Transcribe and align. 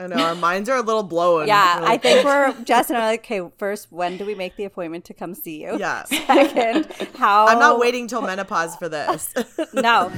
I 0.00 0.06
know 0.06 0.16
our 0.16 0.34
minds 0.34 0.70
are 0.70 0.76
a 0.76 0.82
little 0.82 1.02
blown. 1.02 1.46
Yeah, 1.46 1.80
We're 1.80 1.86
I 1.86 1.98
think 1.98 2.24
we're 2.24 2.54
Jess 2.64 2.88
and 2.88 2.96
I 2.96 3.02
are 3.02 3.06
like, 3.12 3.20
okay, 3.20 3.42
first, 3.58 3.92
when 3.92 4.16
do 4.16 4.24
we 4.24 4.34
make 4.34 4.56
the 4.56 4.64
appointment 4.64 5.04
to 5.06 5.14
come 5.14 5.34
see 5.34 5.62
you? 5.62 5.78
Yeah. 5.78 6.04
Second, 6.04 6.90
how 7.16 7.46
I'm 7.46 7.58
not 7.58 7.78
waiting 7.78 8.06
till 8.06 8.22
menopause 8.22 8.76
for 8.76 8.88
this. 8.88 9.32
No. 9.74 10.10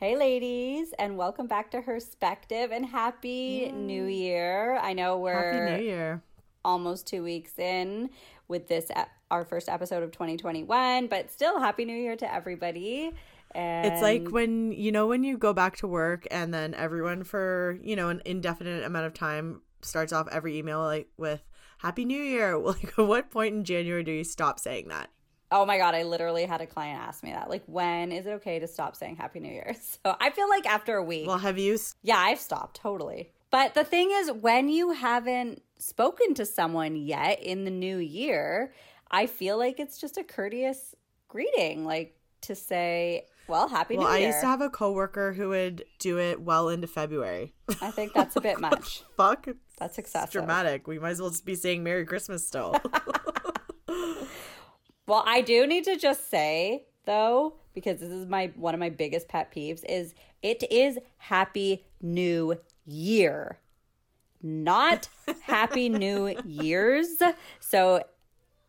Hey, 0.00 0.16
ladies, 0.16 0.94
and 0.98 1.18
welcome 1.18 1.46
back 1.46 1.70
to 1.72 1.82
Herspective 1.82 2.72
and 2.72 2.86
Happy 2.86 3.70
New 3.70 4.06
Year. 4.06 4.78
I 4.80 4.94
know 4.94 5.18
we're 5.18 5.34
Happy 5.34 5.82
New 5.82 5.86
Year. 5.86 6.22
almost 6.64 7.06
two 7.06 7.22
weeks 7.22 7.58
in 7.58 8.08
with 8.48 8.66
this, 8.66 8.90
our 9.30 9.44
first 9.44 9.68
episode 9.68 10.02
of 10.02 10.10
2021, 10.10 11.06
but 11.08 11.30
still, 11.30 11.60
Happy 11.60 11.84
New 11.84 11.94
Year 11.94 12.16
to 12.16 12.34
everybody. 12.34 13.12
And 13.50 13.92
It's 13.92 14.00
like 14.00 14.28
when 14.30 14.72
you 14.72 14.90
know 14.90 15.06
when 15.06 15.22
you 15.22 15.36
go 15.36 15.52
back 15.52 15.76
to 15.78 15.86
work 15.86 16.26
and 16.30 16.54
then 16.54 16.72
everyone 16.72 17.22
for 17.22 17.78
you 17.82 17.94
know 17.94 18.08
an 18.08 18.22
indefinite 18.24 18.84
amount 18.84 19.04
of 19.04 19.12
time 19.12 19.60
starts 19.82 20.14
off 20.14 20.28
every 20.32 20.56
email 20.56 20.80
like 20.80 21.10
with 21.18 21.42
Happy 21.76 22.06
New 22.06 22.22
Year. 22.22 22.56
Like, 22.58 22.98
at 22.98 23.06
what 23.06 23.30
point 23.30 23.54
in 23.54 23.64
January 23.64 24.02
do 24.02 24.12
you 24.12 24.24
stop 24.24 24.58
saying 24.58 24.88
that? 24.88 25.10
Oh 25.52 25.66
my 25.66 25.78
god, 25.78 25.94
I 25.94 26.04
literally 26.04 26.44
had 26.46 26.60
a 26.60 26.66
client 26.66 27.00
ask 27.00 27.22
me 27.24 27.32
that. 27.32 27.50
Like, 27.50 27.64
when 27.66 28.12
is 28.12 28.24
it 28.26 28.30
okay 28.34 28.58
to 28.60 28.68
stop 28.68 28.94
saying 28.94 29.16
Happy 29.16 29.40
New 29.40 29.52
Year? 29.52 29.74
So 30.04 30.16
I 30.20 30.30
feel 30.30 30.48
like 30.48 30.64
after 30.66 30.96
a 30.96 31.02
week, 31.02 31.26
Well, 31.26 31.38
have 31.38 31.58
you? 31.58 31.76
yeah, 32.02 32.18
I've 32.18 32.38
stopped 32.38 32.76
totally. 32.76 33.32
But 33.50 33.74
the 33.74 33.82
thing 33.84 34.10
is, 34.12 34.30
when 34.30 34.68
you 34.68 34.92
haven't 34.92 35.62
spoken 35.78 36.34
to 36.34 36.46
someone 36.46 36.94
yet 36.94 37.42
in 37.42 37.64
the 37.64 37.70
new 37.70 37.96
year, 37.98 38.72
I 39.10 39.26
feel 39.26 39.58
like 39.58 39.80
it's 39.80 39.98
just 39.98 40.16
a 40.18 40.22
courteous 40.22 40.94
greeting, 41.26 41.84
like 41.84 42.16
to 42.42 42.54
say, 42.54 43.26
"Well, 43.48 43.68
Happy 43.68 43.96
Well, 43.96 44.06
New 44.06 44.12
I 44.12 44.18
Year." 44.18 44.28
I 44.28 44.30
used 44.30 44.40
to 44.42 44.46
have 44.46 44.60
a 44.60 44.70
coworker 44.70 45.32
who 45.32 45.48
would 45.48 45.84
do 45.98 46.18
it 46.20 46.40
well 46.40 46.68
into 46.68 46.86
February. 46.86 47.52
I 47.82 47.90
think 47.90 48.12
that's 48.14 48.36
a 48.36 48.40
bit 48.40 48.60
much. 48.68 49.02
Fuck, 49.16 49.46
That's 49.78 49.98
it's 49.98 49.98
excessive. 49.98 50.30
dramatic. 50.30 50.86
We 50.86 51.00
might 51.00 51.10
as 51.10 51.20
well 51.20 51.30
just 51.30 51.44
be 51.44 51.56
saying 51.56 51.82
Merry 51.82 52.06
Christmas 52.06 52.46
still. 52.46 52.76
Well, 55.10 55.24
I 55.26 55.40
do 55.40 55.66
need 55.66 55.82
to 55.86 55.96
just 55.96 56.30
say 56.30 56.84
though, 57.04 57.54
because 57.74 57.98
this 57.98 58.10
is 58.10 58.26
my 58.26 58.52
one 58.54 58.74
of 58.74 58.80
my 58.80 58.90
biggest 58.90 59.26
pet 59.26 59.52
peeves 59.52 59.84
is 59.88 60.14
it 60.40 60.62
is 60.70 61.00
Happy 61.16 61.84
New 62.00 62.54
Year. 62.86 63.58
Not 64.40 65.08
Happy 65.42 65.88
New 65.88 66.36
Years. 66.44 67.08
So 67.58 68.04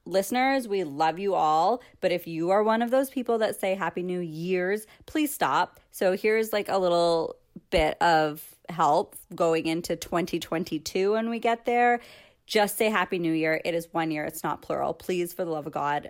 listeners, 0.06 0.67
we 0.67 0.84
love 0.84 1.19
you 1.19 1.36
all, 1.36 1.84
but 2.00 2.12
if 2.12 2.25
you 2.25 2.50
are 2.50 2.64
one 2.64 2.81
of 2.81 2.89
those 2.89 3.12
people 3.12 3.38
that 3.38 3.59
say 3.59 3.75
Happy 3.75 4.02
New 4.02 4.22
Year's, 4.22 4.88
please 5.06 5.31
stop. 5.31 5.80
So 5.92 6.17
here's 6.17 6.52
like 6.52 6.69
a 6.69 6.80
little 6.80 7.36
bit 7.69 8.02
of 8.02 8.44
help 8.67 9.16
going 9.36 9.67
into 9.67 9.95
2022 9.95 11.12
when 11.12 11.30
we 11.30 11.38
get 11.38 11.66
there. 11.66 12.00
Just 12.47 12.80
say 12.80 12.89
Happy 12.89 13.19
New 13.19 13.31
Year. 13.31 13.62
It 13.64 13.75
is 13.75 13.89
one 13.92 14.09
year, 14.09 14.25
it's 14.25 14.44
not 14.44 14.64
plural. 14.64 14.95
Please, 14.95 15.34
for 15.34 15.45
the 15.45 15.52
love 15.52 15.67
of 15.67 15.73
God, 15.73 16.09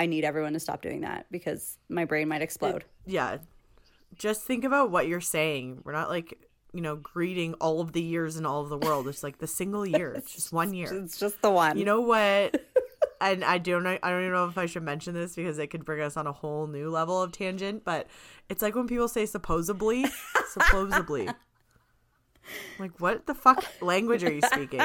I 0.00 0.06
need 0.06 0.24
everyone 0.24 0.54
to 0.54 0.60
stop 0.60 0.80
doing 0.80 1.02
that 1.02 1.26
because 1.30 1.76
my 1.90 2.06
brain 2.06 2.26
might 2.26 2.40
explode. 2.40 2.86
yeah, 3.04 3.36
just 4.16 4.42
think 4.44 4.64
about 4.64 4.90
what 4.90 5.06
you're 5.06 5.20
saying. 5.20 5.82
We're 5.84 5.92
not 5.92 6.08
like 6.08 6.38
you 6.72 6.80
know 6.80 6.96
greeting 6.96 7.52
all 7.54 7.82
of 7.82 7.92
the 7.92 8.00
years 8.00 8.38
in 8.38 8.46
all 8.46 8.62
of 8.62 8.70
the 8.70 8.78
world. 8.78 9.08
It's 9.08 9.22
like 9.22 9.38
the 9.38 9.46
single 9.46 9.84
year. 9.84 10.14
It's 10.14 10.34
just 10.34 10.54
one 10.54 10.72
year. 10.72 10.90
It's 11.04 11.18
just 11.18 11.42
the 11.42 11.50
one. 11.50 11.76
You 11.76 11.84
know 11.84 12.00
what? 12.00 12.64
and 13.20 13.44
I 13.44 13.58
don't. 13.58 13.86
I 13.86 13.98
don't 13.98 14.20
even 14.22 14.32
know 14.32 14.46
if 14.46 14.56
I 14.56 14.64
should 14.64 14.84
mention 14.84 15.12
this 15.12 15.36
because 15.36 15.58
it 15.58 15.66
could 15.66 15.84
bring 15.84 16.00
us 16.00 16.16
on 16.16 16.26
a 16.26 16.32
whole 16.32 16.66
new 16.66 16.88
level 16.88 17.22
of 17.22 17.32
tangent. 17.32 17.84
But 17.84 18.06
it's 18.48 18.62
like 18.62 18.74
when 18.74 18.88
people 18.88 19.06
say 19.06 19.26
supposedly, 19.26 20.06
supposedly. 20.48 21.28
Like, 22.78 22.98
what 23.00 23.26
the 23.26 23.34
fuck 23.34 23.64
language 23.82 24.24
are 24.24 24.32
you 24.32 24.40
speaking? 24.40 24.80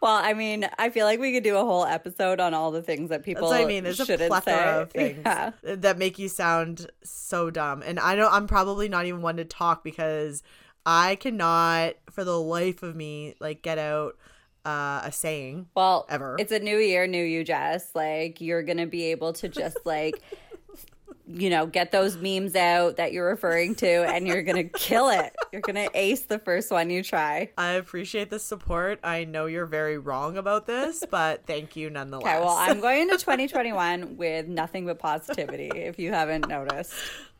Well, 0.00 0.14
I 0.16 0.34
mean, 0.34 0.68
I 0.78 0.90
feel 0.90 1.06
like 1.06 1.18
we 1.20 1.32
could 1.32 1.44
do 1.44 1.56
a 1.56 1.64
whole 1.64 1.84
episode 1.84 2.40
on 2.40 2.54
all 2.54 2.70
the 2.70 2.82
things 2.82 3.10
that 3.10 3.22
people 3.22 3.48
I 3.48 3.64
mean. 3.64 3.84
There's 3.84 4.00
a 4.00 4.04
plethora 4.06 4.40
say. 4.42 4.80
of 4.82 4.90
things 4.92 5.22
Yeah. 5.24 5.50
that 5.62 5.98
make 5.98 6.18
you 6.18 6.28
sound 6.28 6.90
so 7.02 7.50
dumb. 7.50 7.82
And 7.82 7.98
I 7.98 8.14
know 8.16 8.28
I'm 8.30 8.46
probably 8.46 8.88
not 8.88 9.06
even 9.06 9.22
one 9.22 9.36
to 9.36 9.44
talk 9.44 9.82
because 9.84 10.42
I 10.86 11.16
cannot, 11.16 11.94
for 12.10 12.24
the 12.24 12.38
life 12.40 12.82
of 12.82 12.96
me, 12.96 13.34
like 13.40 13.62
get 13.62 13.78
out 13.78 14.16
uh, 14.64 15.00
a 15.04 15.12
saying. 15.12 15.66
Well, 15.74 16.06
Ever. 16.08 16.36
It's 16.38 16.52
a 16.52 16.58
new 16.58 16.78
year, 16.78 17.06
new 17.06 17.22
you, 17.24 17.44
Jess. 17.44 17.90
Like 17.94 18.40
you're 18.40 18.62
gonna 18.62 18.86
be 18.86 19.04
able 19.06 19.32
to 19.34 19.48
just 19.48 19.78
like, 19.84 20.20
you 21.28 21.50
know, 21.50 21.66
get 21.66 21.92
those 21.92 22.16
memes 22.16 22.56
out 22.56 22.96
that 22.96 23.12
you're 23.12 23.28
referring 23.28 23.74
to, 23.76 23.86
and 23.86 24.26
you're 24.26 24.42
gonna 24.42 24.64
kill 24.64 25.10
it. 25.10 25.34
You're 25.52 25.62
gonna 25.62 25.88
ace 25.94 26.22
the 26.22 26.38
first 26.38 26.70
one 26.70 26.90
you 26.90 27.02
try. 27.02 27.50
I 27.58 27.72
appreciate 27.72 28.30
the 28.30 28.38
support. 28.38 29.00
I 29.02 29.24
know 29.24 29.46
you're 29.46 29.66
very 29.66 29.98
wrong 29.98 30.36
about 30.38 30.66
this, 30.66 31.04
but 31.10 31.46
thank 31.46 31.76
you 31.76 31.90
nonetheless. 31.90 32.26
Okay, 32.26 32.40
well, 32.40 32.56
I'm 32.56 32.80
going 32.80 33.02
into 33.02 33.16
2021 33.18 34.16
with 34.16 34.46
nothing 34.48 34.86
but 34.86 34.98
positivity. 34.98 35.70
If 35.74 35.98
you 35.98 36.12
haven't 36.12 36.48
noticed, 36.48 36.94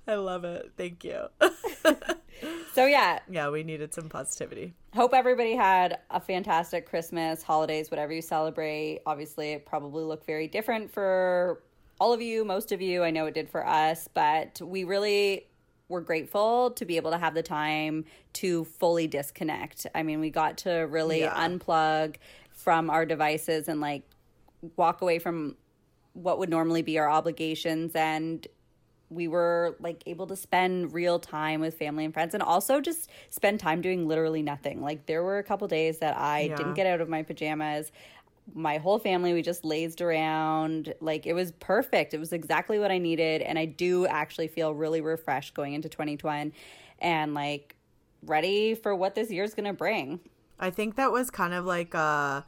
I 0.06 0.14
love 0.14 0.44
it. 0.44 0.72
Thank 0.76 1.04
you. 1.04 1.28
so 2.74 2.86
yeah, 2.86 3.18
yeah, 3.30 3.50
we 3.50 3.62
needed 3.62 3.94
some 3.94 4.08
positivity. 4.08 4.74
hope 4.94 5.12
everybody 5.14 5.54
had 5.54 5.98
a 6.10 6.20
fantastic 6.20 6.86
Christmas, 6.88 7.42
holidays, 7.42 7.90
whatever 7.90 8.12
you 8.12 8.22
celebrate. 8.22 9.00
Obviously, 9.06 9.52
it 9.52 9.66
probably 9.66 10.04
looked 10.04 10.26
very 10.26 10.48
different 10.48 10.90
for 10.90 11.62
all 12.00 12.12
of 12.12 12.22
you, 12.22 12.44
most 12.44 12.72
of 12.72 12.80
you. 12.80 13.02
I 13.02 13.10
know 13.10 13.26
it 13.26 13.34
did 13.34 13.48
for 13.48 13.66
us, 13.66 14.08
but 14.12 14.60
we 14.62 14.84
really 14.84 15.46
were 15.88 16.00
grateful 16.00 16.70
to 16.72 16.84
be 16.84 16.96
able 16.96 17.10
to 17.10 17.18
have 17.18 17.34
the 17.34 17.42
time 17.42 18.04
to 18.34 18.64
fully 18.64 19.06
disconnect. 19.06 19.86
I 19.94 20.02
mean, 20.02 20.20
we 20.20 20.30
got 20.30 20.58
to 20.58 20.70
really 20.80 21.20
Yeah. 21.20 21.34
unplug 21.34 22.16
from 22.52 22.90
our 22.90 23.06
devices 23.06 23.68
and 23.68 23.80
like 23.80 24.02
walk 24.76 25.00
away 25.00 25.18
from 25.18 25.56
what 26.12 26.38
would 26.38 26.50
normally 26.50 26.82
be 26.82 26.98
our 26.98 27.08
obligations 27.08 27.94
and 27.94 28.46
we 29.10 29.26
were 29.26 29.74
like 29.80 30.02
able 30.04 30.26
to 30.26 30.36
spend 30.36 30.92
real 30.92 31.18
time 31.18 31.60
with 31.60 31.78
family 31.78 32.04
and 32.04 32.12
friends 32.12 32.34
and 32.34 32.42
also 32.42 32.78
just 32.80 33.08
spend 33.30 33.58
time 33.58 33.80
doing 33.80 34.06
literally 34.06 34.42
nothing. 34.42 34.82
Like 34.82 35.06
there 35.06 35.22
were 35.22 35.38
a 35.38 35.42
couple 35.42 35.66
days 35.68 35.98
that 36.00 36.14
I 36.18 36.42
Yeah. 36.42 36.56
didn't 36.56 36.74
get 36.74 36.86
out 36.86 37.00
of 37.00 37.08
my 37.08 37.22
pajamas. 37.22 37.90
My 38.54 38.78
whole 38.78 38.98
family 38.98 39.32
we 39.32 39.42
just 39.42 39.64
lazed 39.64 40.00
around. 40.00 40.94
Like 41.00 41.26
it 41.26 41.34
was 41.34 41.52
perfect. 41.52 42.14
It 42.14 42.18
was 42.18 42.32
exactly 42.32 42.78
what 42.78 42.90
I 42.90 42.98
needed 42.98 43.42
and 43.42 43.58
I 43.58 43.66
do 43.66 44.06
actually 44.06 44.48
feel 44.48 44.74
really 44.74 45.00
refreshed 45.00 45.54
going 45.54 45.74
into 45.74 45.88
2020 45.88 46.52
and 47.00 47.34
like 47.34 47.76
ready 48.24 48.74
for 48.74 48.94
what 48.94 49.14
this 49.14 49.30
year's 49.30 49.54
going 49.54 49.66
to 49.66 49.72
bring. 49.72 50.20
I 50.58 50.70
think 50.70 50.96
that 50.96 51.12
was 51.12 51.30
kind 51.30 51.54
of 51.54 51.64
like 51.64 51.94
a 51.94 52.44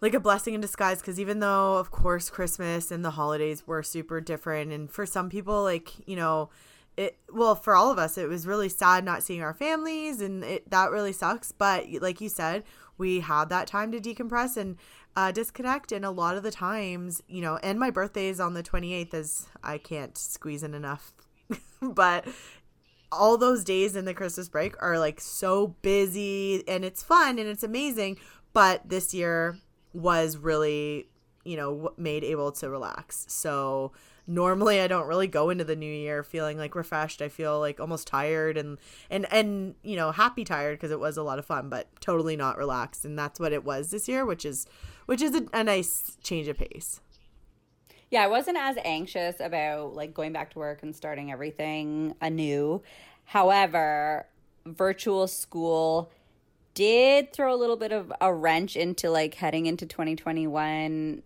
like 0.00 0.14
a 0.14 0.20
blessing 0.20 0.54
in 0.54 0.60
disguise 0.60 1.00
because 1.00 1.18
even 1.18 1.40
though 1.40 1.76
of 1.76 1.90
course 1.90 2.30
Christmas 2.30 2.90
and 2.90 3.04
the 3.04 3.12
holidays 3.12 3.66
were 3.66 3.82
super 3.82 4.20
different 4.20 4.72
and 4.72 4.90
for 4.90 5.06
some 5.06 5.30
people 5.30 5.62
like, 5.62 6.06
you 6.06 6.16
know, 6.16 6.50
it 6.96 7.18
well 7.32 7.54
for 7.54 7.74
all 7.74 7.90
of 7.90 7.98
us 7.98 8.16
it 8.16 8.28
was 8.28 8.46
really 8.46 8.70
sad 8.70 9.04
not 9.04 9.22
seeing 9.22 9.42
our 9.42 9.52
families 9.52 10.20
and 10.20 10.42
it 10.44 10.70
that 10.70 10.90
really 10.90 11.12
sucks, 11.12 11.52
but 11.52 11.86
like 12.00 12.20
you 12.20 12.28
said, 12.28 12.64
we 12.98 13.20
had 13.20 13.48
that 13.50 13.66
time 13.66 13.92
to 13.92 14.00
decompress 14.00 14.56
and 14.56 14.76
uh, 15.16 15.32
disconnect 15.32 15.92
and 15.92 16.04
a 16.04 16.10
lot 16.10 16.36
of 16.36 16.42
the 16.42 16.50
times, 16.50 17.22
you 17.26 17.40
know, 17.40 17.58
and 17.62 17.80
my 17.80 17.90
birthday 17.90 18.28
is 18.28 18.38
on 18.38 18.52
the 18.52 18.62
28th 18.62 19.14
as 19.14 19.46
I 19.64 19.78
can't 19.78 20.16
squeeze 20.16 20.62
in 20.62 20.74
enough. 20.74 21.12
but 21.82 22.26
all 23.10 23.38
those 23.38 23.64
days 23.64 23.96
in 23.96 24.04
the 24.04 24.12
Christmas 24.12 24.48
break 24.48 24.74
are 24.82 24.98
like 24.98 25.20
so 25.20 25.68
busy 25.80 26.62
and 26.68 26.84
it's 26.84 27.02
fun 27.02 27.38
and 27.38 27.48
it's 27.48 27.62
amazing. 27.62 28.18
But 28.52 28.88
this 28.88 29.14
year 29.14 29.58
was 29.94 30.36
really, 30.36 31.08
you 31.44 31.56
know, 31.56 31.92
made 31.96 32.22
able 32.22 32.52
to 32.52 32.68
relax. 32.68 33.24
So 33.28 33.92
normally 34.26 34.80
I 34.80 34.86
don't 34.86 35.06
really 35.06 35.28
go 35.28 35.48
into 35.50 35.64
the 35.64 35.76
new 35.76 35.90
year 35.90 36.22
feeling 36.24 36.58
like 36.58 36.74
refreshed. 36.74 37.22
I 37.22 37.28
feel 37.28 37.58
like 37.58 37.80
almost 37.80 38.06
tired 38.06 38.58
and 38.58 38.76
and 39.08 39.26
and 39.32 39.76
you 39.82 39.96
know 39.96 40.10
happy 40.10 40.44
tired 40.44 40.78
because 40.78 40.90
it 40.90 41.00
was 41.00 41.16
a 41.16 41.22
lot 41.22 41.38
of 41.38 41.46
fun, 41.46 41.70
but 41.70 41.88
totally 42.00 42.36
not 42.36 42.58
relaxed. 42.58 43.04
And 43.04 43.18
that's 43.18 43.40
what 43.40 43.52
it 43.52 43.64
was 43.64 43.90
this 43.90 44.08
year, 44.08 44.26
which 44.26 44.44
is 44.44 44.66
which 45.06 45.22
is 45.22 45.34
a, 45.34 45.46
a 45.52 45.64
nice 45.64 46.16
change 46.22 46.48
of 46.48 46.58
pace. 46.58 47.00
Yeah, 48.10 48.22
I 48.22 48.28
wasn't 48.28 48.58
as 48.58 48.76
anxious 48.84 49.40
about 49.40 49.94
like 49.94 50.14
going 50.14 50.32
back 50.32 50.50
to 50.52 50.58
work 50.60 50.82
and 50.82 50.94
starting 50.94 51.32
everything 51.32 52.14
anew. 52.20 52.82
However, 53.24 54.26
virtual 54.64 55.26
school 55.26 56.10
did 56.74 57.32
throw 57.32 57.52
a 57.52 57.56
little 57.56 57.76
bit 57.76 57.90
of 57.90 58.12
a 58.20 58.32
wrench 58.32 58.76
into 58.76 59.10
like 59.10 59.34
heading 59.34 59.66
into 59.66 59.86
2021 59.86 61.22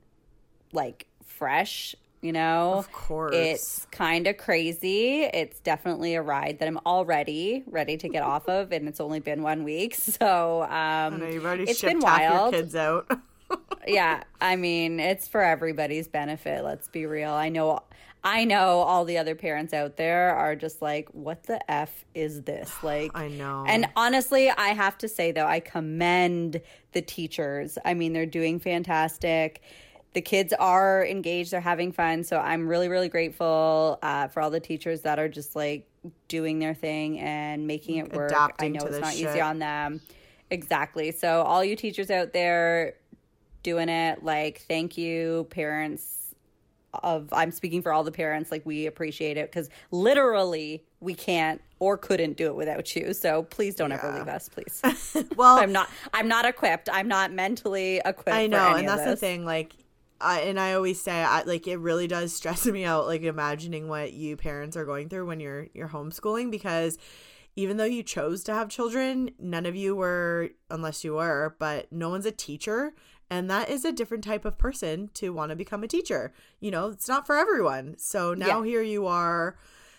like 0.73 1.07
fresh 1.25 1.95
You 2.23 2.33
know, 2.33 2.75
Of 2.75 2.93
course. 2.93 3.35
it's 3.35 3.87
kind 3.91 4.27
of 4.27 4.37
crazy. 4.37 5.23
It's 5.23 5.59
definitely 5.61 6.15
a 6.15 6.23
ride 6.23 6.59
that 6.61 6.69
I'm 6.69 6.79
already 6.87 7.65
ready 7.67 7.97
to 7.97 8.09
get 8.11 8.23
off 8.23 8.47
of, 8.49 8.73
and 8.73 8.87
it's 8.89 9.01
only 9.01 9.21
been 9.21 9.43
one 9.43 9.65
week, 9.65 9.95
so 10.19 10.63
um, 10.65 11.19
know 11.21 11.27
you've 11.29 11.45
already 11.47 11.65
it's 11.65 11.79
shipped 11.81 11.95
been 11.95 12.03
half 12.03 12.21
wild. 12.21 12.53
your 12.53 12.63
kids 12.63 12.75
out. 12.77 13.11
yeah, 13.87 14.23
I 14.41 14.57
mean, 14.57 15.01
it's 15.01 15.29
for 15.29 15.43
everybody's 15.43 16.09
benefit. 16.09 16.65
Let's 16.65 16.89
be 16.89 17.07
real. 17.07 17.33
I 17.33 17.49
know, 17.49 17.81
I 18.23 18.45
know, 18.45 18.81
all 18.81 19.05
the 19.05 19.19
other 19.19 19.35
parents 19.35 19.73
out 19.73 19.97
there 19.97 20.35
are 20.35 20.55
just 20.55 20.83
like, 20.83 21.09
"What 21.13 21.45
the 21.45 21.71
f 21.71 22.05
is 22.15 22.43
this?" 22.43 22.71
Like, 22.83 23.13
I 23.15 23.29
know. 23.29 23.65
And 23.67 23.87
honestly, 23.97 24.51
I 24.51 24.69
have 24.69 24.99
to 24.99 25.09
say 25.09 25.33
though, 25.33 25.47
I 25.47 25.61
commend 25.61 26.61
the 26.93 27.03
teachers. 27.03 27.79
I 27.85 27.95
mean, 27.95 28.13
they're 28.13 28.27
doing 28.27 28.59
fantastic. 28.59 29.63
The 30.13 30.21
kids 30.21 30.53
are 30.59 31.07
engaged; 31.07 31.53
they're 31.53 31.61
having 31.61 31.93
fun. 31.93 32.25
So 32.25 32.39
I'm 32.39 32.67
really, 32.69 32.89
really 32.89 33.09
grateful 33.09 33.99
uh, 34.03 34.29
for 34.29 34.43
all 34.43 34.51
the 34.51 34.61
teachers 34.61 35.03
that 35.03 35.19
are 35.19 35.29
just 35.29 35.57
like 35.57 35.87
doing 36.29 36.59
their 36.59 36.75
thing 36.75 37.19
and 37.21 37.67
making 37.67 37.97
it 37.97 38.13
work. 38.13 38.33
I 38.59 38.69
know 38.69 38.85
it's 38.85 38.99
not 38.99 39.15
shit. 39.15 39.29
easy 39.29 39.41
on 39.41 39.59
them. 39.59 40.01
Exactly. 40.51 41.13
So 41.13 41.43
all 41.43 41.65
you 41.65 41.77
teachers 41.77 42.11
out 42.11 42.33
there 42.33 42.95
doing 43.63 43.89
it, 43.89 44.25
like 44.25 44.63
thank 44.69 44.97
you, 44.97 45.47
parents 45.51 46.21
of 46.95 47.33
I'm 47.33 47.51
speaking 47.51 47.83
for 47.83 47.93
all 47.93 48.05
the 48.05 48.13
parents, 48.13 48.51
like 48.51 48.65
we 48.67 48.87
appreciate 48.87 49.37
it 49.37 49.51
because 49.51 49.71
literally 49.91 50.85
we 51.01 51.15
can't 51.15 51.61
or 51.79 51.97
couldn't 51.97 52.37
do 52.37 52.47
it 52.47 52.57
without 52.57 52.95
you. 52.95 53.15
So 53.15 53.45
please 53.45 53.75
don't 53.75 53.93
ever 53.93 54.13
leave 54.19 54.29
us, 54.29 54.49
please. 54.49 54.83
well, 55.37 55.59
I'm 55.59 55.73
not 55.73 55.89
I'm 56.13 56.29
not 56.29 56.45
equipped. 56.45 56.89
I'm 56.93 57.09
not 57.09 57.33
mentally 57.33 58.01
equipped. 58.05 58.37
I 58.37 58.47
know, 58.47 58.75
and 58.75 58.89
that's 58.89 59.05
the 59.05 59.17
thing. 59.17 59.45
Like, 59.45 59.75
I 60.21 60.41
and 60.41 60.59
I 60.59 60.75
always 60.75 61.01
say, 61.01 61.13
I 61.23 61.43
like 61.43 61.67
it 61.67 61.79
really 61.79 62.07
does 62.07 62.35
stress 62.35 62.67
me 62.67 62.85
out. 62.85 63.07
Like 63.07 63.23
imagining 63.23 63.89
what 63.89 64.13
you 64.13 64.37
parents 64.37 64.77
are 64.77 64.85
going 64.85 65.09
through 65.09 65.27
when 65.27 65.41
you're 65.41 65.69
you're 65.75 65.89
homeschooling 65.89 66.51
because 66.51 66.99
even 67.57 67.77
though 67.77 67.85
you 67.85 68.03
chose 68.03 68.45
to 68.45 68.55
have 68.55 68.69
children, 68.69 69.31
none 69.39 69.67
of 69.67 69.75
you 69.75 69.97
were, 69.97 70.51
unless 70.71 71.03
you 71.03 71.15
were, 71.15 71.57
but 71.59 71.91
no 71.93 72.09
one's 72.09 72.25
a 72.25 72.31
teacher. 72.31 72.95
And 73.31 73.49
that 73.51 73.69
is 73.71 73.85
a 73.85 73.93
different 73.93 74.25
type 74.25 74.45
of 74.45 74.59
person 74.59 75.09
to 75.15 75.31
want 75.31 75.51
to 75.51 75.57
become 75.57 75.85
a 75.85 75.89
teacher. 75.89 76.33
You 76.59 76.71
know, 76.73 76.89
it's 76.89 77.09
not 77.09 77.27
for 77.27 77.37
everyone. 77.37 77.95
So 77.99 78.35
now 78.35 78.61
Yeah. 78.61 78.65
here 78.65 78.83
you 78.83 79.07
are 79.07 79.57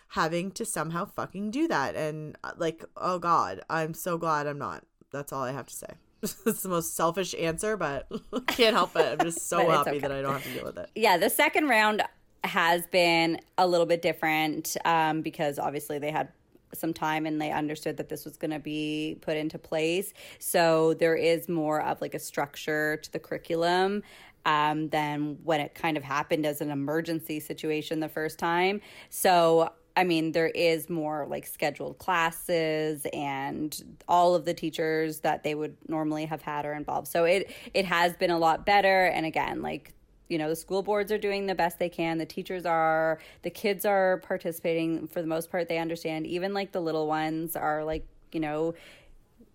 having 0.09 0.51
to 0.51 0.65
somehow 0.65 1.05
fucking 1.05 1.51
do 1.51 1.67
that. 1.69 1.95
And 1.95 2.37
uh, 2.43 2.51
like, 2.57 2.83
oh 2.97 3.19
God, 3.19 3.61
I'm 3.69 3.93
so 3.93 4.17
glad 4.17 4.47
I'm 4.47 4.57
not. 4.59 4.83
That's 5.11 5.31
all 5.31 5.43
I 5.43 5.53
have 5.53 5.65
to 5.67 5.73
say. 5.75 5.87
it's 6.21 6.61
the 6.63 6.69
most 6.69 6.95
selfish 6.95 7.33
answer, 7.39 7.77
but 7.77 8.07
can't 8.47 8.75
help 8.75 8.95
it. 8.97 9.17
I'm 9.19 9.25
just 9.25 9.47
so 9.47 9.69
happy 9.69 9.91
okay. 9.91 9.99
that 9.99 10.11
I 10.11 10.21
don't 10.21 10.33
have 10.33 10.43
to 10.43 10.53
deal 10.53 10.65
with 10.65 10.77
it. 10.77 10.89
yeah, 10.95 11.17
the 11.17 11.29
second 11.29 11.69
round 11.69 12.03
has 12.43 12.85
been 12.87 13.39
a 13.57 13.65
little 13.67 13.85
bit 13.85 14.01
different 14.01 14.75
um, 14.83 15.21
because 15.21 15.57
obviously 15.59 15.99
they 15.99 16.11
had 16.11 16.27
some 16.75 16.93
time 16.93 17.25
and 17.25 17.41
they 17.41 17.51
understood 17.51 17.97
that 17.97 18.09
this 18.09 18.25
was 18.25 18.37
going 18.37 18.51
to 18.51 18.59
be 18.59 19.17
put 19.21 19.37
into 19.37 19.57
place. 19.57 20.13
So 20.39 20.93
there 20.95 21.15
is 21.15 21.49
more 21.49 21.81
of 21.81 22.01
like 22.01 22.13
a 22.13 22.19
structure 22.19 22.97
to 22.97 23.11
the 23.11 23.19
curriculum 23.19 24.03
um, 24.45 24.89
than 24.89 25.37
when 25.43 25.59
it 25.59 25.75
kind 25.75 25.97
of 25.97 26.03
happened 26.03 26.45
as 26.45 26.61
an 26.61 26.71
emergency 26.71 27.39
situation 27.39 27.99
the 27.99 28.09
first 28.09 28.39
time. 28.39 28.81
So 29.09 29.71
I 29.95 30.03
mean, 30.03 30.31
there 30.31 30.47
is 30.47 30.89
more 30.89 31.25
like 31.29 31.45
scheduled 31.45 31.97
classes 31.97 33.05
and 33.13 33.99
all 34.07 34.35
of 34.35 34.45
the 34.45 34.53
teachers 34.53 35.19
that 35.19 35.43
they 35.43 35.53
would 35.53 35.75
normally 35.87 36.25
have 36.25 36.41
had 36.41 36.65
are 36.65 36.73
involved. 36.73 37.07
So 37.07 37.25
it 37.25 37.51
it 37.73 37.85
has 37.85 38.15
been 38.15 38.31
a 38.31 38.37
lot 38.37 38.65
better. 38.65 39.05
And 39.05 39.25
again, 39.25 39.61
like 39.61 39.93
you 40.31 40.37
know 40.37 40.47
the 40.47 40.55
school 40.55 40.81
boards 40.81 41.11
are 41.11 41.17
doing 41.17 41.45
the 41.45 41.55
best 41.55 41.77
they 41.77 41.89
can. 41.89 42.17
The 42.17 42.25
teachers 42.25 42.65
are 42.65 43.19
the 43.41 43.49
kids 43.49 43.85
are 43.85 44.21
participating 44.25 45.07
for 45.07 45.21
the 45.21 45.27
most 45.27 45.51
part 45.51 45.67
they 45.67 45.77
understand. 45.77 46.25
Even 46.25 46.53
like 46.53 46.71
the 46.71 46.79
little 46.79 47.05
ones 47.05 47.57
are 47.57 47.83
like 47.83 48.07
you 48.31 48.39
know 48.39 48.73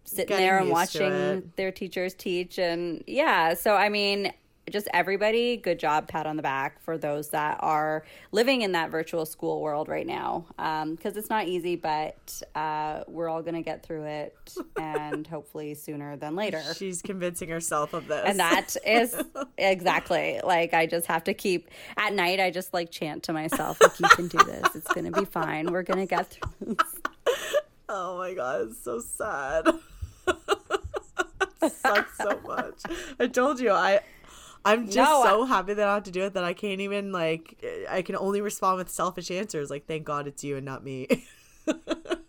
sitting 0.05 0.27
Getting 0.27 0.47
there 0.47 0.59
and 0.59 0.71
watching 0.71 1.51
their 1.57 1.73
teachers 1.73 2.13
teach 2.13 2.59
and 2.59 3.03
yeah. 3.07 3.55
So 3.55 3.75
i 3.75 3.89
mean 3.89 4.33
just 4.71 4.89
everybody 4.93 5.57
good 5.57 5.79
job 5.79 6.09
pat 6.09 6.27
on 6.27 6.37
the 6.37 6.43
back 6.43 6.81
for 6.83 6.99
those 6.99 7.29
that 7.31 7.57
are 7.61 8.05
living 8.33 8.63
in 8.63 8.73
that 8.73 8.91
virtual 8.91 9.25
school 9.25 9.61
world 9.61 9.89
right 9.89 10.07
now 10.07 10.45
because 10.91 11.17
it's 11.17 11.31
not 11.31 11.47
easy 11.47 11.77
but 11.77 12.43
uh, 12.55 13.03
we're 13.07 13.29
all 13.29 13.43
going 13.43 13.55
to 13.55 13.63
get 13.63 13.85
through 13.85 14.05
it 14.05 14.55
and 14.77 15.27
hopefully 15.27 15.73
sooner 15.75 16.17
than 16.17 16.35
later 16.35 16.61
She's 16.75 17.01
convincing 17.01 17.49
herself 17.49 17.93
of 17.95 18.09
this. 18.09 18.23
and 18.27 18.41
that 18.41 18.77
is 18.85 19.15
exactly 19.59 20.41
like 20.43 20.75
I 20.75 20.87
just 20.87 21.07
have 21.07 21.25
to 21.25 21.35
keep 21.35 21.71
at 21.97 22.13
night. 22.13 22.41
I 22.41 22.51
just 22.51 22.75
like 22.75 22.91
chant 22.91 23.23
to 23.25 23.33
myself, 23.33 23.81
like 23.81 23.99
you 24.01 24.09
can 24.09 24.29
do 24.29 24.39
this. 24.39 24.75
It's 24.75 24.93
gonna 24.93 25.13
be 25.13 25.25
fine. 25.25 25.71
We're 25.73 25.83
gonna 25.85 26.07
get 26.07 26.27
through 26.29 26.75
this. 26.77 26.95
Oh 27.89 28.19
my 28.19 28.35
god, 28.35 28.63
it's 28.71 28.83
so 28.83 28.99
sad. 28.99 29.69
It 31.63 31.73
sucks 31.73 32.17
so 32.19 32.41
much. 32.45 32.83
I 33.21 33.29
told 33.29 33.61
you, 33.61 33.71
I 33.71 34.01
I'm 34.67 34.85
just 34.87 34.97
No, 34.97 35.23
I- 35.23 35.31
so 35.31 35.45
happy 35.45 35.75
that 35.75 35.89
I 35.89 35.95
have 35.95 36.03
to 36.05 36.11
do 36.11 36.23
it 36.25 36.35
that 36.35 36.45
I 36.45 36.53
can't 36.53 36.81
even 36.81 37.13
like 37.13 37.65
I 37.89 38.03
can 38.03 38.17
only 38.17 38.41
respond 38.41 38.79
with 38.79 38.91
selfish 38.91 39.31
answers 39.31 39.71
like 39.71 39.87
thank 39.87 40.05
God 40.05 40.27
it's 40.27 40.43
you 40.45 40.57
and 40.57 40.65
not 40.67 40.85
me. 40.85 41.07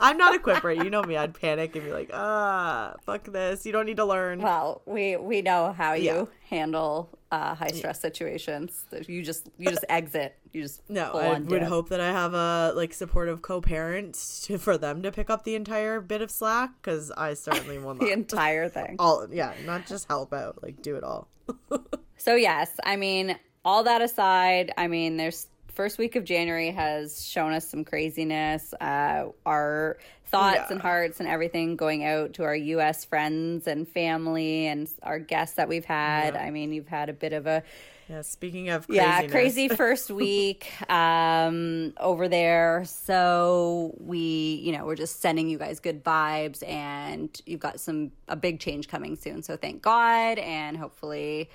I'm 0.00 0.16
not 0.16 0.34
a 0.34 0.38
quipper, 0.38 0.72
you 0.72 0.88
know 0.90 1.02
me. 1.02 1.16
I'd 1.16 1.34
panic 1.34 1.76
and 1.76 1.84
be 1.84 1.92
like, 1.92 2.10
ah, 2.12 2.94
fuck 3.04 3.24
this. 3.24 3.66
You 3.66 3.72
don't 3.72 3.86
need 3.86 3.98
to 3.98 4.04
learn. 4.04 4.40
Well, 4.40 4.82
we 4.86 5.16
we 5.16 5.42
know 5.42 5.72
how 5.76 5.92
you 5.92 6.04
Yeah. 6.04 6.24
handle 6.48 7.10
uh, 7.30 7.54
high 7.54 7.68
stress 7.68 8.00
situations. 8.00 8.84
You 9.06 9.22
just 9.22 9.48
you 9.58 9.70
just 9.70 9.84
exit. 9.88 10.36
You 10.52 10.62
just 10.62 10.88
No, 10.90 11.12
I 11.12 11.38
would 11.38 11.48
dip. 11.48 11.62
hope 11.68 11.90
that 11.90 12.00
I 12.00 12.10
have 12.10 12.34
a 12.34 12.72
like 12.74 12.92
supportive 12.92 13.40
co-parent 13.42 14.14
to, 14.44 14.58
for 14.58 14.76
them 14.78 15.02
to 15.02 15.12
pick 15.12 15.30
up 15.30 15.44
the 15.44 15.54
entire 15.54 16.00
bit 16.00 16.22
of 16.22 16.30
slack 16.30 16.70
because 16.82 17.12
I 17.12 17.34
certainly 17.34 17.78
will 17.78 17.94
not. 17.94 18.00
the 18.00 18.10
entire 18.12 18.68
thing. 18.68 18.96
all 18.98 19.28
yeah, 19.30 19.52
not 19.64 19.86
just 19.86 20.08
help 20.08 20.32
out, 20.32 20.62
like 20.62 20.82
do 20.82 20.96
it 20.96 21.04
all. 21.04 21.28
So 22.16 22.34
yes, 22.34 22.70
I 22.84 22.96
mean, 22.96 23.34
all 23.64 23.84
that 23.84 24.02
aside, 24.02 24.72
I 24.76 24.88
mean, 24.88 25.16
there's 25.16 25.46
first 25.72 25.98
week 25.98 26.16
of 26.16 26.24
January 26.24 26.70
has 26.70 27.24
shown 27.26 27.52
us 27.52 27.68
some 27.68 27.84
craziness. 27.84 28.72
Uh, 28.74 29.28
our 29.46 29.98
thoughts 30.26 30.56
Yeah. 30.56 30.66
and 30.70 30.80
hearts 30.80 31.20
and 31.20 31.28
everything 31.28 31.76
going 31.76 32.04
out 32.04 32.34
to 32.34 32.44
our 32.44 32.54
U.S. 32.54 33.04
friends 33.04 33.66
and 33.66 33.86
family 33.88 34.66
and 34.66 34.88
our 35.02 35.18
guests 35.18 35.56
that 35.56 35.68
we've 35.68 35.84
had. 35.84 36.36
I 36.36 36.50
mean, 36.50 36.72
you've 36.72 36.88
had 36.88 37.08
a 37.08 37.12
bit 37.12 37.32
of 37.32 37.46
a 37.46 37.62
Yeah, 38.08 38.22
speaking 38.22 38.68
of 38.70 38.86
yeah 38.88 39.26
crazy 39.28 39.68
first 39.82 40.10
week 40.10 40.66
um 40.90 41.92
over 41.98 42.26
there 42.28 42.84
so 42.84 43.94
we 44.00 44.60
you 44.64 44.72
know 44.72 44.84
we're 44.84 44.96
just 44.96 45.20
sending 45.20 45.48
you 45.48 45.58
guys 45.58 45.78
good 45.78 46.02
vibes 46.02 46.66
and 46.68 47.40
you've 47.46 47.60
got 47.60 47.78
some 47.78 48.10
a 48.26 48.34
big 48.34 48.58
change 48.58 48.88
coming 48.88 49.14
soon 49.14 49.42
so 49.44 49.56
thank 49.56 49.80
god 49.80 50.38
and 50.38 50.76
hopefully 50.76 51.48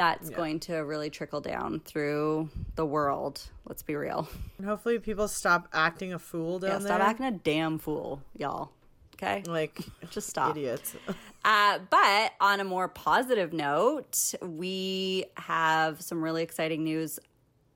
that's 0.00 0.30
going 0.30 0.58
to 0.58 0.76
really 0.76 1.10
trickle 1.10 1.42
down 1.42 1.78
through 1.80 2.48
the 2.74 2.86
world 2.86 3.42
let's 3.66 3.82
be 3.82 3.94
real 3.94 4.26
And 4.56 4.66
hopefully 4.66 4.98
people 4.98 5.28
stop 5.28 5.68
acting 5.74 6.14
a 6.14 6.18
fool 6.18 6.58
down 6.58 6.70
yeah, 6.70 6.78
there. 6.78 6.86
stop 6.86 7.00
acting 7.00 7.26
a 7.26 7.32
damn 7.32 7.78
fool 7.78 8.22
y'all 8.36 8.70
okay 9.14 9.42
like 9.46 9.78
just 10.10 10.28
stop 10.28 10.56
idiots. 10.56 10.96
Uh, 11.42 11.78
but 11.88 12.32
on 12.38 12.60
a 12.60 12.64
more 12.64 12.86
positive 12.86 13.54
note, 13.54 14.34
we 14.42 15.24
have 15.38 16.02
some 16.02 16.22
really 16.22 16.42
exciting 16.42 16.84
news 16.84 17.18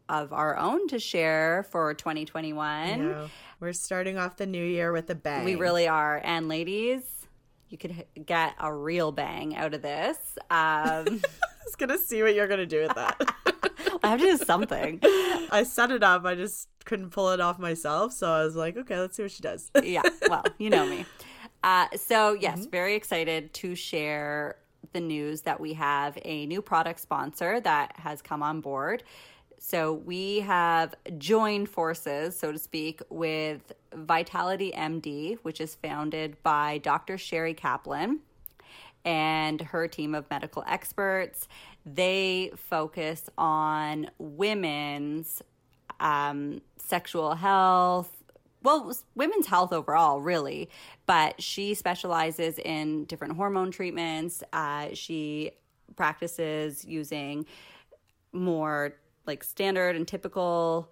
of 0.08 0.34
our 0.34 0.56
own 0.58 0.86
to 0.88 0.98
share 0.98 1.66
for 1.70 1.94
2021. 1.94 3.08
Yeah. 3.08 3.28
We're 3.60 3.72
starting 3.72 4.18
off 4.18 4.36
the 4.36 4.44
new 4.46 4.62
year 4.62 4.92
with 4.92 5.08
a 5.08 5.14
bang. 5.14 5.46
We 5.46 5.54
really 5.54 5.88
are. 5.88 6.20
And 6.22 6.46
ladies, 6.46 7.02
you 7.74 7.78
could 7.78 8.04
get 8.24 8.54
a 8.60 8.72
real 8.72 9.10
bang 9.10 9.56
out 9.56 9.74
of 9.74 9.82
this. 9.82 10.16
Um, 10.42 10.48
I 10.48 11.64
was 11.64 11.74
gonna 11.76 11.98
see 11.98 12.22
what 12.22 12.32
you're 12.32 12.46
gonna 12.46 12.66
do 12.66 12.82
with 12.82 12.94
that. 12.94 13.20
I 14.04 14.10
have 14.10 14.20
to 14.20 14.26
do 14.26 14.36
something. 14.36 15.00
I 15.02 15.64
set 15.66 15.90
it 15.90 16.04
up. 16.04 16.24
I 16.24 16.36
just 16.36 16.68
couldn't 16.84 17.10
pull 17.10 17.32
it 17.32 17.40
off 17.40 17.58
myself, 17.58 18.12
so 18.12 18.30
I 18.30 18.44
was 18.44 18.54
like, 18.54 18.76
okay, 18.76 18.96
let's 18.96 19.16
see 19.16 19.22
what 19.22 19.32
she 19.32 19.42
does. 19.42 19.72
yeah, 19.82 20.02
well, 20.28 20.44
you 20.58 20.70
know 20.70 20.86
me. 20.86 21.04
Uh, 21.64 21.88
so, 21.96 22.34
yes, 22.34 22.66
very 22.66 22.94
excited 22.94 23.52
to 23.54 23.74
share 23.74 24.54
the 24.92 25.00
news 25.00 25.40
that 25.42 25.58
we 25.58 25.72
have 25.72 26.16
a 26.24 26.46
new 26.46 26.62
product 26.62 27.00
sponsor 27.00 27.58
that 27.60 27.96
has 27.96 28.22
come 28.22 28.40
on 28.40 28.60
board. 28.60 29.02
So, 29.66 29.94
we 29.94 30.40
have 30.40 30.94
joined 31.16 31.70
forces, 31.70 32.38
so 32.38 32.52
to 32.52 32.58
speak, 32.58 33.00
with 33.08 33.72
Vitality 33.94 34.74
MD, 34.76 35.38
which 35.40 35.58
is 35.58 35.74
founded 35.74 36.36
by 36.42 36.76
Dr. 36.76 37.16
Sherry 37.16 37.54
Kaplan 37.54 38.20
and 39.06 39.62
her 39.62 39.88
team 39.88 40.14
of 40.14 40.28
medical 40.30 40.64
experts. 40.68 41.48
They 41.86 42.52
focus 42.54 43.30
on 43.38 44.10
women's 44.18 45.40
um, 45.98 46.60
sexual 46.76 47.34
health, 47.34 48.12
well, 48.62 48.94
women's 49.14 49.46
health 49.46 49.72
overall, 49.72 50.20
really. 50.20 50.68
But 51.06 51.42
she 51.42 51.72
specializes 51.72 52.58
in 52.58 53.06
different 53.06 53.36
hormone 53.36 53.70
treatments. 53.70 54.42
Uh, 54.52 54.88
she 54.92 55.52
practices 55.96 56.84
using 56.84 57.46
more 58.30 58.96
like 59.26 59.44
standard 59.44 59.96
and 59.96 60.06
typical 60.06 60.90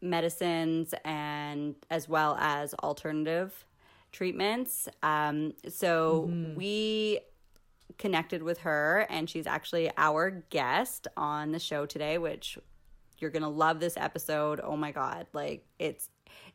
medicines 0.00 0.94
and 1.04 1.74
as 1.90 2.08
well 2.08 2.36
as 2.38 2.74
alternative 2.74 3.64
treatments. 4.12 4.88
Um, 5.02 5.54
so 5.68 6.30
we 6.56 7.20
connected 7.98 8.42
with 8.42 8.58
her, 8.58 9.06
and 9.08 9.28
she's 9.28 9.46
actually 9.46 9.90
our 9.96 10.30
guest 10.30 11.08
on 11.16 11.52
the 11.52 11.58
show 11.58 11.86
today, 11.86 12.18
which 12.18 12.58
you're 13.18 13.30
gonna 13.30 13.48
love 13.48 13.80
this 13.80 13.96
episode. 13.96 14.60
Oh 14.62 14.76
my 14.76 14.92
god, 14.92 15.26
like 15.32 15.64
it's 15.78 16.10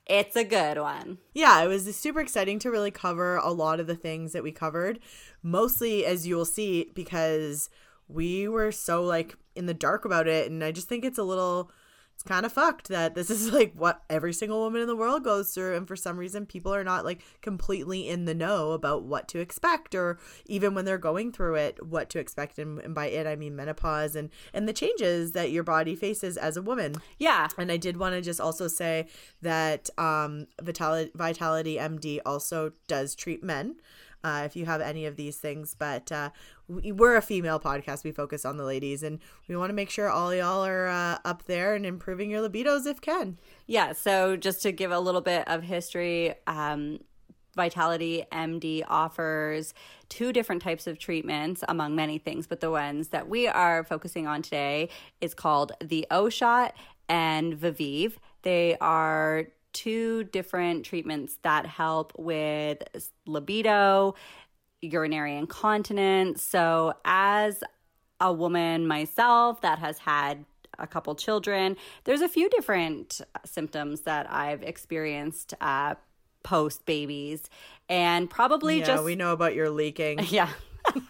it's 0.06 0.36
a 0.36 0.44
good 0.44 0.78
one. 0.78 1.20
Yeah, 1.34 1.62
it 1.64 1.68
was 1.68 1.96
super 1.96 2.20
exciting 2.20 2.60
to 2.60 2.72
really 2.72 2.92
cover 2.92 3.38
a 3.38 3.52
lot 3.52 3.80
of 3.80 3.88
the 3.88 3.96
things 3.96 4.34
that 4.34 4.44
we 4.44 4.52
covered, 4.52 5.00
mostly 5.42 6.06
as 6.06 6.28
you 6.28 6.36
will 6.36 6.46
see, 6.46 6.92
because 6.94 7.70
we 8.14 8.48
were 8.48 8.72
so 8.72 9.04
like 9.04 9.36
in 9.56 9.66
the 9.66 9.74
dark 9.74 10.06
about 10.06 10.28
it. 10.28 10.50
And 10.50 10.64
I 10.64 10.72
just 10.72 10.88
think 10.88 11.04
it's 11.04 11.18
a 11.18 11.24
little, 11.24 11.72
it's 12.14 12.24
kind 12.24 12.46
of 12.46 12.54
fucked 12.54 12.88
that 12.90 13.16
this 13.16 13.30
is 13.30 13.52
like 13.54 13.74
what 13.74 14.04
every 14.10 14.34
single 14.34 14.60
woman 14.60 14.82
in 14.82 14.88
the 14.88 14.96
world 14.96 15.24
goes 15.24 15.54
through. 15.54 15.76
And 15.76 15.88
for 15.88 15.96
some 15.96 16.18
reason, 16.18 16.46
people 16.46 16.74
are 16.74 16.84
not 16.84 17.06
like 17.06 17.22
completely 17.42 18.08
in 18.08 18.26
the 18.26 18.34
know 18.34 18.72
about 18.72 19.04
what 19.04 19.28
to 19.30 19.40
expect, 19.40 19.96
or 19.96 20.20
even 20.46 20.74
when 20.74 20.86
they're 20.86 20.98
going 20.98 21.32
through 21.32 21.56
it, 21.56 21.86
what 21.86 22.10
to 22.12 22.20
expect. 22.20 22.60
And, 22.60 22.80
and 22.80 22.96
by 22.96 23.08
it, 23.08 23.28
I 23.28 23.36
mean 23.36 23.56
menopause 23.56 24.16
and, 24.16 24.30
and 24.54 24.68
the 24.68 24.74
changes 24.74 25.34
that 25.34 25.52
your 25.52 25.64
body 25.64 25.96
faces 25.96 26.38
as 26.38 26.58
a 26.58 26.62
woman. 26.62 26.96
Yeah, 27.18 27.48
And 27.58 27.72
I 27.72 27.78
did 27.78 27.98
want 27.98 28.16
to 28.16 28.22
just 28.22 28.40
also 28.40 28.68
say 28.68 29.08
that 29.42 29.90
um, 29.98 30.48
Vitality, 30.62 31.12
Vitality 31.16 31.78
MD 31.78 32.20
also 32.26 32.72
does 32.88 33.16
treat 33.16 33.44
men. 33.44 33.76
Uh, 34.24 34.44
if 34.46 34.56
you 34.56 34.66
have 34.66 34.82
any 34.82 35.06
of 35.06 35.16
these 35.16 35.38
things, 35.38 35.76
but 35.78 36.12
uh, 36.12 36.30
we, 36.68 36.92
we're 36.92 37.16
a 37.16 37.22
female 37.22 37.60
podcast. 37.60 38.04
We 38.04 38.12
focus 38.12 38.46
on 38.46 38.58
the 38.58 38.64
ladies, 38.64 39.04
and 39.04 39.20
we 39.48 39.56
want 39.56 39.70
to 39.70 39.74
make 39.74 39.90
sure 39.90 40.10
all 40.10 40.34
y'all 40.34 40.66
are 40.66 40.88
uh, 40.88 41.18
up 41.26 41.46
there 41.46 41.74
and 41.76 41.86
improving 41.86 42.30
your 42.30 42.48
libidos 42.48 42.86
if 42.86 43.02
can. 43.02 43.40
Yeah, 43.66 43.94
so 43.94 44.36
just 44.38 44.62
to 44.64 44.72
give 44.72 44.92
a 44.92 45.00
little 45.00 45.22
bit 45.22 45.48
of 45.48 45.64
history, 45.64 46.36
um, 46.48 47.00
Vitality 47.56 48.24
MD 48.32 48.84
offers 48.88 49.74
two 50.10 50.32
different 50.32 50.62
types 50.62 50.88
of 50.88 50.98
treatments 50.98 51.64
among 51.68 51.96
many 51.96 52.18
things, 52.18 52.48
but 52.48 52.62
the 52.62 52.72
ones 52.72 53.10
that 53.10 53.28
we 53.28 53.48
are 53.48 53.84
focusing 53.84 54.28
on 54.28 54.42
today 54.42 54.90
is 55.20 55.34
called 55.34 55.74
the 55.84 56.08
O 56.12 56.30
shot 56.30 56.74
and 57.10 57.54
Viveve. 57.54 58.14
They 58.44 58.78
are 58.80 59.48
two 59.74 60.26
different 60.26 60.86
treatments 60.86 61.38
that 61.44 61.66
help 61.66 62.14
with 62.18 62.84
libido, 63.26 64.16
urinary 64.82 65.36
incontinence. 65.36 66.44
So, 66.44 66.94
as 67.06 67.64
a 68.20 68.32
woman 68.32 68.88
myself 68.88 69.62
that 69.62 69.80
has 69.80 70.00
had 70.00 70.46
a 70.78 70.88
couple 70.88 71.16
children, 71.16 71.78
there's 72.04 72.22
a 72.22 72.30
few 72.30 72.50
different 72.50 73.22
symptoms 73.46 74.02
that 74.02 74.32
I've 74.32 74.64
experienced 74.64 75.54
uh, 75.62 75.96
post 76.44 76.86
babies, 76.86 77.50
and 77.90 78.30
probably 78.30 78.80
Yeah, 78.80 78.86
just 78.86 79.04
we 79.04 79.16
know 79.16 79.34
about 79.34 79.56
your 79.56 79.70
leaking. 79.70 80.20
yeah. 80.30 80.50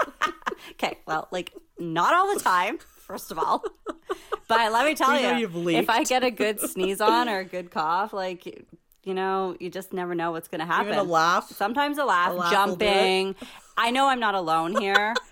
okay, 0.72 0.98
well, 1.06 1.28
like 1.32 1.54
not 1.80 2.14
all 2.14 2.34
the 2.34 2.40
time, 2.40 2.80
first 3.12 3.32
of 3.32 3.40
all. 3.40 3.64
But 4.48 4.74
let 4.74 4.86
me 4.86 4.96
tell 4.96 5.18
you, 5.40 5.70
if 5.70 5.90
I 5.90 6.04
get 6.04 6.26
a 6.26 6.30
good 6.32 6.60
sneeze 6.74 7.00
on 7.00 7.30
or 7.30 7.40
a 7.40 7.46
good 7.46 7.72
cough, 7.72 8.12
like 8.12 8.66
you 9.06 9.14
know, 9.14 9.56
you 9.62 9.70
just 9.70 9.94
never 9.94 10.14
know 10.14 10.32
what's 10.32 10.50
going 10.50 10.60
to 10.60 10.66
happen. 10.66 10.88
Even 10.88 11.00
a 11.00 11.04
laugh. 11.04 11.50
Sometimes 11.50 11.98
a 11.98 12.04
laugh, 12.04 12.32
A 12.32 12.34
laugh 12.34 12.68
will 12.68 12.76
do 12.76 12.86
it. 12.86 12.90
jumping. 12.90 13.36
I 13.78 13.92
know 13.92 14.08
I'm 14.10 14.20
not 14.20 14.36
alone 14.36 14.76
here. 14.80 15.14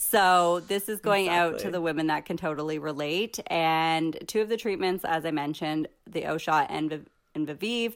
So 0.00 0.60
this 0.68 0.88
is 0.88 1.00
going 1.00 1.28
out 1.28 1.58
to 1.58 1.72
the 1.72 1.80
women 1.80 2.06
that 2.06 2.24
can 2.24 2.36
totally 2.36 2.78
relate. 2.78 3.40
And 3.48 4.16
two 4.28 4.40
of 4.40 4.48
the 4.48 4.56
treatments, 4.56 5.04
as 5.04 5.24
I 5.26 5.32
mentioned, 5.32 5.88
the 6.06 6.24
O 6.26 6.38
shot 6.38 6.68
and, 6.70 6.88
Viv- 6.88 7.08
and 7.34 7.48
Viveve, 7.48 7.94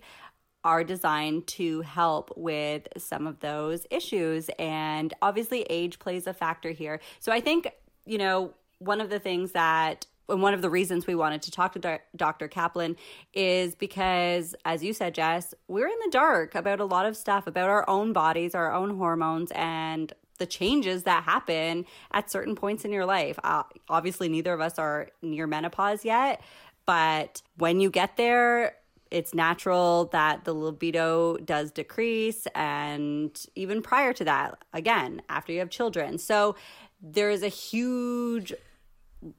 are 0.64 0.82
designed 0.82 1.46
to 1.58 1.82
help 1.82 2.32
with 2.36 2.88
some 2.98 3.28
of 3.28 3.38
those 3.38 3.86
issues. 3.88 4.50
And 4.58 5.14
obviously, 5.22 5.62
age 5.70 6.00
plays 6.00 6.26
a 6.26 6.34
factor 6.34 6.72
here. 6.72 6.98
So 7.20 7.30
I 7.30 7.40
think, 7.40 7.70
you 8.04 8.18
know, 8.18 8.52
one 8.84 9.00
of 9.00 9.10
the 9.10 9.18
things 9.18 9.52
that 9.52 10.06
and 10.28 10.42
one 10.42 10.54
of 10.54 10.62
the 10.62 10.70
reasons 10.70 11.06
we 11.06 11.14
wanted 11.14 11.42
to 11.42 11.50
talk 11.50 11.72
to 11.74 12.00
Dr. 12.16 12.48
Kaplan 12.48 12.96
is 13.34 13.74
because, 13.74 14.54
as 14.64 14.82
you 14.82 14.92
said, 14.92 15.14
Jess, 15.14 15.52
we're 15.68 15.88
in 15.88 15.98
the 16.04 16.10
dark 16.10 16.54
about 16.54 16.80
a 16.80 16.84
lot 16.84 17.06
of 17.06 17.16
stuff 17.16 17.46
about 17.46 17.68
our 17.68 17.88
own 17.88 18.12
bodies, 18.12 18.54
our 18.54 18.72
own 18.72 18.96
hormones, 18.96 19.50
and 19.54 20.12
the 20.38 20.46
changes 20.46 21.02
that 21.02 21.24
happen 21.24 21.84
at 22.12 22.30
certain 22.30 22.54
points 22.54 22.84
in 22.84 22.92
your 22.92 23.04
life. 23.04 23.38
Uh, 23.44 23.64
obviously, 23.88 24.28
neither 24.28 24.52
of 24.52 24.60
us 24.60 24.78
are 24.78 25.08
near 25.20 25.46
menopause 25.46 26.04
yet, 26.04 26.40
but 26.86 27.42
when 27.58 27.80
you 27.80 27.90
get 27.90 28.16
there, 28.16 28.76
it's 29.10 29.34
natural 29.34 30.06
that 30.06 30.44
the 30.44 30.54
libido 30.54 31.36
does 31.36 31.70
decrease 31.70 32.46
and 32.54 33.46
even 33.54 33.82
prior 33.82 34.14
to 34.14 34.24
that 34.24 34.56
again 34.72 35.20
after 35.28 35.52
you 35.52 35.58
have 35.58 35.68
children 35.68 36.16
so 36.16 36.56
there 37.02 37.30
is 37.30 37.42
a 37.42 37.48
huge 37.48 38.54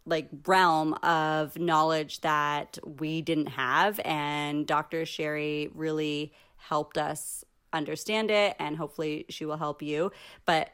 like 0.06 0.30
realm 0.46 0.94
of 1.04 1.58
knowledge 1.58 2.22
that 2.22 2.78
we 3.00 3.22
didn't 3.22 3.48
have 3.48 4.00
and 4.06 4.66
dr 4.66 5.06
sherry 5.06 5.70
really 5.74 6.34
helped 6.56 6.98
us 6.98 7.44
understand 7.74 8.32
it 8.32 8.56
and 8.60 8.78
hopefully 8.78 9.26
she 9.30 9.46
will 9.46 9.58
help 9.58 9.82
you 9.82 10.12
but 10.46 10.70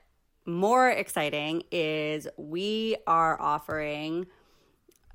more 0.45 0.89
exciting 0.89 1.63
is 1.71 2.27
we 2.37 2.95
are 3.07 3.39
offering 3.41 4.25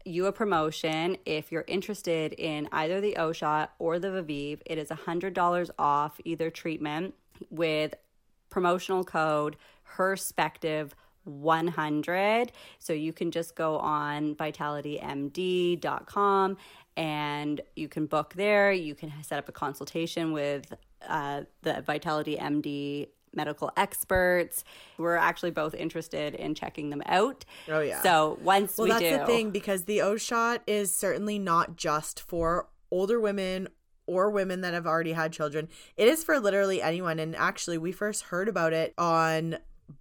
you 0.05 0.27
a 0.27 0.33
promotion 0.33 1.17
if 1.25 1.51
you're 1.51 1.65
interested 1.67 2.33
in 2.35 2.69
either 2.73 3.01
the 3.01 3.17
O 3.17 3.33
shot 3.33 3.75
or 3.79 3.99
the 3.99 4.09
Viveve. 4.09 4.61
It 4.67 4.79
is 4.79 4.89
$100 4.89 5.71
off 5.79 6.21
either 6.25 6.51
treatment 6.51 7.15
with 7.51 7.95
promotional 8.51 9.05
code 9.05 9.57
HERSPECTIVE100. 11.27 12.51
So 12.79 12.93
you 12.93 13.13
can 13.13 13.31
just 13.31 13.55
go 13.55 13.79
on 13.79 14.35
vitalitymd.com 14.35 16.57
and 16.97 17.61
you 17.77 17.89
can 17.89 18.07
book 18.07 18.35
there. 18.35 18.73
You 18.73 18.95
can 18.95 19.13
set 19.23 19.39
up 19.39 19.49
a 19.49 19.53
consultation 19.53 20.33
with 20.33 20.75
uh, 21.09 21.43
the 21.63 21.83
Vitality 21.83 22.37
MD 22.37 23.09
medical 23.35 23.73
experts. 23.77 24.63
We're 24.97 25.17
actually 25.17 25.51
both 25.51 25.75
interested 25.75 26.37
in 26.37 26.55
checking 26.55 26.91
them 26.91 27.03
out. 27.07 27.45
Oh, 27.69 27.81
yeah. 27.81 28.01
So 28.03 28.39
once 28.43 28.79
Well, 28.79 28.85
we 28.85 28.91
that's 28.91 29.03
do, 29.03 29.19
the 29.19 29.27
thing 29.27 29.51
because 29.51 29.85
the 29.85 30.03
O 30.03 30.17
shot 30.17 30.63
is 30.67 30.95
certainly 30.95 31.41
not 31.41 31.77
just 31.77 32.21
for 32.21 32.69
older 32.91 33.19
women 33.19 33.69
or 34.07 34.31
women 34.31 34.61
that 34.61 34.75
have 34.75 34.87
already 34.87 35.13
had 35.13 35.33
children. 35.33 35.67
It 35.97 36.09
is 36.09 36.23
for 36.23 36.39
literally 36.39 36.83
anyone. 36.83 37.19
And 37.19 37.35
actually, 37.35 37.79
we 37.79 37.91
first 37.91 38.25
heard 38.25 38.49
about 38.49 38.73
it 38.73 38.95
on 38.99 39.57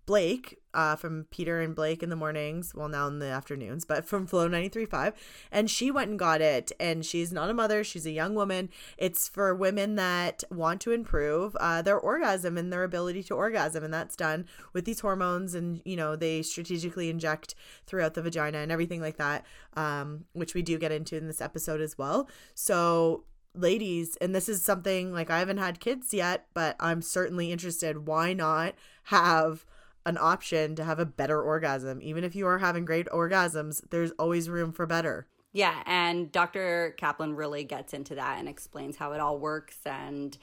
Blake 0.05 0.59
uh, 0.73 0.95
from 0.95 1.25
Peter 1.31 1.61
and 1.61 1.75
Blake 1.75 2.03
in 2.03 2.09
the 2.09 2.15
mornings. 2.15 2.73
Well, 2.75 2.87
now 2.87 3.07
in 3.07 3.19
the 3.19 3.27
afternoons, 3.27 3.85
but 3.85 4.05
from 4.05 4.25
Flow 4.25 4.49
93.5. 4.49 5.13
And 5.51 5.69
she 5.69 5.91
went 5.91 6.09
and 6.09 6.19
got 6.19 6.41
it. 6.41 6.71
And 6.79 7.05
she's 7.05 7.31
not 7.31 7.49
a 7.49 7.53
mother, 7.53 7.83
she's 7.83 8.05
a 8.05 8.11
young 8.11 8.35
woman. 8.35 8.69
It's 8.97 9.27
for 9.27 9.53
women 9.55 9.95
that 9.95 10.43
want 10.49 10.81
to 10.81 10.91
improve 10.91 11.55
uh, 11.59 11.81
their 11.81 11.99
orgasm 11.99 12.57
and 12.57 12.71
their 12.71 12.83
ability 12.83 13.23
to 13.23 13.35
orgasm. 13.35 13.83
And 13.83 13.93
that's 13.93 14.15
done 14.15 14.45
with 14.73 14.85
these 14.85 15.01
hormones. 15.01 15.55
And, 15.55 15.81
you 15.85 15.95
know, 15.95 16.15
they 16.15 16.41
strategically 16.41 17.09
inject 17.09 17.55
throughout 17.85 18.13
the 18.13 18.21
vagina 18.21 18.59
and 18.59 18.71
everything 18.71 19.01
like 19.01 19.17
that, 19.17 19.45
um, 19.75 20.25
which 20.33 20.53
we 20.53 20.61
do 20.61 20.77
get 20.77 20.91
into 20.91 21.15
in 21.15 21.27
this 21.27 21.41
episode 21.41 21.81
as 21.81 21.97
well. 21.97 22.27
So, 22.55 23.25
ladies, 23.55 24.15
and 24.17 24.33
this 24.33 24.49
is 24.49 24.61
something 24.63 25.13
like 25.13 25.29
I 25.29 25.39
haven't 25.39 25.57
had 25.57 25.79
kids 25.79 26.13
yet, 26.13 26.47
but 26.53 26.75
I'm 26.79 27.01
certainly 27.01 27.51
interested. 27.51 28.07
Why 28.07 28.33
not 28.33 28.73
have 29.03 29.65
an 30.05 30.17
option 30.19 30.75
to 30.75 30.83
have 30.83 30.99
a 30.99 31.05
better 31.05 31.41
orgasm? 31.41 31.99
Even 32.01 32.23
if 32.23 32.35
you 32.35 32.47
are 32.47 32.59
having 32.59 32.85
great 32.85 33.07
orgasms, 33.07 33.81
there's 33.89 34.11
always 34.11 34.49
room 34.49 34.71
for 34.71 34.85
better. 34.85 35.27
Yeah, 35.53 35.83
and 35.85 36.31
Dr. 36.31 36.95
Kaplan 36.97 37.35
really 37.35 37.63
gets 37.63 37.93
into 37.93 38.15
that 38.15 38.39
and 38.39 38.49
explains 38.49 38.97
how 38.97 39.11
it 39.13 39.19
all 39.19 39.37
works 39.37 39.77
and 39.85 40.35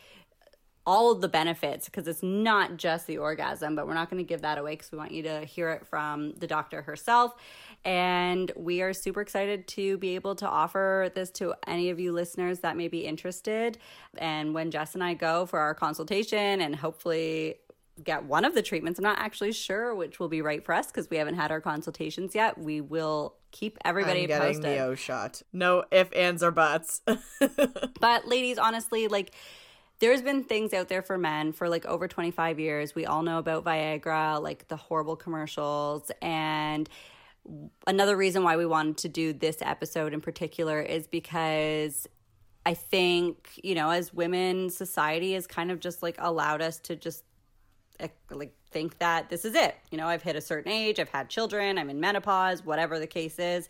all 0.87 1.13
of 1.13 1.21
the 1.21 1.29
benefits 1.29 1.87
because 1.87 2.09
it's 2.09 2.23
not 2.23 2.77
just 2.77 3.07
the 3.07 3.19
orgasm, 3.19 3.77
but 3.77 3.87
we're 3.87 3.95
not 3.95 4.09
going 4.11 4.23
to 4.23 4.27
give 4.27 4.43
that 4.43 4.57
away 4.57 4.73
because 4.73 4.91
we 4.91 4.99
want 4.99 5.13
you 5.13 5.23
to 5.23 5.45
hear 5.45 5.71
it 5.71 5.87
from 5.87 6.33
the 6.39 6.47
doctor 6.47 6.83
herself. 6.83 7.35
And 7.85 8.51
we 8.57 8.83
are 8.83 8.93
super 8.93 9.21
excited 9.21 9.69
to 9.69 9.99
be 9.99 10.15
able 10.15 10.35
to 10.37 10.49
offer 10.49 11.11
this 11.15 11.31
to 11.33 11.55
any 11.67 11.91
of 11.91 12.01
you 12.01 12.13
listeners 12.13 12.61
that 12.61 12.77
may 12.77 12.89
be 12.89 13.07
interested. 13.07 13.79
And 14.17 14.55
when 14.55 14.71
Jess 14.71 14.95
and 14.95 15.05
I 15.05 15.15
go 15.15 15.47
for 15.47 15.59
our 15.59 15.75
consultation 15.75 16.61
and 16.61 16.75
hopefully 16.75 17.57
get 18.03 18.25
one 18.25 18.45
of 18.45 18.55
the 18.55 18.63
treatments, 18.63 18.99
I'm 18.99 19.05
not 19.05 19.19
actually 19.19 19.53
sure 19.53 19.95
which 19.95 20.19
will 20.19 20.29
be 20.29 20.43
right 20.43 20.65
for 20.65 20.75
us 20.75 20.87
because 20.87 21.09
we 21.11 21.17
haven't 21.17 21.35
had 21.35 21.51
our 21.51 21.61
consultations 21.61 22.35
yet. 22.35 22.59
We 22.59 22.81
will 22.81 23.35
keep 23.51 23.79
everybody 23.85 24.23
I'm 24.23 24.29
getting 24.29 24.49
posted. 24.49 24.65
the 24.65 24.79
O 24.79 24.95
shot. 24.95 25.43
No 25.53 25.85
if, 25.91 26.13
ands, 26.15 26.43
or 26.43 26.51
buts. 26.51 27.03
But 28.01 28.27
ladies, 28.27 28.59
honestly, 28.59 29.09
like 29.09 29.33
there's 29.99 30.23
been 30.23 30.45
things 30.45 30.73
out 30.73 30.89
there 30.89 31.03
for 31.03 31.19
men 31.19 31.53
for 31.53 31.69
like 31.69 31.85
over 31.85 32.09
25 32.09 32.59
years. 32.59 32.95
We 32.95 33.05
all 33.05 33.23
know 33.23 33.39
about 33.39 33.65
Viagra, 33.65 34.43
like 34.43 34.69
the 34.69 34.77
horrible 34.77 35.17
commercials 35.17 36.11
and 36.23 36.89
another 37.87 38.17
reason 38.17 38.43
why 38.43 38.57
we 38.57 38.67
wanted 38.67 38.99
to 38.99 39.09
do 39.09 39.33
this 39.33 39.59
episode 39.63 40.13
in 40.13 40.21
particular 40.21 40.81
is 40.81 41.07
because 41.07 42.07
I 42.67 42.75
think, 42.75 43.49
you 43.63 43.75
know, 43.75 43.91
as 43.91 44.13
women, 44.13 44.71
society 44.71 45.33
has 45.33 45.47
kind 45.47 45.71
of 45.71 45.81
just 45.81 46.03
like 46.03 46.17
allowed 46.19 46.61
us 46.61 46.79
to 46.81 46.97
just 46.97 47.25
like 48.31 48.55
think 48.71 48.99
that 48.99 49.29
this 49.29 49.45
is 49.45 49.55
it. 49.55 49.77
You 49.91 49.99
know, 49.99 50.07
I've 50.07 50.23
hit 50.23 50.37
a 50.37 50.41
certain 50.41 50.71
age, 50.71 50.99
I've 50.99 51.09
had 51.09 51.29
children, 51.29 51.79
I'm 51.79 51.91
in 51.91 52.01
menopause, 52.01 52.65
whatever 52.65 52.99
the 52.99 53.07
case 53.07 53.39
is. 53.39 53.69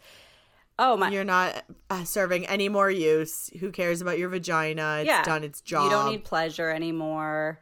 Oh 0.78 0.96
my! 0.96 1.10
You're 1.10 1.24
not 1.24 1.62
uh, 1.90 2.04
serving 2.04 2.46
any 2.46 2.68
more 2.68 2.90
use. 2.90 3.50
Who 3.60 3.70
cares 3.70 4.00
about 4.00 4.18
your 4.18 4.30
vagina? 4.30 4.98
It's 5.00 5.08
yeah, 5.08 5.22
done 5.22 5.44
its 5.44 5.60
job. 5.60 5.84
You 5.84 5.90
don't 5.90 6.10
need 6.10 6.24
pleasure 6.24 6.70
anymore. 6.70 7.60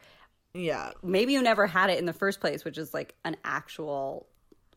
Yeah. 0.54 0.92
Maybe 1.02 1.32
you 1.32 1.42
never 1.42 1.66
had 1.66 1.90
it 1.90 1.98
in 1.98 2.06
the 2.06 2.12
first 2.12 2.40
place, 2.40 2.64
which 2.64 2.78
is 2.78 2.94
like 2.94 3.14
an 3.24 3.36
actual 3.44 4.26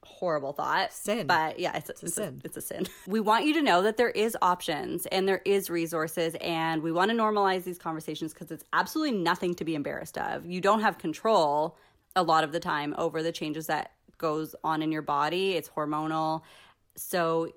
horrible 0.03 0.53
thought. 0.53 0.93
Sin. 0.93 1.27
But 1.27 1.59
yeah, 1.59 1.77
it's, 1.77 1.89
It's 1.89 2.03
a 2.03 2.05
it's 2.05 2.15
sin. 2.15 2.41
A, 2.43 2.45
it's 2.45 2.57
a 2.57 2.61
sin. 2.61 2.87
We 3.07 3.19
want 3.19 3.45
you 3.45 3.53
to 3.55 3.61
know 3.61 3.81
that 3.81 3.97
there 3.97 4.09
is 4.09 4.37
options 4.41 5.05
and 5.07 5.27
there 5.27 5.41
is 5.45 5.69
resources 5.69 6.35
and 6.41 6.81
we 6.81 6.91
want 6.91 7.11
to 7.11 7.17
normalize 7.17 7.63
these 7.63 7.77
conversations 7.77 8.33
because 8.33 8.51
it's 8.51 8.63
absolutely 8.73 9.17
nothing 9.17 9.53
to 9.55 9.65
be 9.65 9.75
embarrassed 9.75 10.17
of. 10.17 10.45
You 10.45 10.61
don't 10.61 10.81
have 10.81 10.97
control 10.97 11.77
a 12.15 12.23
lot 12.23 12.43
of 12.43 12.51
the 12.51 12.59
time 12.59 12.95
over 12.97 13.23
the 13.23 13.31
changes 13.31 13.67
that 13.67 13.91
goes 14.17 14.55
on 14.63 14.81
in 14.81 14.91
your 14.91 15.01
body. 15.01 15.53
It's 15.53 15.69
hormonal. 15.69 16.41
So 16.95 17.49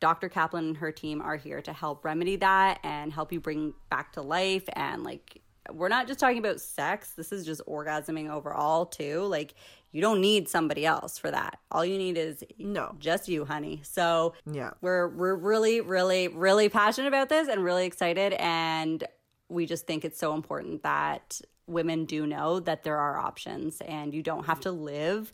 Dr. 0.00 0.28
Kaplan 0.28 0.66
and 0.66 0.76
her 0.76 0.92
team 0.92 1.20
are 1.20 1.36
here 1.36 1.60
to 1.62 1.72
help 1.72 2.04
remedy 2.04 2.36
that 2.36 2.78
and 2.84 3.12
help 3.12 3.32
you 3.32 3.40
bring 3.40 3.74
back 3.90 4.12
to 4.12 4.22
life 4.22 4.64
and 4.74 5.02
like 5.02 5.42
we're 5.72 5.88
not 5.88 6.06
just 6.06 6.18
talking 6.18 6.38
about 6.38 6.60
sex. 6.60 7.10
This 7.10 7.32
is 7.32 7.44
just 7.44 7.60
orgasming 7.66 8.30
overall 8.30 8.86
too. 8.86 9.22
Like 9.22 9.54
you 9.92 10.00
don't 10.00 10.20
need 10.20 10.48
somebody 10.48 10.84
else 10.84 11.18
for 11.18 11.30
that. 11.30 11.58
All 11.70 11.84
you 11.84 11.96
need 11.98 12.16
is 12.18 12.44
No. 12.58 12.94
just 12.98 13.28
you, 13.28 13.44
honey. 13.44 13.80
So 13.84 14.34
Yeah. 14.50 14.72
we're 14.80 15.08
we're 15.08 15.34
really 15.34 15.80
really 15.80 16.28
really 16.28 16.68
passionate 16.68 17.08
about 17.08 17.28
this 17.28 17.48
and 17.48 17.64
really 17.64 17.86
excited 17.86 18.32
and 18.34 19.04
we 19.48 19.64
just 19.64 19.86
think 19.86 20.04
it's 20.04 20.18
so 20.18 20.34
important 20.34 20.82
that 20.82 21.40
women 21.66 22.04
do 22.04 22.26
know 22.26 22.60
that 22.60 22.82
there 22.82 22.98
are 22.98 23.16
options 23.18 23.80
and 23.82 24.12
you 24.12 24.22
don't 24.22 24.44
have 24.44 24.60
to 24.60 24.70
live 24.70 25.32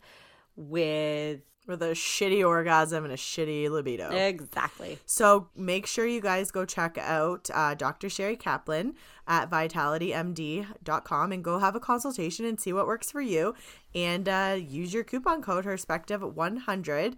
with 0.55 1.41
With 1.67 1.81
a 1.81 1.91
shitty 1.91 2.45
orgasm 2.45 3.03
and 3.03 3.13
a 3.13 3.17
shitty 3.17 3.69
libido. 3.69 4.11
exactly. 4.11 4.99
So 5.05 5.49
make 5.55 5.87
sure 5.87 6.05
you 6.05 6.21
guys 6.21 6.51
go 6.51 6.65
check 6.65 6.97
out 6.99 7.49
uh, 7.53 7.73
Dr. 7.73 8.09
Sherry 8.09 8.35
Kaplan 8.35 8.93
at 9.27 9.49
vitalitymd.com 9.49 11.31
and 11.31 11.43
go 11.43 11.59
have 11.59 11.75
a 11.75 11.79
consultation 11.79 12.45
and 12.45 12.59
see 12.59 12.71
what 12.71 12.85
works 12.85 13.09
for 13.09 13.21
you. 13.21 13.55
And 13.93 14.29
uh, 14.29 14.57
use 14.59 14.93
your 14.93 15.03
coupon 15.03 15.41
code 15.41 15.65
Herspective100 15.65 17.15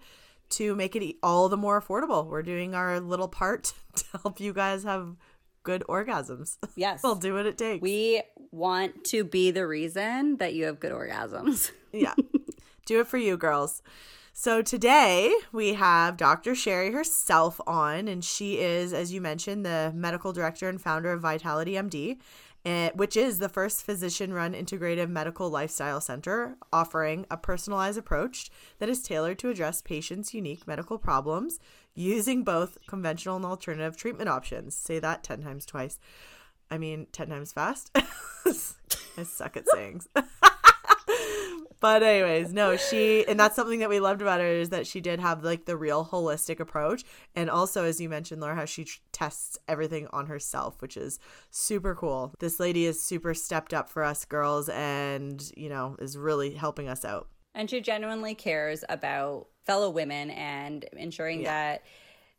to 0.49 0.75
make 0.75 0.95
it 0.95 1.15
all 1.21 1.49
the 1.49 1.57
more 1.57 1.81
affordable. 1.81 2.25
We're 2.25 2.43
doing 2.43 2.73
our 2.73 2.99
little 2.99 3.27
part 3.27 3.73
to 3.95 4.05
help 4.23 4.39
you 4.39 4.53
guys 4.53 4.83
have 4.83 5.15
good 5.63 5.83
orgasms. 5.89 6.57
Yes. 6.75 7.01
we'll 7.03 7.15
do 7.15 7.33
what 7.33 7.45
it 7.45 7.57
takes. 7.57 7.81
We 7.81 8.21
want 8.51 9.03
to 9.05 9.23
be 9.23 9.51
the 9.51 9.67
reason 9.67 10.37
that 10.37 10.53
you 10.53 10.65
have 10.65 10.79
good 10.79 10.93
orgasms. 10.93 11.71
yeah. 11.91 12.13
Do 12.85 13.01
it 13.01 13.07
for 13.07 13.17
you, 13.17 13.35
girls. 13.35 13.81
So 14.39 14.61
today 14.61 15.35
we 15.51 15.73
have 15.73 16.15
Dr. 16.15 16.53
Sherry 16.53 16.91
herself 16.91 17.59
on, 17.65 18.07
and 18.07 18.23
she 18.23 18.59
is, 18.59 18.93
as 18.93 19.11
you 19.11 19.19
mentioned, 19.19 19.65
the 19.65 19.91
medical 19.95 20.31
director 20.31 20.69
and 20.69 20.79
founder 20.79 21.11
of 21.11 21.21
Vitality 21.21 21.71
MD, 21.71 22.19
eh, 22.63 22.91
which 22.93 23.17
is 23.17 23.39
the 23.39 23.49
first 23.49 23.81
physician 23.81 24.31
run 24.31 24.53
integrative 24.53 25.09
medical 25.09 25.49
lifestyle 25.49 25.99
center 25.99 26.55
offering 26.71 27.25
a 27.31 27.35
personalized 27.35 27.97
approach 27.97 28.51
that 28.77 28.89
is 28.89 29.01
tailored 29.01 29.39
to 29.39 29.49
address 29.49 29.81
patients' 29.81 30.35
unique 30.35 30.67
medical 30.67 30.99
problems 30.99 31.59
using 31.95 32.43
both 32.43 32.77
conventional 32.85 33.37
and 33.37 33.45
alternative 33.45 33.97
treatment 33.97 34.29
options. 34.29 34.75
Say 34.75 34.99
that 34.99 35.23
10 35.23 35.41
times 35.41 35.65
twice. 35.65 35.99
I 36.69 36.77
mean, 36.77 37.07
10 37.11 37.29
times 37.29 37.53
fast. 37.53 37.89
I 38.45 39.23
suck 39.23 39.57
at 39.57 39.67
sayings. 39.67 40.07
but 41.79 42.03
anyways, 42.03 42.53
no, 42.53 42.77
she 42.77 43.27
and 43.27 43.39
that's 43.39 43.55
something 43.55 43.79
that 43.79 43.89
we 43.89 43.99
loved 43.99 44.21
about 44.21 44.39
her 44.39 44.47
is 44.47 44.69
that 44.69 44.87
she 44.87 45.01
did 45.01 45.19
have 45.19 45.43
like 45.43 45.65
the 45.65 45.77
real 45.77 46.05
holistic 46.05 46.59
approach 46.59 47.03
and 47.35 47.49
also 47.49 47.83
as 47.83 48.01
you 48.01 48.09
mentioned 48.09 48.41
Laura 48.41 48.55
how 48.55 48.65
she 48.65 48.85
tr- 48.85 48.99
tests 49.11 49.57
everything 49.67 50.07
on 50.11 50.27
herself, 50.27 50.81
which 50.81 50.97
is 50.97 51.19
super 51.51 51.95
cool. 51.95 52.33
This 52.39 52.59
lady 52.59 52.85
is 52.85 53.01
super 53.01 53.33
stepped 53.33 53.73
up 53.73 53.89
for 53.89 54.03
us 54.03 54.25
girls 54.25 54.69
and, 54.69 55.43
you 55.55 55.69
know, 55.69 55.95
is 55.99 56.17
really 56.17 56.51
helping 56.53 56.87
us 56.87 57.05
out. 57.05 57.27
And 57.53 57.69
she 57.69 57.81
genuinely 57.81 58.35
cares 58.35 58.83
about 58.87 59.47
fellow 59.65 59.89
women 59.89 60.29
and 60.31 60.85
ensuring 60.93 61.43
that 61.43 61.83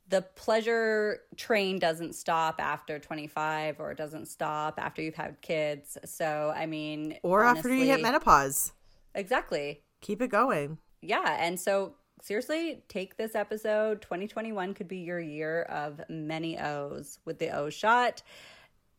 the 0.09 0.23
pleasure 0.23 1.21
train 1.37 1.79
doesn't 1.79 2.15
stop 2.15 2.61
after 2.61 2.99
25 2.99 3.79
or 3.79 3.91
it 3.91 3.99
doesn't 3.99 4.27
stop 4.27 4.79
after 4.79 5.03
you've 5.03 5.15
had 5.15 5.41
kids. 5.43 5.99
So, 6.05 6.53
I 6.57 6.67
mean, 6.67 7.19
Or 7.23 7.45
after 7.45 7.73
you 7.73 7.85
hit 7.85 8.01
menopause. 8.01 8.73
Exactly. 9.15 9.83
Keep 10.01 10.23
it 10.23 10.29
going. 10.29 10.79
Yeah. 11.03 11.37
And 11.41 11.59
so, 11.59 11.95
seriously, 12.23 12.83
take 12.89 13.17
this 13.17 13.35
episode. 13.35 14.03
2021 14.03 14.75
could 14.75 14.89
be 14.89 14.99
your 14.99 15.21
year 15.21 15.63
of 15.63 16.01
many 16.09 16.59
O's 16.59 17.19
with 17.25 17.39
the 17.39 17.51
O 17.51 17.71
shot 17.71 18.23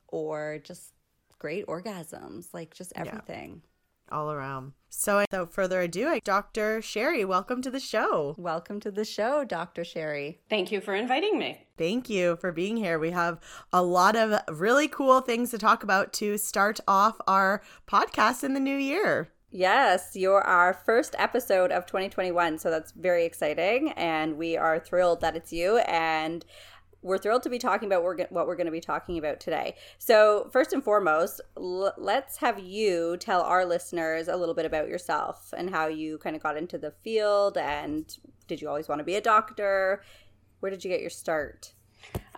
or 0.08 0.60
just 0.64 0.94
great 1.38 1.66
orgasms, 1.68 2.54
like 2.54 2.74
just 2.74 2.92
everything. 2.96 3.62
all 4.12 4.32
around. 4.32 4.74
So 4.90 5.20
without 5.20 5.54
further 5.54 5.82
ado, 5.82 6.20
Dr. 6.24 6.82
Sherry, 6.82 7.24
welcome 7.24 7.62
to 7.62 7.70
the 7.70 7.80
show. 7.80 8.34
Welcome 8.40 8.80
to 8.80 8.90
the 8.92 9.06
show, 9.06 9.46
Dr. 9.46 9.84
Sherry. 9.84 10.40
Thank 10.50 10.72
you 10.72 10.82
for 10.82 10.96
inviting 10.96 11.38
me. 11.38 11.62
Thank 11.78 12.10
you 12.10 12.36
for 12.38 12.52
being 12.52 12.76
here. 12.76 12.98
We 12.98 13.12
have 13.12 13.40
a 13.72 13.84
lot 13.84 14.16
of 14.16 14.34
really 14.50 14.88
cool 14.88 15.22
things 15.22 15.52
to 15.52 15.60
talk 15.60 15.84
about 15.84 16.12
to 16.14 16.38
start 16.40 16.80
off 16.88 17.22
our 17.28 17.62
podcast 17.88 18.44
in 18.44 18.54
the 18.56 18.60
new 18.60 18.76
year. 18.78 19.30
Yes, 19.52 20.16
you're 20.16 20.44
our 20.44 20.74
first 20.74 21.16
episode 21.18 21.72
of 21.72 21.88
2021. 21.88 22.60
So 22.60 22.70
that's 22.70 22.92
very 22.92 23.26
exciting. 23.26 23.92
And 23.94 24.38
we 24.38 24.56
are 24.56 24.80
thrilled 24.80 25.22
that 25.22 25.36
it's 25.36 25.52
you. 25.52 25.78
And 25.80 26.46
we're 27.02 27.18
thrilled 27.18 27.44
to 27.44 27.50
be 27.50 27.58
talking 27.58 27.88
about 27.88 28.04
what 28.04 28.46
we're 28.46 28.56
going 28.56 28.66
to 28.66 28.72
be 28.72 28.82
talking 28.82 29.18
about 29.18 29.40
today. 29.40 29.76
So, 29.98 30.50
first 30.52 30.74
and 30.74 30.84
foremost, 30.84 31.40
let's 31.56 32.38
have 32.38 32.60
you 32.60 33.16
tell 33.18 33.42
our 33.42 33.66
listeners 33.66 34.28
a 34.28 34.36
little 34.36 34.54
bit 34.54 34.66
about 34.66 34.90
yourself 34.90 35.54
and 35.56 35.70
how 35.70 35.88
you 35.88 36.18
kind 36.18 36.36
of 36.36 36.44
got 36.44 36.58
into 36.58 36.78
the 36.78 36.92
field. 36.92 37.58
And 37.58 38.16
did 38.48 38.62
you 38.62 38.68
always 38.68 38.90
want 38.90 39.00
to 39.00 39.06
be 39.06 39.16
a 39.16 39.22
doctor? 39.22 40.04
Where 40.60 40.70
did 40.70 40.84
you 40.84 40.92
get 40.92 41.00
your 41.00 41.10
start? 41.10 41.74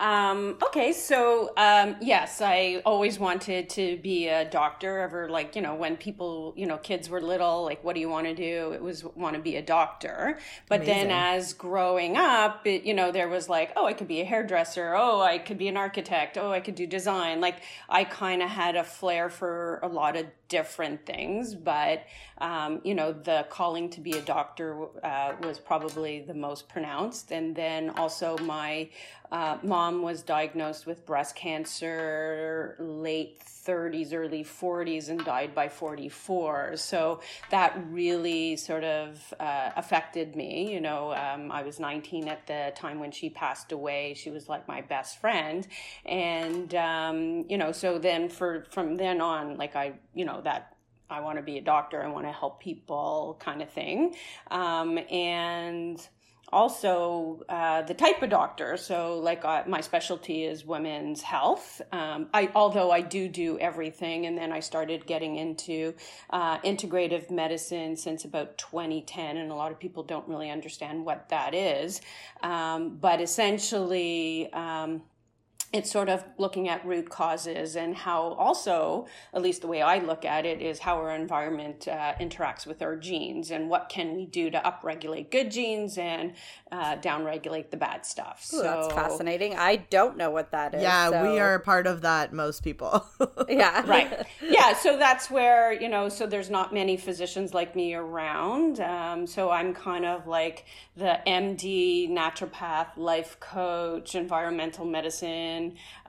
Um, 0.02 0.58
okay, 0.64 0.94
so 0.94 1.54
um, 1.58 1.96
yes, 2.02 2.42
I 2.42 2.82
always 2.88 3.20
wanted 3.20 3.70
to 3.70 3.98
be 3.98 4.30
a 4.30 4.44
doctor. 4.50 4.98
Ever 4.98 5.30
like 5.30 5.56
you 5.56 5.62
know 5.62 5.76
when 5.76 5.96
people 5.96 6.56
you 6.58 6.66
know 6.66 6.78
kids 6.78 7.08
were 7.08 7.22
little, 7.22 7.64
like 7.64 7.84
what 7.84 7.94
do 7.94 8.02
you 8.02 8.10
want 8.10 8.26
to 8.26 8.34
do? 8.34 8.72
It 8.72 8.82
was 8.82 9.04
want 9.04 9.36
to 9.36 9.42
be 9.42 9.58
a 9.58 9.62
doctor. 9.62 10.40
But 10.68 10.86
then 10.86 11.12
as 11.12 11.54
growing 11.54 12.18
up, 12.18 12.66
it, 12.66 12.82
you 12.82 12.96
know 12.96 13.12
there 13.12 13.30
was 13.30 13.48
like 13.48 13.74
oh 13.76 13.86
I 13.86 13.94
could 13.94 14.08
be 14.08 14.22
a 14.22 14.26
hairdresser. 14.26 14.96
Oh 14.96 15.22
I 15.22 15.38
could 15.38 15.60
be 15.60 15.68
an 15.68 15.78
architect. 15.78 16.36
Oh 16.36 16.52
I 16.52 16.62
could 16.62 16.76
do 16.76 16.88
design. 16.88 17.40
Like 17.40 17.58
I 17.88 18.04
kind 18.04 18.42
of 18.42 18.50
had 18.50 18.76
a 18.76 18.84
flair 18.84 19.30
for 19.30 19.80
a 19.84 19.88
lot 19.88 20.18
of 20.18 20.26
different 20.48 21.06
things, 21.06 21.54
but 21.54 22.06
um, 22.40 22.82
you 22.84 22.96
know 22.96 23.14
the 23.14 23.46
calling 23.52 23.88
to 23.92 24.02
be 24.02 24.14
a 24.14 24.22
doctor 24.22 24.88
uh, 25.04 25.34
was 25.44 25.60
probably 25.60 26.22
the 26.22 26.34
most 26.34 26.68
pronounced. 26.68 27.32
And 27.32 27.56
then 27.56 27.92
also 27.92 28.36
my 28.40 28.90
uh, 29.32 29.58
mom 29.64 29.91
was 30.00 30.22
diagnosed 30.22 30.86
with 30.86 31.06
breast 31.06 31.36
cancer 31.36 32.76
late 32.80 33.42
30s, 33.66 34.14
early 34.14 34.44
40s, 34.44 35.10
and 35.10 35.24
died 35.24 35.54
by 35.54 35.70
44. 35.70 36.78
So 36.78 37.22
that 37.50 37.78
really 37.90 38.56
sort 38.56 38.84
of 38.84 39.34
uh, 39.40 39.72
affected 39.76 40.36
me. 40.36 40.72
You 40.74 40.82
know, 40.82 41.14
um, 41.14 41.52
I 41.52 41.64
was 41.64 41.80
19 41.80 42.28
at 42.28 42.48
the 42.48 42.72
time 42.76 43.00
when 43.00 43.12
she 43.12 43.30
passed 43.30 43.72
away. 43.72 44.14
She 44.14 44.30
was 44.30 44.48
like 44.48 44.68
my 44.68 44.82
best 44.82 45.20
friend, 45.20 45.68
and 46.06 46.74
um, 46.76 47.46
you 47.50 47.58
know, 47.58 47.72
so 47.72 47.98
then 47.98 48.30
for 48.30 48.66
from 48.72 48.98
then 48.98 49.22
on, 49.22 49.58
like 49.58 49.76
I, 49.76 49.94
you 50.14 50.26
know, 50.26 50.42
that 50.42 50.76
I 51.10 51.20
want 51.20 51.38
to 51.38 51.44
be 51.44 51.58
a 51.58 51.62
doctor. 51.62 52.04
I 52.04 52.08
want 52.08 52.26
to 52.26 52.32
help 52.32 52.62
people, 52.62 53.38
kind 53.40 53.62
of 53.62 53.70
thing, 53.70 54.16
um, 54.50 54.98
and 55.10 56.08
also 56.52 57.44
uh, 57.50 57.82
the 57.84 57.94
type 57.94 58.22
of 58.22 58.30
doctor. 58.30 58.78
So, 58.78 59.20
like 59.20 59.46
uh, 59.46 59.64
my 59.68 59.82
specialty 59.82 60.44
is 60.44 60.66
women's 60.66 61.22
health. 61.22 61.82
Um, 61.92 62.28
I 62.34 62.50
although 62.56 62.92
I 62.92 63.02
do 63.02 63.28
do 63.28 63.58
everything, 63.60 64.26
and 64.26 64.38
then 64.38 64.52
I 64.52 64.60
started 64.60 65.06
getting 65.06 65.38
into 65.38 65.94
uh, 66.30 66.60
integrative 66.60 67.32
medicine 67.32 67.96
since 67.96 68.26
about 68.26 68.58
2010, 68.58 69.38
and 69.38 69.52
a 69.52 69.56
lot 69.56 69.72
of 69.72 69.80
people 69.80 70.04
don't 70.04 70.28
really 70.28 70.50
understand 70.50 71.06
what 71.06 71.30
that 71.30 71.54
is. 71.54 72.02
Um, 72.44 72.98
but 73.00 73.22
essentially. 73.22 74.52
Um, 74.54 75.04
it's 75.74 75.90
sort 75.90 76.10
of 76.10 76.24
looking 76.38 76.68
at 76.68 76.86
root 76.86 77.10
causes 77.10 77.76
and 77.76 77.96
how 77.96 78.34
also 78.34 79.08
at 79.34 79.42
least 79.42 79.62
the 79.62 79.68
way 79.68 79.82
i 79.82 80.00
look 80.00 80.26
at 80.26 80.46
it 80.46 80.62
is 80.62 80.80
how 80.80 80.96
our 80.98 81.12
environment 81.16 81.88
uh, 81.88 82.14
interacts 82.20 82.66
with 82.66 82.82
our 82.82 82.96
genes 82.96 83.52
and 83.52 83.70
what 83.70 83.88
can 83.90 84.16
we 84.16 84.26
do 84.26 84.50
to 84.50 84.60
upregulate 84.60 85.32
good 85.32 85.50
genes 85.52 85.98
and 85.98 86.34
uh, 86.72 86.96
downregulate 86.98 87.70
the 87.70 87.78
bad 87.78 88.06
stuff 88.06 88.50
Ooh, 88.54 88.58
so 88.58 88.64
that's 88.64 88.94
fascinating. 88.94 89.56
I 89.58 89.76
don't 89.76 90.16
know 90.18 90.32
what 90.32 90.52
that 90.52 90.74
is. 90.74 90.82
Yeah, 90.82 91.10
so- 91.10 91.32
we 91.34 91.40
are 91.40 91.60
part 91.60 91.86
of 91.86 92.02
that, 92.02 92.32
most 92.34 92.64
people. 92.64 93.06
Yeah. 93.50 93.86
right 93.88 94.26
yeah 94.42 94.74
so 94.74 94.98
that's 94.98 95.30
where 95.30 95.74
you 95.74 95.90
know 95.90 96.10
so 96.10 96.26
there's 96.26 96.50
not 96.50 96.74
many 96.74 96.96
physicians 96.96 97.54
like 97.54 97.76
me 97.76 97.94
around 97.94 98.80
um, 98.80 99.26
so 99.28 99.50
i'm 99.50 99.74
kind 99.74 100.06
of 100.06 100.28
like 100.28 100.66
the 100.96 101.20
md 101.28 102.10
naturopath 102.10 102.88
life 102.98 103.40
coach 103.40 104.16
environmental 104.16 104.86
medicine 104.86 105.61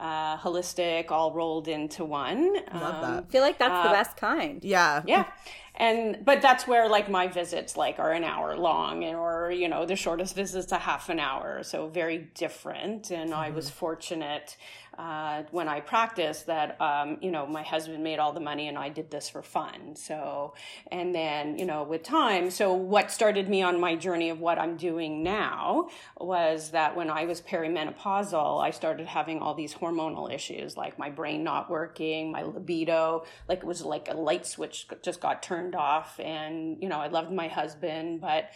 uh, 0.07 0.35
holistic 0.45 1.05
all 1.17 1.31
rolled 1.41 1.67
into 1.77 2.03
one 2.05 2.43
Love 2.85 2.97
Um, 2.97 3.03
that. 3.07 3.25
I 3.29 3.33
feel 3.35 3.45
like 3.49 3.59
that's 3.63 3.81
Uh, 3.81 3.87
the 3.89 3.95
best 4.01 4.15
kind. 4.29 4.57
Yeah. 4.77 5.03
yeah 5.13 5.25
and 5.75 6.25
but 6.25 6.43
that's 6.43 6.67
where 6.67 6.89
like 6.89 7.09
my 7.09 7.27
visits 7.27 7.77
like 7.77 7.99
are 7.99 8.13
an 8.13 8.25
hour 8.25 8.57
long 8.57 9.03
or 9.05 9.51
you 9.51 9.69
know 9.69 9.87
the 9.87 9.97
shortest 9.97 10.35
visit's 10.37 10.73
a 10.73 10.79
half 10.79 11.09
an 11.09 11.19
hour. 11.19 11.63
So 11.63 11.89
very 11.89 12.29
different. 12.35 13.11
And 13.11 13.33
i 13.33 13.51
was 13.51 13.71
fortunate 13.71 14.57
uh, 14.99 15.43
when 15.51 15.69
i 15.69 15.81
practiced 15.81 16.47
that 16.47 16.79
um, 16.81 17.17
you 17.23 17.31
know 17.31 17.47
my 17.47 17.63
husband 17.63 18.05
made 18.05 18.19
all 18.19 18.33
the 18.33 18.41
money 18.41 18.69
and 18.69 18.77
i 18.77 18.89
did 18.91 19.11
this 19.11 19.31
for 19.31 19.43
fun. 19.43 19.97
So 19.97 20.53
and 20.91 21.15
then 21.15 21.59
you 21.59 21.65
know 21.65 21.83
with 21.85 22.03
time 22.03 22.51
so 22.51 22.75
what 22.75 23.11
started 23.11 23.49
me 23.49 23.63
on 23.63 23.81
my 23.81 23.97
journey 23.97 24.29
of 24.31 24.41
what 24.41 24.59
i'm 24.59 24.77
doing 24.77 25.23
now 25.23 25.89
was 26.19 26.71
that 26.71 26.95
when 26.95 27.09
i 27.11 27.25
was 27.25 27.41
perimenopausal 27.41 28.63
i 28.63 28.71
started 28.71 29.07
having 29.07 29.39
all 29.39 29.55
these 29.55 29.75
hormonal 29.75 30.33
issues 30.33 30.77
like 30.77 30.99
my 30.99 31.09
brain 31.09 31.43
not 31.43 31.71
working 31.71 32.31
my 32.33 32.43
libido 32.43 33.25
like 33.49 33.59
it 33.59 33.65
was 33.65 33.83
like 33.83 34.09
a 34.09 34.15
light 34.15 34.47
switch 34.47 34.87
just 35.03 35.21
got 35.21 35.43
turned 35.43 35.62
off 35.75 36.19
and 36.21 36.83
you 36.83 36.89
know 36.89 36.99
i 36.99 37.09
loved 37.09 37.33
my 37.33 37.49
husband 37.49 38.21
but 38.21 38.51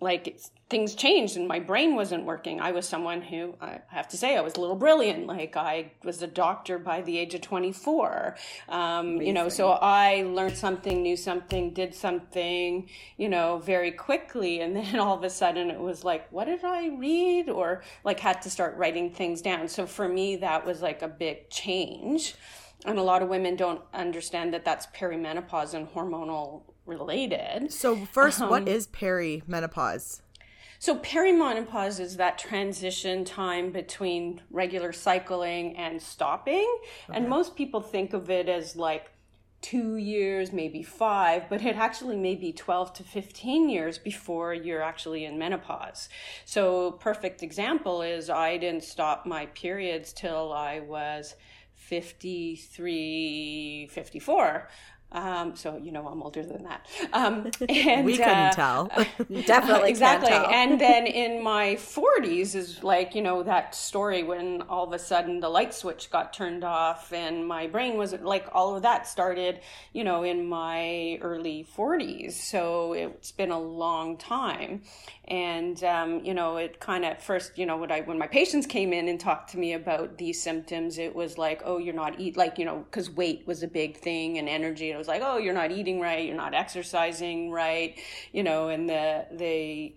like 0.00 0.40
things 0.70 0.94
changed 0.94 1.36
and 1.36 1.46
my 1.46 1.58
brain 1.58 1.94
wasn't 1.94 2.24
working. 2.24 2.60
I 2.60 2.72
was 2.72 2.88
someone 2.88 3.20
who 3.20 3.54
i 3.60 3.80
have 3.88 4.08
to 4.08 4.16
say 4.16 4.36
i 4.36 4.40
was 4.40 4.54
a 4.54 4.60
little 4.60 4.76
brilliant. 4.76 5.26
Like 5.26 5.56
i 5.56 5.92
was 6.04 6.22
a 6.22 6.26
doctor 6.26 6.78
by 6.78 7.02
the 7.02 7.18
age 7.18 7.34
of 7.34 7.42
24 7.42 8.36
um, 8.68 9.20
you 9.20 9.32
know 9.32 9.48
so 9.48 9.72
i 9.72 10.22
learned 10.22 10.56
something 10.56 11.02
knew 11.02 11.16
something 11.16 11.74
did 11.74 11.94
something 11.94 12.88
you 13.16 13.28
know 13.28 13.58
very 13.58 13.92
quickly. 13.92 14.60
And 14.70 14.76
then 14.76 15.00
all 15.00 15.16
of 15.16 15.24
a 15.24 15.30
sudden 15.30 15.70
it 15.70 15.80
was 15.80 16.04
like 16.04 16.30
what 16.32 16.44
did 16.46 16.64
i 16.64 16.88
read? 16.88 17.48
Or 17.48 17.82
like 18.04 18.20
had 18.20 18.42
to 18.42 18.50
start 18.50 18.76
writing 18.76 19.10
things 19.10 19.42
down. 19.42 19.68
So 19.68 19.86
for 19.86 20.08
me 20.08 20.36
that 20.36 20.64
was 20.64 20.80
like 20.80 21.02
a 21.02 21.08
big 21.08 21.50
change 21.50 22.34
and 22.84 22.98
a 22.98 23.02
lot 23.02 23.22
of 23.22 23.28
women 23.28 23.56
don't 23.56 23.82
understand 23.92 24.52
that 24.54 24.64
that's 24.64 24.86
perimenopause 24.88 25.74
and 25.74 25.88
hormonal 25.88 26.62
related 26.86 27.72
So 27.72 27.96
first, 28.06 28.40
what 28.40 28.62
Um, 28.62 28.68
is 28.68 28.86
perimenopause? 28.88 30.22
so 30.78 30.98
perimenopause 30.98 32.00
is 32.00 32.16
that 32.16 32.38
transition 32.38 33.24
time 33.24 33.70
between 33.70 34.40
regular 34.50 34.92
cycling 34.92 35.76
and 35.76 36.00
stopping. 36.00 36.66
And 37.12 37.28
most 37.28 37.54
people 37.54 37.80
think 37.82 38.12
of 38.14 38.30
it 38.30 38.48
as 38.48 38.76
like 38.76 39.12
two 39.60 39.96
years, 39.96 40.52
maybe 40.54 40.82
five, 40.82 41.42
but 41.50 41.60
it 41.62 41.76
actually 41.76 42.16
may 42.16 42.34
be 42.34 42.50
12 42.50 42.94
to 42.94 43.04
15 43.04 43.68
years 43.68 43.98
before 43.98 44.54
you're 44.54 44.80
actually 44.82 45.26
in 45.26 45.38
menopause. 45.38 46.08
So 46.46 46.92
perfect 46.92 47.42
example 47.42 48.00
is 48.00 48.30
I 48.30 48.56
didn't 48.56 48.84
stop 48.84 49.26
my 49.26 49.46
periods 49.46 50.14
till 50.14 50.50
I 50.54 50.80
was 50.80 51.34
53, 51.80 53.88
54. 53.90 54.68
Um, 55.12 55.56
so 55.56 55.76
you 55.76 55.90
know 55.90 56.06
I'm 56.06 56.22
older 56.22 56.44
than 56.44 56.62
that. 56.64 56.86
Um, 57.12 57.50
and 57.68 58.06
We 58.06 58.12
couldn't 58.12 58.28
uh, 58.30 58.52
tell. 58.52 58.86
Definitely 59.46 59.90
exactly. 59.90 60.28
Tell. 60.30 60.46
And 60.50 60.80
then 60.80 61.06
in 61.06 61.42
my 61.42 61.74
40s 61.74 62.54
is 62.54 62.82
like, 62.82 63.14
you 63.14 63.22
know, 63.22 63.42
that 63.42 63.74
story 63.74 64.22
when 64.22 64.62
all 64.62 64.86
of 64.86 64.92
a 64.92 64.98
sudden 64.98 65.40
the 65.40 65.48
light 65.48 65.74
switch 65.74 66.10
got 66.10 66.32
turned 66.32 66.64
off 66.64 67.12
and 67.12 67.46
my 67.46 67.66
brain 67.66 67.96
wasn't 67.96 68.24
like 68.24 68.48
all 68.52 68.76
of 68.76 68.82
that 68.82 69.06
started, 69.06 69.60
you 69.92 70.04
know, 70.04 70.22
in 70.22 70.46
my 70.48 71.18
early 71.22 71.66
40s. 71.76 72.32
So 72.32 72.92
it's 72.92 73.32
been 73.32 73.50
a 73.50 73.60
long 73.60 74.16
time. 74.16 74.82
And, 75.26 75.82
um, 75.84 76.24
you 76.24 76.34
know, 76.34 76.56
it 76.56 76.80
kind 76.80 77.04
of 77.04 77.22
first, 77.22 77.56
you 77.56 77.64
know, 77.64 77.76
when 77.76 77.92
I, 77.92 78.00
when 78.00 78.18
my 78.18 78.26
patients 78.26 78.66
came 78.66 78.92
in 78.92 79.06
and 79.08 79.18
talked 79.18 79.50
to 79.52 79.58
me 79.58 79.74
about 79.74 80.18
these 80.18 80.42
symptoms, 80.42 80.98
it 80.98 81.14
was 81.14 81.38
like, 81.38 81.62
oh, 81.64 81.78
you're 81.78 81.94
not 81.94 82.18
eat, 82.18 82.36
like, 82.36 82.58
you 82.58 82.64
know, 82.64 82.84
cause 82.90 83.10
weight 83.10 83.46
was 83.46 83.62
a 83.62 83.68
big 83.68 83.96
thing 83.96 84.38
and 84.38 84.48
energy. 84.48 84.92
Was 85.00 85.08
like, 85.08 85.22
oh, 85.24 85.38
you're 85.38 85.54
not 85.54 85.72
eating 85.72 85.98
right. 85.98 86.26
You're 86.26 86.36
not 86.36 86.54
exercising 86.54 87.50
right. 87.50 87.98
You 88.32 88.42
know, 88.42 88.68
and 88.68 88.88
the, 88.88 89.26
the, 89.32 89.94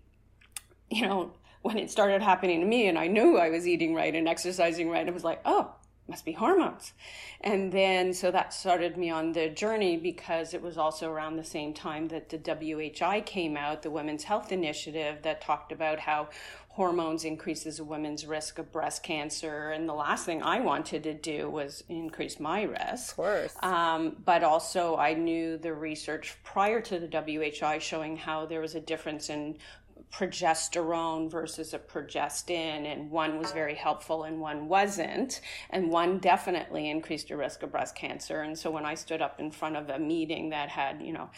you 0.89 1.01
know, 1.05 1.33
when 1.61 1.77
it 1.77 1.91
started 1.91 2.21
happening 2.21 2.61
to 2.61 2.65
me 2.65 2.87
and 2.87 2.97
I 2.97 3.07
knew 3.07 3.37
I 3.37 3.49
was 3.49 3.67
eating 3.67 3.93
right 3.93 4.15
and 4.15 4.27
exercising 4.27 4.89
right, 4.89 5.07
it 5.07 5.13
was 5.13 5.23
like, 5.23 5.41
oh, 5.43 5.75
must 6.07 6.25
be 6.25 6.33
hormones. 6.33 6.93
And 7.41 7.71
then, 7.71 8.13
so 8.13 8.31
that 8.31 8.53
started 8.53 8.97
me 8.97 9.09
on 9.09 9.31
the 9.31 9.49
journey 9.49 9.95
because 9.97 10.53
it 10.53 10.61
was 10.61 10.77
also 10.77 11.09
around 11.09 11.37
the 11.37 11.43
same 11.43 11.73
time 11.73 12.09
that 12.09 12.29
the 12.29 12.37
WHI 12.37 13.21
came 13.21 13.55
out, 13.55 13.81
the 13.81 13.91
Women's 13.91 14.23
Health 14.23 14.51
Initiative, 14.51 15.21
that 15.23 15.41
talked 15.41 15.71
about 15.71 15.99
how 15.99 16.29
hormones 16.73 17.23
increases 17.23 17.77
a 17.77 17.83
woman's 17.83 18.25
risk 18.25 18.57
of 18.57 18.71
breast 18.71 19.03
cancer. 19.03 19.69
And 19.69 19.87
the 19.87 19.93
last 19.93 20.25
thing 20.25 20.41
I 20.41 20.59
wanted 20.59 21.03
to 21.03 21.13
do 21.13 21.47
was 21.47 21.83
increase 21.87 22.39
my 22.39 22.63
risk. 22.63 23.11
Of 23.11 23.15
course. 23.15 23.55
Um, 23.61 24.17
but 24.25 24.43
also, 24.43 24.97
I 24.97 25.13
knew 25.13 25.57
the 25.59 25.71
research 25.71 26.35
prior 26.43 26.81
to 26.81 26.99
the 26.99 27.07
WHI 27.07 27.77
showing 27.77 28.17
how 28.17 28.47
there 28.47 28.59
was 28.59 28.73
a 28.73 28.79
difference 28.79 29.29
in 29.29 29.59
progesterone 30.11 31.29
versus 31.29 31.75
a 31.75 31.79
progestin, 31.79 32.91
and 32.91 33.11
one 33.11 33.37
was 33.37 33.51
very 33.51 33.75
helpful 33.75 34.23
and 34.23 34.41
one 34.41 34.67
wasn't. 34.67 35.41
And 35.69 35.91
one 35.91 36.17
definitely 36.17 36.89
increased 36.89 37.29
your 37.29 37.37
risk 37.37 37.61
of 37.61 37.71
breast 37.71 37.95
cancer. 37.95 38.41
And 38.41 38.57
so 38.57 38.71
when 38.71 38.85
I 38.85 38.95
stood 38.95 39.21
up 39.21 39.39
in 39.39 39.51
front 39.51 39.75
of 39.75 39.91
a 39.91 39.99
meeting 39.99 40.49
that 40.49 40.69
had, 40.69 41.03
you 41.03 41.13
know, 41.13 41.29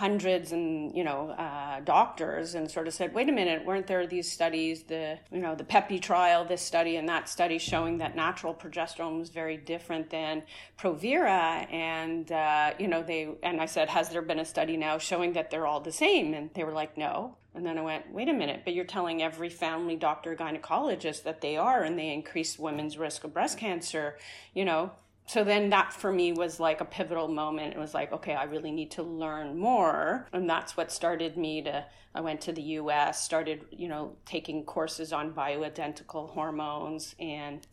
hundreds 0.00 0.52
and 0.52 0.96
you 0.96 1.04
know 1.04 1.28
uh, 1.32 1.78
doctors 1.80 2.54
and 2.54 2.70
sort 2.70 2.88
of 2.88 2.94
said 2.94 3.12
wait 3.12 3.28
a 3.28 3.32
minute 3.32 3.62
weren't 3.66 3.86
there 3.86 4.06
these 4.06 4.32
studies 4.32 4.84
the 4.84 5.18
you 5.30 5.40
know 5.40 5.54
the 5.54 5.62
PEPI 5.62 6.00
trial 6.00 6.42
this 6.42 6.62
study 6.62 6.96
and 6.96 7.06
that 7.06 7.28
study 7.28 7.58
showing 7.58 7.98
that 7.98 8.16
natural 8.16 8.54
progesterone 8.54 9.18
was 9.18 9.28
very 9.28 9.58
different 9.58 10.08
than 10.08 10.42
provera? 10.78 11.70
And 11.70 12.32
uh, 12.32 12.72
you 12.78 12.88
know 12.88 13.02
they 13.02 13.28
and 13.42 13.60
i 13.60 13.66
said 13.66 13.90
has 13.90 14.08
there 14.08 14.22
been 14.22 14.38
a 14.38 14.44
study 14.46 14.78
now 14.78 14.96
showing 14.96 15.34
that 15.34 15.50
they're 15.50 15.66
all 15.66 15.80
the 15.80 15.92
same? 15.92 16.32
And 16.32 16.48
they 16.54 16.64
were 16.64 16.72
like 16.72 16.96
no. 16.96 17.36
And 17.54 17.66
then 17.66 17.76
i 17.76 17.82
went 17.82 18.10
wait 18.10 18.30
a 18.30 18.32
minute 18.32 18.62
but 18.64 18.72
you're 18.72 18.86
telling 18.96 19.22
every 19.22 19.50
family 19.50 19.96
doctor 19.96 20.34
gynecologist 20.34 21.24
that 21.24 21.42
they 21.42 21.58
are 21.58 21.82
and 21.82 21.98
they 21.98 22.10
increase 22.10 22.58
women's 22.58 22.96
risk 22.96 23.24
of 23.24 23.34
breast 23.34 23.58
cancer 23.58 24.16
you 24.54 24.64
know 24.64 24.92
so 25.30 25.44
then 25.44 25.70
that 25.70 25.92
for 25.92 26.10
me 26.10 26.32
was 26.32 26.58
like 26.58 26.80
a 26.80 26.84
pivotal 26.84 27.28
moment. 27.28 27.72
It 27.72 27.78
was 27.78 27.94
like, 27.94 28.12
okay, 28.12 28.34
I 28.34 28.44
really 28.44 28.72
need 28.72 28.90
to 28.92 29.04
learn 29.04 29.56
more. 29.56 30.26
And 30.32 30.50
that's 30.50 30.76
what 30.76 30.90
started 30.90 31.36
me 31.36 31.62
to, 31.62 31.84
I 32.16 32.20
went 32.20 32.40
to 32.40 32.52
the 32.52 32.62
US, 32.62 33.22
started, 33.22 33.64
you 33.70 33.86
know, 33.86 34.16
taking 34.26 34.64
courses 34.64 35.12
on 35.12 35.32
bioidentical 35.32 36.30
hormones. 36.30 37.14
And 37.20 37.64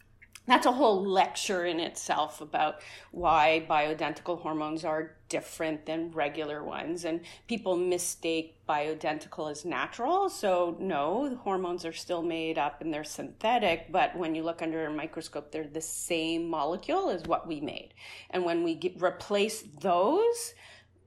that's 0.48 0.66
a 0.66 0.72
whole 0.72 1.06
lecture 1.06 1.66
in 1.66 1.80
itself 1.80 2.40
about 2.40 2.82
why 3.12 3.66
bioidentical 3.70 4.42
hormones 4.42 4.86
are 4.86 5.16
different 5.28 5.86
than 5.86 6.12
regular 6.12 6.64
ones. 6.64 7.04
And 7.04 7.22
people 7.48 7.76
mistake 7.76 8.56
bioidentical 8.68 9.52
as 9.52 9.66
natural. 9.66 10.30
So, 10.30 10.78
no, 10.80 11.30
the 11.30 11.36
hormones 11.36 11.86
are 11.86 11.94
still 11.94 12.24
made 12.24 12.58
up 12.58 12.82
and 12.82 12.94
they're 12.94 13.04
synthetic. 13.04 13.92
But 13.92 14.18
when 14.18 14.36
you 14.36 14.44
look 14.44 14.62
under 14.62 14.86
a 14.86 14.92
microscope, 14.92 15.52
they're 15.52 15.68
the 15.68 15.82
same 15.82 16.50
molecule 16.50 17.10
as 17.10 17.24
what 17.24 17.46
we 17.46 17.60
made. 17.60 17.94
And 18.30 18.46
when 18.46 18.64
we 18.64 18.76
get, 18.76 19.02
replace 19.02 19.64
those, 19.82 20.54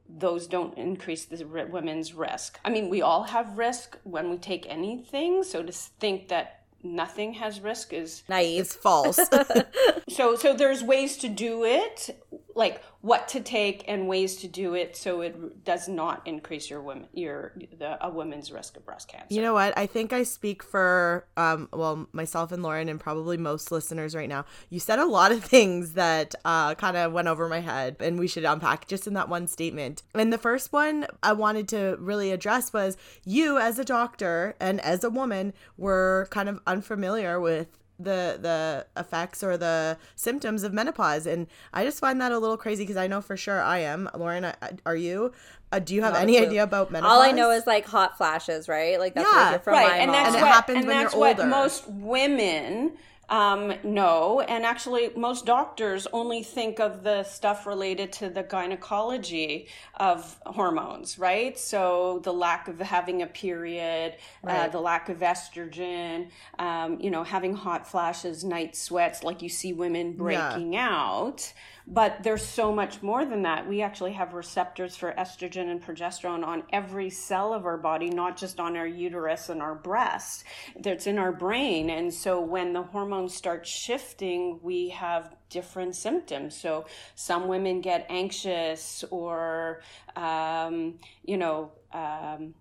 those 0.07 0.46
don't 0.46 0.76
increase 0.76 1.24
the 1.24 1.44
women's 1.44 2.12
risk. 2.12 2.59
I 2.64 2.70
mean, 2.70 2.90
we 2.90 3.00
all 3.00 3.22
have 3.22 3.57
risk 3.57 3.96
when 4.05 4.29
we 4.29 4.37
take 4.37 4.66
anything. 4.68 5.44
So 5.44 5.62
to 5.62 5.72
think 5.72 6.29
that 6.29 6.59
nothing 6.82 7.34
has 7.34 7.60
risk 7.60 7.92
is 7.92 8.22
Naive. 8.28 8.62
It's 8.62 8.74
false. 8.74 9.20
so 10.08 10.36
so 10.36 10.54
there's 10.54 10.82
ways 10.82 11.16
to 11.18 11.28
do 11.28 11.64
it 11.64 12.16
like 12.54 12.82
what 13.02 13.28
to 13.28 13.40
take 13.40 13.82
and 13.88 14.06
ways 14.06 14.36
to 14.36 14.48
do 14.48 14.74
it 14.74 14.94
so 14.94 15.22
it 15.22 15.64
does 15.64 15.88
not 15.88 16.20
increase 16.26 16.68
your 16.68 16.82
women 16.82 17.06
your 17.14 17.52
the, 17.78 18.04
a 18.04 18.10
woman's 18.10 18.52
risk 18.52 18.76
of 18.76 18.84
breast 18.84 19.08
cancer 19.08 19.34
You 19.34 19.40
know 19.40 19.54
what? 19.54 19.76
I 19.76 19.86
think 19.86 20.12
I 20.12 20.22
speak 20.22 20.62
for 20.62 21.26
um 21.36 21.68
well 21.72 22.08
myself 22.12 22.52
and 22.52 22.62
Lauren 22.62 22.88
and 22.88 23.00
probably 23.00 23.36
most 23.36 23.72
listeners 23.72 24.14
right 24.14 24.28
now. 24.28 24.44
You 24.68 24.80
said 24.80 24.98
a 24.98 25.06
lot 25.06 25.32
of 25.32 25.42
things 25.54 25.94
that 25.94 26.34
uh 26.44 26.74
kind 26.74 26.96
of 26.96 27.12
went 27.12 27.28
over 27.28 27.48
my 27.48 27.60
head 27.60 27.96
and 28.00 28.18
we 28.18 28.28
should 28.28 28.44
unpack 28.44 28.86
just 28.86 29.06
in 29.06 29.14
that 29.14 29.28
one 29.28 29.46
statement. 29.46 30.02
And 30.14 30.32
the 30.32 30.38
first 30.38 30.72
one 30.72 31.06
I 31.22 31.32
wanted 31.32 31.68
to 31.68 31.96
really 31.98 32.30
address 32.32 32.72
was 32.72 32.98
you 33.24 33.58
as 33.58 33.78
a 33.78 33.84
doctor 33.84 34.56
and 34.60 34.80
as 34.80 35.02
a 35.04 35.10
woman 35.10 35.54
were 35.78 36.28
kind 36.30 36.48
of 36.48 36.60
unfamiliar 36.66 37.40
with 37.40 37.78
the 38.02 38.38
the 38.40 38.86
effects 38.96 39.42
or 39.42 39.56
the 39.56 39.98
symptoms 40.16 40.62
of 40.62 40.72
menopause. 40.72 41.26
And 41.26 41.46
i 41.72 41.84
just 41.84 42.00
find 42.00 42.20
that 42.20 42.32
a 42.32 42.38
little 42.38 42.56
crazy 42.56 42.84
because 42.84 42.96
i 42.96 43.06
know 43.06 43.20
for 43.20 43.36
sure 43.36 43.60
i 43.60 43.78
am. 43.78 44.08
Lauren 44.16 44.52
are 44.86 44.96
you? 44.96 45.32
Uh, 45.72 45.78
do 45.78 45.94
you 45.94 46.02
have 46.02 46.14
Not 46.14 46.22
any 46.22 46.36
idea 46.38 46.64
about 46.64 46.90
menopause 46.90 47.12
all 47.12 47.22
i 47.22 47.30
know 47.30 47.50
is 47.52 47.66
like 47.66 47.86
hot 47.86 48.16
flashes 48.16 48.68
right? 48.68 48.98
Like 48.98 49.14
that's 49.14 49.28
yeah. 49.32 49.52
what 49.52 49.64
from 49.64 49.74
right 49.74 50.00
and 50.00 50.12
that's 50.12 50.34
and 50.34 50.42
what, 50.42 50.48
it 50.48 50.52
happens 50.52 50.78
and 50.78 50.86
when 50.86 50.96
that's 50.96 51.14
you're 51.14 51.26
older. 51.26 51.42
what 51.42 51.48
most 51.48 51.88
women 51.88 52.92
um, 53.30 53.72
no, 53.84 54.40
and 54.40 54.66
actually, 54.66 55.10
most 55.14 55.46
doctors 55.46 56.08
only 56.12 56.42
think 56.42 56.80
of 56.80 57.04
the 57.04 57.22
stuff 57.22 57.64
related 57.64 58.12
to 58.14 58.28
the 58.28 58.42
gynecology 58.42 59.68
of 59.94 60.36
hormones, 60.46 61.16
right? 61.16 61.56
So 61.56 62.20
the 62.24 62.32
lack 62.32 62.66
of 62.66 62.80
having 62.80 63.22
a 63.22 63.28
period, 63.28 64.14
uh, 64.42 64.46
right. 64.46 64.58
uh, 64.66 64.68
the 64.68 64.80
lack 64.80 65.08
of 65.08 65.18
estrogen, 65.18 66.30
um, 66.58 67.00
you 67.00 67.10
know, 67.10 67.22
having 67.22 67.54
hot 67.54 67.88
flashes, 67.88 68.42
night 68.42 68.74
sweats, 68.74 69.22
like 69.22 69.42
you 69.42 69.48
see 69.48 69.72
women 69.72 70.14
breaking 70.14 70.72
yeah. 70.72 70.88
out. 70.90 71.52
But 71.86 72.22
there's 72.22 72.44
so 72.44 72.72
much 72.72 73.02
more 73.02 73.24
than 73.24 73.42
that. 73.42 73.68
We 73.68 73.82
actually 73.82 74.12
have 74.12 74.34
receptors 74.34 74.96
for 74.96 75.12
estrogen 75.12 75.70
and 75.70 75.82
progesterone 75.82 76.44
on 76.44 76.62
every 76.72 77.10
cell 77.10 77.52
of 77.52 77.66
our 77.66 77.78
body, 77.78 78.10
not 78.10 78.36
just 78.36 78.60
on 78.60 78.76
our 78.76 78.86
uterus 78.86 79.48
and 79.48 79.60
our 79.60 79.74
breast. 79.74 80.44
That's 80.78 81.06
in 81.06 81.18
our 81.18 81.32
brain. 81.32 81.90
And 81.90 82.12
so 82.12 82.40
when 82.40 82.72
the 82.72 82.82
hormones 82.82 83.34
start 83.34 83.66
shifting, 83.66 84.60
we 84.62 84.90
have 84.90 85.34
different 85.48 85.96
symptoms. 85.96 86.56
So 86.56 86.86
some 87.14 87.48
women 87.48 87.80
get 87.80 88.06
anxious 88.08 89.04
or, 89.10 89.80
um, 90.16 90.98
you 91.24 91.36
know, 91.36 91.72
um, 91.92 92.54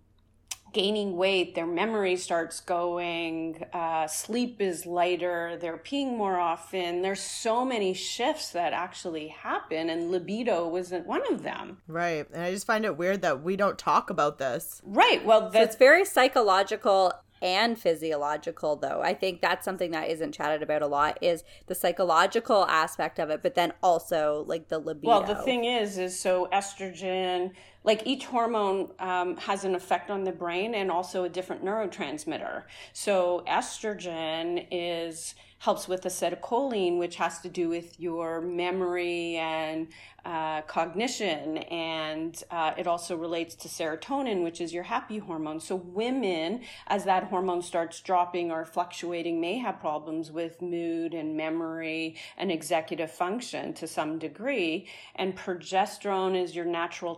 gaining 0.73 1.17
weight, 1.17 1.55
their 1.55 1.67
memory 1.67 2.15
starts 2.15 2.59
going, 2.59 3.63
uh, 3.73 4.07
sleep 4.07 4.61
is 4.61 4.85
lighter, 4.85 5.57
they're 5.59 5.77
peeing 5.77 6.17
more 6.17 6.39
often. 6.39 7.01
There's 7.01 7.21
so 7.21 7.65
many 7.65 7.93
shifts 7.93 8.51
that 8.51 8.73
actually 8.73 9.29
happen, 9.29 9.89
and 9.89 10.11
libido 10.11 10.67
wasn't 10.67 11.05
one 11.05 11.21
of 11.31 11.43
them. 11.43 11.77
Right. 11.87 12.27
And 12.33 12.43
I 12.43 12.51
just 12.51 12.67
find 12.67 12.85
it 12.85 12.97
weird 12.97 13.21
that 13.21 13.43
we 13.43 13.55
don't 13.55 13.77
talk 13.77 14.09
about 14.09 14.37
this. 14.37 14.81
Right. 14.85 15.25
Well, 15.25 15.51
so 15.51 15.61
it's 15.61 15.75
very 15.75 16.05
psychological 16.05 17.13
and 17.41 17.79
physiological 17.79 18.75
though 18.75 19.01
i 19.01 19.13
think 19.13 19.41
that's 19.41 19.63
something 19.63 19.91
that 19.91 20.09
isn't 20.09 20.33
chatted 20.33 20.61
about 20.61 20.81
a 20.81 20.87
lot 20.87 21.17
is 21.21 21.43
the 21.67 21.75
psychological 21.75 22.65
aspect 22.65 23.19
of 23.19 23.29
it 23.29 23.41
but 23.41 23.55
then 23.55 23.71
also 23.81 24.43
like 24.47 24.67
the 24.67 24.79
libido 24.79 25.07
well 25.07 25.23
the 25.23 25.35
thing 25.35 25.65
is 25.65 25.97
is 25.97 26.19
so 26.19 26.47
estrogen 26.51 27.51
like 27.83 28.05
each 28.05 28.25
hormone 28.25 28.89
um, 28.99 29.37
has 29.37 29.63
an 29.63 29.75
effect 29.75 30.09
on 30.09 30.23
the 30.23 30.31
brain 30.31 30.75
and 30.75 30.91
also 30.91 31.23
a 31.23 31.29
different 31.29 31.63
neurotransmitter 31.63 32.63
so 32.93 33.43
estrogen 33.47 34.65
is 34.71 35.35
helps 35.59 35.87
with 35.87 36.03
acetylcholine 36.03 36.97
which 36.97 37.17
has 37.17 37.39
to 37.39 37.49
do 37.49 37.69
with 37.69 37.99
your 37.99 38.41
memory 38.41 39.35
and 39.37 39.87
uh, 40.25 40.61
cognition, 40.63 41.57
and 41.57 42.43
uh, 42.51 42.73
it 42.77 42.87
also 42.87 43.15
relates 43.15 43.55
to 43.55 43.67
serotonin, 43.67 44.43
which 44.43 44.61
is 44.61 44.73
your 44.73 44.83
happy 44.83 45.17
hormone. 45.17 45.59
So, 45.59 45.75
women, 45.75 46.61
as 46.87 47.05
that 47.05 47.25
hormone 47.25 47.61
starts 47.61 48.01
dropping 48.01 48.51
or 48.51 48.65
fluctuating, 48.65 49.39
may 49.39 49.57
have 49.59 49.79
problems 49.79 50.31
with 50.31 50.61
mood 50.61 51.13
and 51.13 51.37
memory 51.37 52.15
and 52.37 52.51
executive 52.51 53.11
function 53.11 53.73
to 53.75 53.87
some 53.87 54.19
degree. 54.19 54.87
And 55.15 55.37
progesterone 55.37 56.41
is 56.41 56.55
your 56.55 56.65
natural 56.65 57.15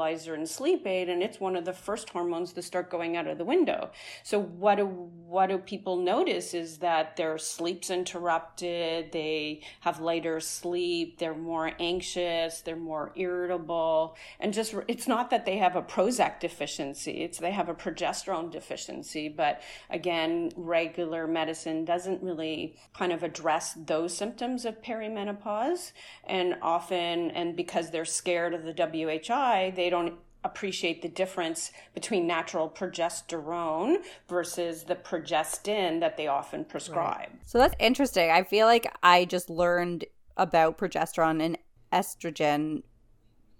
and 0.00 0.48
sleep 0.48 0.86
aid, 0.86 1.08
and 1.08 1.22
it's 1.22 1.40
one 1.40 1.56
of 1.56 1.64
the 1.64 1.72
first 1.72 2.10
hormones 2.10 2.52
to 2.52 2.62
start 2.62 2.90
going 2.90 3.16
out 3.16 3.26
of 3.26 3.38
the 3.38 3.44
window. 3.44 3.90
So, 4.22 4.40
what 4.40 4.76
do 4.76 4.86
what 4.86 5.48
do 5.48 5.58
people 5.58 5.96
notice 5.96 6.54
is 6.54 6.78
that 6.78 7.16
their 7.16 7.38
sleep's 7.38 7.90
interrupted, 7.90 9.12
they 9.12 9.62
have 9.80 10.00
lighter 10.00 10.40
sleep, 10.40 11.18
they're 11.18 11.34
more 11.34 11.72
anxious 11.78 12.42
they're 12.64 12.76
more 12.76 13.12
irritable, 13.16 14.16
and 14.40 14.52
just 14.52 14.74
it's 14.88 15.08
not 15.08 15.30
that 15.30 15.46
they 15.46 15.58
have 15.58 15.76
a 15.76 15.82
Prozac 15.82 16.40
deficiency, 16.40 17.22
it's 17.22 17.38
they 17.38 17.50
have 17.52 17.68
a 17.68 17.74
progesterone 17.74 18.50
deficiency. 18.50 19.28
But 19.28 19.60
again, 19.90 20.52
regular 20.56 21.26
medicine 21.26 21.84
doesn't 21.84 22.22
really 22.22 22.76
kind 22.94 23.12
of 23.12 23.22
address 23.22 23.74
those 23.74 24.16
symptoms 24.16 24.64
of 24.64 24.82
perimenopause, 24.82 25.92
and 26.24 26.56
often, 26.62 27.30
and 27.30 27.56
because 27.56 27.90
they're 27.90 28.04
scared 28.04 28.54
of 28.54 28.64
the 28.64 28.72
WHI, 28.72 29.72
they 29.74 29.81
don't 29.90 30.14
appreciate 30.44 31.02
the 31.02 31.08
difference 31.08 31.70
between 31.94 32.26
natural 32.26 32.68
progesterone 32.68 33.98
versus 34.28 34.84
the 34.84 34.96
progestin 34.96 36.00
that 36.00 36.16
they 36.16 36.26
often 36.26 36.64
prescribe. 36.64 37.18
Right. 37.18 37.30
So 37.44 37.58
that's 37.58 37.76
interesting. 37.78 38.30
I 38.30 38.42
feel 38.42 38.66
like 38.66 38.92
I 39.02 39.24
just 39.24 39.48
learned 39.48 40.04
about 40.36 40.78
progesterone 40.78 41.40
and 41.42 41.58
estrogen 41.92 42.82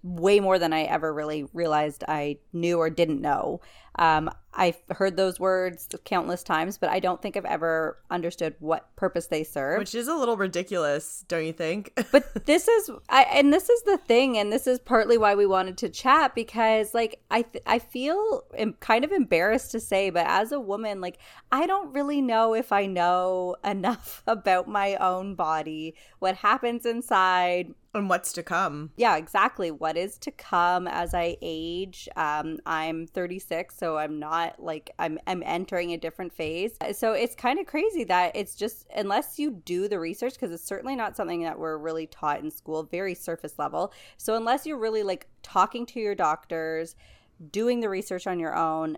way 0.01 0.41
more 0.41 0.59
than 0.59 0.73
I 0.73 0.83
ever 0.83 1.13
really 1.13 1.45
realized 1.53 2.03
I 2.07 2.39
knew 2.51 2.77
or 2.77 2.89
didn't 2.89 3.21
know. 3.21 3.61
Um, 3.99 4.29
I've 4.55 4.77
heard 4.91 5.17
those 5.17 5.39
words 5.39 5.87
countless 6.03 6.43
times, 6.43 6.77
but 6.77 6.89
I 6.89 6.99
don't 6.99 7.21
think 7.21 7.35
I've 7.35 7.45
ever 7.45 7.97
understood 8.11 8.55
what 8.59 8.95
purpose 8.95 9.27
they 9.27 9.43
serve. 9.43 9.79
Which 9.79 9.95
is 9.95 10.07
a 10.07 10.15
little 10.15 10.37
ridiculous, 10.37 11.25
don't 11.27 11.45
you 11.45 11.53
think? 11.53 11.91
but 12.11 12.45
this 12.45 12.67
is, 12.67 12.91
I, 13.09 13.23
and 13.23 13.51
this 13.51 13.69
is 13.69 13.81
the 13.83 13.97
thing, 13.97 14.37
and 14.37 14.51
this 14.51 14.67
is 14.67 14.79
partly 14.79 15.17
why 15.17 15.35
we 15.35 15.45
wanted 15.45 15.77
to 15.79 15.89
chat 15.89 16.35
because, 16.35 16.93
like, 16.93 17.19
I 17.31 17.41
th- 17.43 17.63
I 17.65 17.79
feel 17.79 18.43
kind 18.79 19.03
of 19.03 19.11
embarrassed 19.11 19.71
to 19.71 19.79
say, 19.79 20.09
but 20.09 20.27
as 20.27 20.51
a 20.51 20.59
woman, 20.59 21.01
like, 21.01 21.17
I 21.51 21.65
don't 21.65 21.93
really 21.93 22.21
know 22.21 22.53
if 22.53 22.71
I 22.71 22.85
know 22.85 23.55
enough 23.63 24.21
about 24.27 24.67
my 24.67 24.95
own 24.97 25.35
body, 25.35 25.95
what 26.19 26.35
happens 26.35 26.85
inside, 26.85 27.73
and 27.95 28.09
what's 28.09 28.33
to 28.33 28.43
come. 28.43 28.91
Yeah, 28.95 29.17
exactly. 29.17 29.69
What 29.69 29.97
is 29.97 30.17
to 30.19 30.31
come 30.31 30.87
as 30.87 31.13
I 31.13 31.37
age? 31.41 32.09
Um, 32.15 32.57
I'm 32.65 33.05
36, 33.05 33.75
so 33.83 33.97
I'm 33.97 34.17
not 34.17 34.63
like 34.63 34.91
I'm 34.97 35.19
I'm 35.27 35.43
entering 35.45 35.91
a 35.91 35.97
different 35.97 36.31
phase. 36.31 36.77
So 36.93 37.11
it's 37.11 37.35
kind 37.35 37.59
of 37.59 37.65
crazy 37.65 38.05
that 38.05 38.33
it's 38.33 38.55
just 38.55 38.87
unless 38.95 39.37
you 39.37 39.51
do 39.51 39.89
the 39.89 39.99
research 39.99 40.35
because 40.35 40.53
it's 40.53 40.63
certainly 40.63 40.95
not 40.95 41.17
something 41.17 41.41
that 41.41 41.59
we're 41.59 41.77
really 41.77 42.07
taught 42.07 42.39
in 42.39 42.49
school, 42.49 42.83
very 42.83 43.13
surface 43.13 43.59
level. 43.59 43.91
So 44.15 44.35
unless 44.35 44.65
you're 44.65 44.79
really 44.79 45.03
like 45.03 45.27
talking 45.41 45.85
to 45.87 45.99
your 45.99 46.15
doctors, 46.15 46.95
doing 47.51 47.81
the 47.81 47.89
research 47.89 48.25
on 48.25 48.39
your 48.39 48.55
own, 48.55 48.97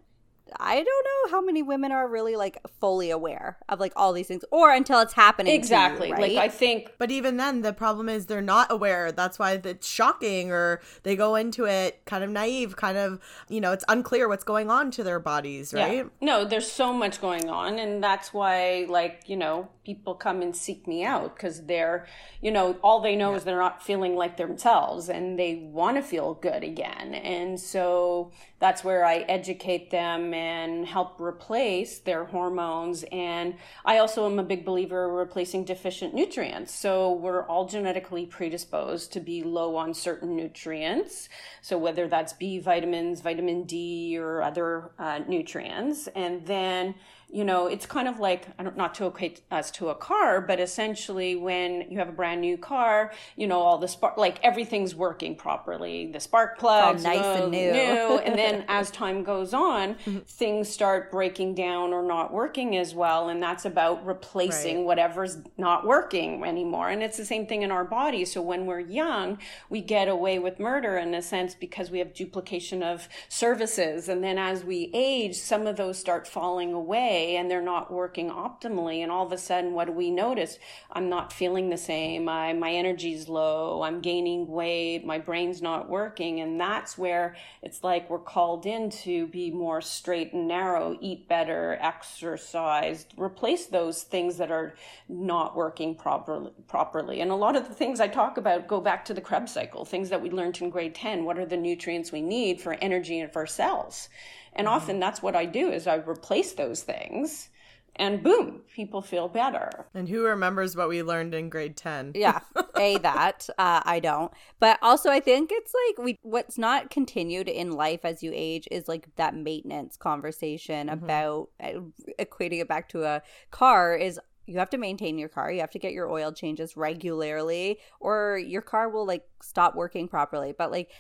I 0.60 0.76
don't 0.76 0.86
know 0.86 1.15
how 1.30 1.42
many 1.42 1.62
women 1.62 1.92
are 1.92 2.08
really 2.08 2.36
like 2.36 2.58
fully 2.80 3.10
aware 3.10 3.58
of 3.70 3.80
like 3.80 3.94
all 3.96 4.14
these 4.14 4.28
things 4.28 4.44
or 4.52 4.72
until 4.72 5.00
it's 5.00 5.14
happening. 5.14 5.54
Exactly. 5.54 6.08
You, 6.08 6.14
right? 6.14 6.36
Like 6.36 6.38
I 6.38 6.50
think 6.50 6.94
But 6.98 7.12
even 7.12 7.38
then 7.38 7.62
the 7.62 7.74
problem 7.74 8.10
is 8.10 8.26
they're 8.26 8.42
not 8.42 8.72
aware. 8.72 9.12
That's 9.12 9.40
why 9.40 9.60
it's 9.64 9.88
shocking 9.88 10.52
or 10.52 10.82
they 11.04 11.16
go 11.16 11.36
into 11.36 11.66
it 11.66 12.02
kind 12.06 12.24
of 12.24 12.30
naive, 12.30 12.76
kind 12.76 12.98
of, 12.98 13.20
you 13.50 13.62
know, 13.62 13.72
it's 13.72 13.86
unclear 13.88 14.28
what's 14.28 14.44
going 14.44 14.70
on 14.70 14.92
to 14.92 15.04
their 15.04 15.20
bodies, 15.20 15.74
right? 15.74 15.98
Yeah. 15.98 16.04
No, 16.22 16.46
there's 16.46 16.72
so 16.72 16.94
much 16.94 17.22
going 17.22 17.50
on 17.50 17.80
and 17.80 18.04
that's 18.04 18.34
why 18.34 18.86
like, 18.90 19.24
you 19.28 19.38
know, 19.38 19.70
people 19.84 20.16
come 20.16 20.42
and 20.42 20.56
seek 20.56 20.88
me 20.88 21.04
out 21.04 21.36
because 21.36 21.66
they're, 21.66 22.08
you 22.42 22.52
know, 22.52 22.76
all 22.84 23.00
they 23.02 23.16
know 23.16 23.32
yeah. 23.32 23.38
is 23.38 23.44
they're 23.44 23.60
not 23.60 23.84
feeling 23.84 24.16
like 24.16 24.38
themselves 24.38 25.10
and 25.10 25.38
they 25.38 25.56
want 25.72 25.96
to 25.98 26.02
feel 26.02 26.34
good 26.34 26.64
again. 26.64 27.14
And 27.14 27.60
so 27.60 28.32
that's 28.60 28.84
where 28.84 29.06
I 29.06 29.18
educate 29.20 29.92
them 29.92 30.34
and 30.34 30.86
help 30.88 31.15
replace 31.20 32.00
their 32.00 32.26
hormones. 32.26 33.04
And 33.12 33.56
I 33.84 33.98
also 33.98 34.26
am 34.26 34.40
a 34.40 34.44
big 34.44 34.66
believer 34.66 35.12
replacing 35.14 35.66
deficient 35.66 36.14
nutrients. 36.14 36.74
So 36.74 37.14
we're 37.14 37.44
all 37.44 37.66
genetically 37.66 38.26
predisposed 38.26 39.14
to 39.14 39.20
be 39.20 39.44
low 39.44 39.76
on 39.76 39.94
certain 39.94 40.36
nutrients. 40.36 41.30
So 41.62 41.78
whether 41.78 42.08
that's 42.08 42.34
B 42.34 42.60
vitamins, 42.60 43.22
vitamin 43.22 43.64
D, 43.64 44.18
or 44.18 44.42
other 44.42 44.92
uh, 45.00 45.20
nutrients. 45.28 46.08
And 46.16 46.46
then 46.46 46.96
you 47.30 47.44
know, 47.44 47.68
it's 47.68 47.86
kind 47.86 48.08
of 48.08 48.20
like, 48.20 48.48
not 48.78 48.94
to 48.96 49.08
equate 49.08 49.42
us 49.52 49.72
to 49.72 49.90
a 49.90 49.96
car, 49.96 50.42
but 50.42 50.60
essentially 50.60 51.36
when 51.36 51.90
you 51.90 51.98
have 51.98 52.08
a 52.08 52.14
brand 52.14 52.40
new 52.42 52.58
car, 52.58 53.12
you 53.36 53.48
know, 53.48 53.60
all 53.60 53.78
the 53.78 53.88
spark, 53.88 54.18
like 54.18 54.40
everything's 54.44 54.96
working 54.96 55.36
properly. 55.36 56.12
The 56.12 56.20
spark 56.20 56.58
plugs, 56.58 57.04
nice 57.04 57.20
and 57.20 57.52
new. 57.52 57.72
new. 57.72 58.20
and 58.20 58.38
then 58.38 58.64
as 58.70 58.92
time 58.92 59.24
goes 59.24 59.54
on, 59.54 59.96
mm-hmm. 59.96 60.20
things 60.20 60.70
start 60.70 61.12
breaking 61.12 61.56
down 61.56 61.94
or 61.94 62.04
not 62.04 62.32
working 62.32 62.78
as 62.78 62.94
well. 62.94 63.30
And 63.30 63.42
that's 63.42 63.66
about 63.66 64.06
replacing 64.06 64.78
right. 64.78 64.86
whatever's 64.86 65.38
not 65.58 65.86
working 65.86 66.44
anymore. 66.44 66.90
And 66.90 67.02
it's 67.02 67.18
the 67.18 67.26
same 67.26 67.48
thing 67.48 67.64
in 67.64 67.72
our 67.72 67.86
body. 67.86 68.24
So 68.26 68.42
when 68.42 68.66
we're 68.66 68.80
young, 68.80 69.40
we 69.70 69.82
get 69.82 70.08
away 70.08 70.40
with 70.40 70.60
murder 70.60 70.98
in 70.98 71.14
a 71.14 71.22
sense 71.22 71.56
because 71.56 71.90
we 71.90 72.00
have 72.00 72.14
duplication 72.14 72.84
of 72.84 73.10
services. 73.30 74.08
And 74.10 74.24
then 74.24 74.38
as 74.38 74.64
we 74.64 74.92
age, 74.94 75.36
some 75.36 75.68
of 75.68 75.76
those 75.76 75.98
start 75.98 76.28
falling 76.28 76.72
away 76.72 77.15
day 77.16 77.38
and 77.38 77.50
they're 77.50 77.62
not 77.62 77.92
working 77.92 78.30
optimally. 78.30 79.00
And 79.02 79.12
all 79.12 79.26
of 79.26 79.32
a 79.32 79.38
sudden, 79.38 79.74
what 79.74 79.86
do 79.86 79.94
we 79.94 80.12
notice? 80.12 80.60
I'm 80.92 81.10
not 81.10 81.32
feeling 81.32 81.70
the 81.70 81.78
same. 81.78 82.28
I, 82.28 82.54
my 82.54 82.72
energy's 82.72 83.30
low. 83.30 83.82
I'm 83.84 84.02
gaining 84.02 84.48
weight. 84.48 85.06
My 85.06 85.20
brain's 85.20 85.62
not 85.62 85.90
working. 85.90 86.42
And 86.42 86.60
that's 86.60 86.98
where 86.98 87.36
it's 87.62 87.84
like 87.84 88.10
we're 88.10 88.20
called 88.20 88.66
in 88.66 88.90
to 89.06 89.28
be 89.28 89.52
more 89.52 89.82
straight 89.82 90.34
and 90.34 90.48
narrow, 90.48 90.98
eat 91.00 91.28
better, 91.28 91.78
exercise, 91.82 93.06
replace 93.18 93.68
those 93.68 94.04
things 94.04 94.38
that 94.38 94.52
are 94.52 94.76
not 95.08 95.56
working 95.56 95.96
properly. 95.96 96.52
properly. 96.68 97.22
And 97.22 97.32
a 97.32 97.36
lot 97.36 97.56
of 97.56 97.68
the 97.68 97.74
things 97.74 98.00
I 98.00 98.08
talk 98.08 98.38
about 98.38 98.68
go 98.68 98.82
back 98.82 99.06
to 99.06 99.14
the 99.14 99.22
Krebs 99.22 99.54
cycle, 99.54 99.86
things 99.86 100.10
that 100.10 100.22
we 100.22 100.30
learned 100.30 100.62
in 100.62 100.70
grade 100.70 100.96
10. 100.96 101.24
What 101.24 101.40
are 101.40 101.46
the 101.46 101.58
nutrients 101.58 102.12
we 102.12 102.22
need 102.22 102.62
for 102.62 102.74
energy 102.74 103.20
and 103.20 103.32
for 103.32 103.46
cells? 103.46 104.10
And 104.56 104.68
mm-hmm. 104.68 104.76
often 104.76 105.00
that's 105.00 105.22
what 105.22 105.36
I 105.36 105.46
do 105.46 105.72
is 105.72 105.88
I 105.88 105.96
replace 105.96 106.54
those 106.54 106.84
things 106.84 107.50
and 107.98 108.22
boom, 108.22 108.62
people 108.74 109.02
feel 109.02 109.30
better. 109.30 109.88
And 109.94 110.10
who 110.10 110.24
remembers 110.24 110.76
what 110.76 110.90
we 110.90 111.02
learned 111.02 111.34
in 111.34 111.50
grade 111.50 111.78
10? 111.78 112.12
yeah, 112.16 112.40
A, 112.78 112.98
that. 113.00 113.48
Uh, 113.58 113.82
I 113.86 114.00
don't. 114.00 114.32
But 114.60 114.80
also, 114.82 115.10
I 115.10 115.20
think 115.20 115.50
it's 115.54 115.74
like 115.88 116.06
we 116.06 116.20
what's 116.22 116.58
not 116.58 116.90
continued 116.90 117.48
in 117.48 117.72
life 117.72 118.02
as 118.04 118.22
you 118.22 118.32
age 118.34 118.68
is 118.70 118.88
like 118.88 119.08
that 119.16 119.36
maintenance 119.36 119.96
conversation 119.96 120.88
mm-hmm. 120.88 121.04
about 121.04 121.50
uh, 121.64 121.80
equating 122.20 122.60
it 122.60 122.68
back 122.68 122.90
to 122.90 123.04
a 123.04 123.22
car 123.52 123.96
is 123.96 124.20
you 124.46 124.60
have 124.60 124.70
to 124.72 124.78
maintain 124.78 125.18
your 125.18 125.30
car. 125.30 125.52
You 125.52 125.62
have 125.62 125.72
to 125.72 125.80
get 125.80 125.94
your 125.94 126.10
oil 126.10 126.32
changes 126.32 126.76
regularly, 126.76 127.80
or 128.00 128.38
your 128.38 128.62
car 128.62 128.90
will 128.90 129.06
like 129.06 129.24
stop 129.42 129.74
working 129.76 130.08
properly. 130.08 130.54
But 130.56 130.70
like, 130.70 130.92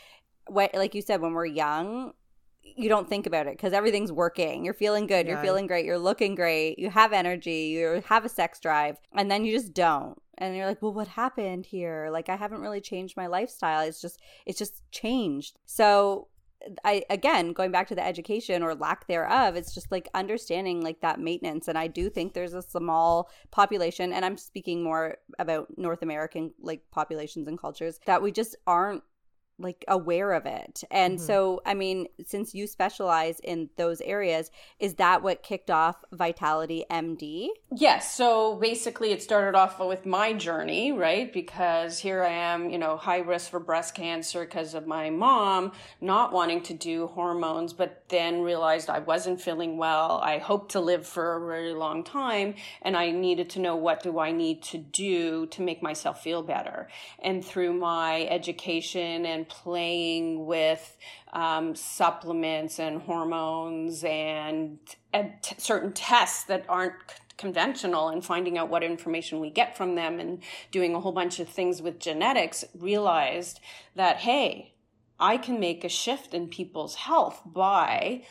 what 0.48 0.74
like 0.74 0.96
you 0.96 1.02
said, 1.02 1.20
when 1.20 1.34
we're 1.34 1.46
young, 1.46 2.14
you 2.66 2.90
don't 2.90 3.08
think 3.08 3.26
about 3.26 3.48
it 3.48 3.56
because 3.56 3.74
everything's 3.74 4.12
working. 4.12 4.66
You're 4.66 4.74
feeling 4.74 5.08
good. 5.08 5.26
Yeah. 5.26 5.34
You're 5.34 5.42
feeling 5.42 5.68
great. 5.68 5.86
You're 5.86 6.00
looking 6.00 6.36
great. 6.36 6.80
You 6.80 6.90
have 6.90 7.14
energy. 7.14 7.68
You 7.68 8.04
have 8.08 8.26
a 8.26 8.30
sex 8.30 8.60
drive. 8.60 8.98
And 9.14 9.30
then 9.30 9.46
you 9.46 9.54
just 9.54 9.74
don't. 9.74 10.22
And 10.38 10.56
you're 10.56 10.66
like, 10.66 10.82
well, 10.82 10.94
what 10.94 11.08
happened 11.08 11.66
here? 11.66 12.10
Like, 12.12 12.28
I 12.28 12.36
haven't 12.36 12.60
really 12.60 12.82
changed 12.82 13.16
my 13.16 13.28
lifestyle. 13.28 13.88
It's 13.88 14.02
just, 14.02 14.20
it's 14.46 14.60
just 14.60 14.82
changed. 14.92 15.58
So, 15.66 16.28
I, 16.84 17.04
again, 17.10 17.54
going 17.54 17.72
back 17.72 17.88
to 17.90 17.96
the 17.96 18.06
education 18.06 18.64
or 18.64 18.74
lack 18.74 19.08
thereof, 19.08 19.56
it's 19.56 19.74
just 19.74 19.92
like 19.92 20.10
understanding 20.14 20.82
like 20.82 21.02
that 21.02 21.20
maintenance. 21.20 21.68
And 21.68 21.78
I 21.78 21.88
do 21.88 22.10
think 22.10 22.34
there's 22.34 22.56
a 22.56 22.62
small 22.62 23.30
population, 23.52 24.12
and 24.12 24.26
I'm 24.26 24.38
speaking 24.38 24.84
more 24.84 25.18
about 25.38 25.68
North 25.78 26.02
American 26.02 26.54
like 26.60 26.82
populations 26.92 27.48
and 27.48 27.60
cultures 27.60 28.00
that 28.06 28.22
we 28.22 28.32
just 28.32 28.56
aren't 28.66 29.04
like 29.58 29.86
aware 29.88 30.34
of 30.34 30.46
it. 30.46 30.84
And 30.92 31.18
mm-hmm. 31.18 31.26
so, 31.26 31.62
I 31.66 31.74
mean, 31.74 32.08
since 32.26 32.54
you 32.54 32.68
specialize 32.68 33.40
in 33.40 33.70
those 33.78 34.02
areas, 34.02 34.52
is 34.80 34.96
that 34.96 35.24
what 35.24 35.44
kicked 35.44 35.72
off 35.72 35.96
Vitality 36.12 36.86
MD? 36.92 37.48
Yes. 37.72 38.16
So 38.16 38.56
basically, 38.56 39.12
it 39.12 39.24
started 39.24 39.58
off 39.58 39.80
with 39.80 40.06
my 40.06 40.34
journey, 40.34 40.92
right? 40.92 41.32
Because 41.32 42.00
here 42.00 42.24
I 42.24 42.32
am, 42.32 42.70
you 42.70 42.78
know, 42.78 42.98
high 42.98 43.20
risk 43.20 43.52
for 43.52 43.60
breast 43.60 43.96
cancer 43.96 44.44
because 44.44 44.74
of 44.74 44.88
my 44.88 45.10
mom 45.10 45.72
not 46.02 46.34
wanting 46.34 46.62
to 46.64 46.74
do 46.74 47.08
hormones, 47.08 47.74
but 47.74 48.04
then 48.10 48.42
realized 48.42 48.90
I 48.90 49.00
wasn't 49.00 49.42
feeling 49.42 49.78
well. 49.78 50.20
I 50.24 50.38
hoped 50.38 50.72
to 50.72 50.80
live 50.82 51.08
for 51.08 51.38
a 51.38 51.48
very 51.48 51.74
long 51.74 52.04
time, 52.04 52.56
and 52.82 52.98
I 52.98 53.12
needed 53.12 53.50
to 53.52 53.60
know 53.60 53.76
what 53.76 54.04
do 54.04 54.20
I 54.20 54.32
need 54.32 54.64
to 54.64 54.78
do 54.78 55.46
to 55.48 55.62
make 55.62 55.82
myself 55.82 56.22
feel 56.22 56.44
better. 56.44 56.90
And 57.20 57.44
through 57.44 57.74
my 57.74 58.26
education 58.26 59.26
and 59.26 59.45
playing 59.48 60.46
with 60.46 60.98
um, 61.34 61.76
supplements 61.76 62.80
and 62.80 63.02
hormones 63.02 64.04
and, 64.04 64.80
and 65.14 65.34
t- 65.42 65.56
certain 65.58 65.94
tests 65.94 66.44
that 66.46 66.66
aren't 66.70 66.96
conventional 67.38 68.10
and 68.10 68.24
finding 68.24 68.58
out 68.58 68.70
what 68.70 68.84
information 68.84 69.40
we 69.40 69.50
get 69.50 69.76
from 69.76 69.96
them 69.96 70.20
and 70.20 70.42
doing 70.72 70.96
a 70.96 71.00
whole 71.00 71.12
bunch 71.12 71.40
of 71.40 71.50
things 71.50 71.82
with 71.82 72.00
genetics 72.00 72.64
realized 72.74 73.60
that 73.96 74.18
hey 74.18 74.74
i 75.20 75.36
can 75.36 75.60
make 75.60 75.84
a 75.84 75.90
shift 75.90 76.34
in 76.34 76.48
people's 76.48 76.96
health 76.96 77.42
by 77.46 78.22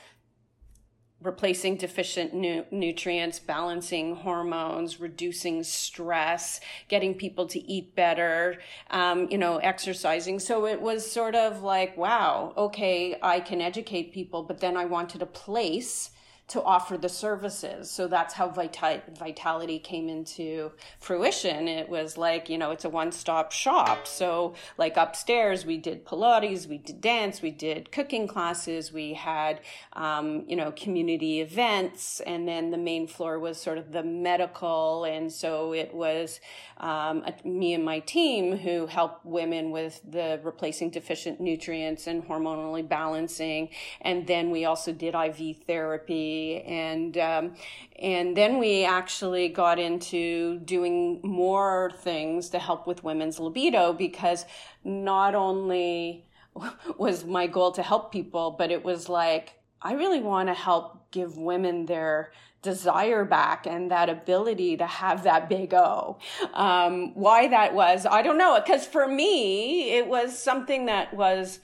replacing 1.24 1.76
deficient 1.76 2.34
nu- 2.34 2.64
nutrients, 2.70 3.38
balancing 3.38 4.14
hormones, 4.14 5.00
reducing 5.00 5.62
stress, 5.64 6.60
getting 6.88 7.14
people 7.14 7.46
to 7.46 7.58
eat 7.60 7.96
better, 7.96 8.58
um, 8.90 9.28
you 9.30 9.38
know, 9.38 9.56
exercising. 9.56 10.38
So 10.38 10.66
it 10.66 10.80
was 10.80 11.10
sort 11.10 11.34
of 11.34 11.62
like, 11.62 11.96
wow, 11.96 12.52
okay, 12.56 13.16
I 13.22 13.40
can 13.40 13.60
educate 13.60 14.12
people, 14.12 14.42
but 14.42 14.60
then 14.60 14.76
I 14.76 14.84
wanted 14.84 15.22
a 15.22 15.26
place 15.26 16.10
to 16.46 16.62
offer 16.62 16.98
the 16.98 17.08
services. 17.08 17.90
So 17.90 18.06
that's 18.06 18.34
how 18.34 18.48
Vita- 18.48 19.02
Vitality 19.18 19.78
came 19.78 20.10
into 20.10 20.72
fruition. 21.00 21.68
It 21.68 21.88
was 21.88 22.18
like, 22.18 22.50
you 22.50 22.58
know, 22.58 22.70
it's 22.70 22.84
a 22.84 22.90
one 22.90 23.12
stop 23.12 23.50
shop. 23.50 24.06
So, 24.06 24.54
like 24.76 24.96
upstairs, 24.98 25.64
we 25.64 25.78
did 25.78 26.04
Pilates, 26.04 26.66
we 26.66 26.78
did 26.78 27.00
dance, 27.00 27.40
we 27.40 27.50
did 27.50 27.90
cooking 27.90 28.28
classes, 28.28 28.92
we 28.92 29.14
had, 29.14 29.60
um, 29.94 30.44
you 30.46 30.54
know, 30.54 30.70
community 30.72 31.40
events. 31.40 32.20
And 32.20 32.46
then 32.46 32.70
the 32.70 32.78
main 32.78 33.06
floor 33.06 33.38
was 33.38 33.58
sort 33.58 33.78
of 33.78 33.92
the 33.92 34.02
medical. 34.02 35.04
And 35.04 35.32
so 35.32 35.72
it 35.72 35.94
was 35.94 36.40
um, 36.76 37.24
me 37.44 37.72
and 37.72 37.84
my 37.84 38.00
team 38.00 38.58
who 38.58 38.86
help 38.86 39.24
women 39.24 39.70
with 39.70 40.00
the 40.06 40.40
replacing 40.42 40.90
deficient 40.90 41.40
nutrients 41.40 42.06
and 42.06 42.22
hormonally 42.26 42.86
balancing. 42.86 43.70
And 44.00 44.26
then 44.26 44.50
we 44.50 44.64
also 44.64 44.92
did 44.92 45.14
IV 45.14 45.58
therapy, 45.66 46.33
and 46.64 47.16
um, 47.18 47.54
and 47.98 48.36
then 48.36 48.58
we 48.58 48.84
actually 48.84 49.48
got 49.48 49.78
into 49.78 50.58
doing 50.60 51.20
more 51.22 51.92
things 51.98 52.50
to 52.50 52.58
help 52.58 52.86
with 52.86 53.04
women's 53.04 53.38
libido 53.38 53.92
because 53.92 54.44
not 54.84 55.34
only 55.34 56.26
was 56.98 57.24
my 57.24 57.46
goal 57.46 57.72
to 57.72 57.82
help 57.82 58.12
people, 58.12 58.50
but 58.50 58.70
it 58.70 58.84
was 58.84 59.08
like 59.08 59.54
I 59.82 59.92
really 59.92 60.20
want 60.20 60.48
to 60.48 60.54
help 60.54 61.10
give 61.10 61.36
women 61.36 61.86
their 61.86 62.32
desire 62.64 63.24
back 63.24 63.66
and 63.66 63.90
that 63.90 64.08
ability 64.08 64.78
to 64.78 64.86
have 64.86 65.22
that 65.24 65.48
big 65.48 65.74
O. 65.74 66.18
Um, 66.54 67.14
why 67.14 67.46
that 67.48 67.74
was, 67.74 68.06
I 68.06 68.22
don't 68.22 68.38
know. 68.38 68.58
Because 68.58 68.86
for 68.86 69.06
me, 69.06 69.92
it 69.92 70.08
was 70.08 70.36
something 70.36 70.86
that 70.86 71.12
was 71.14 71.60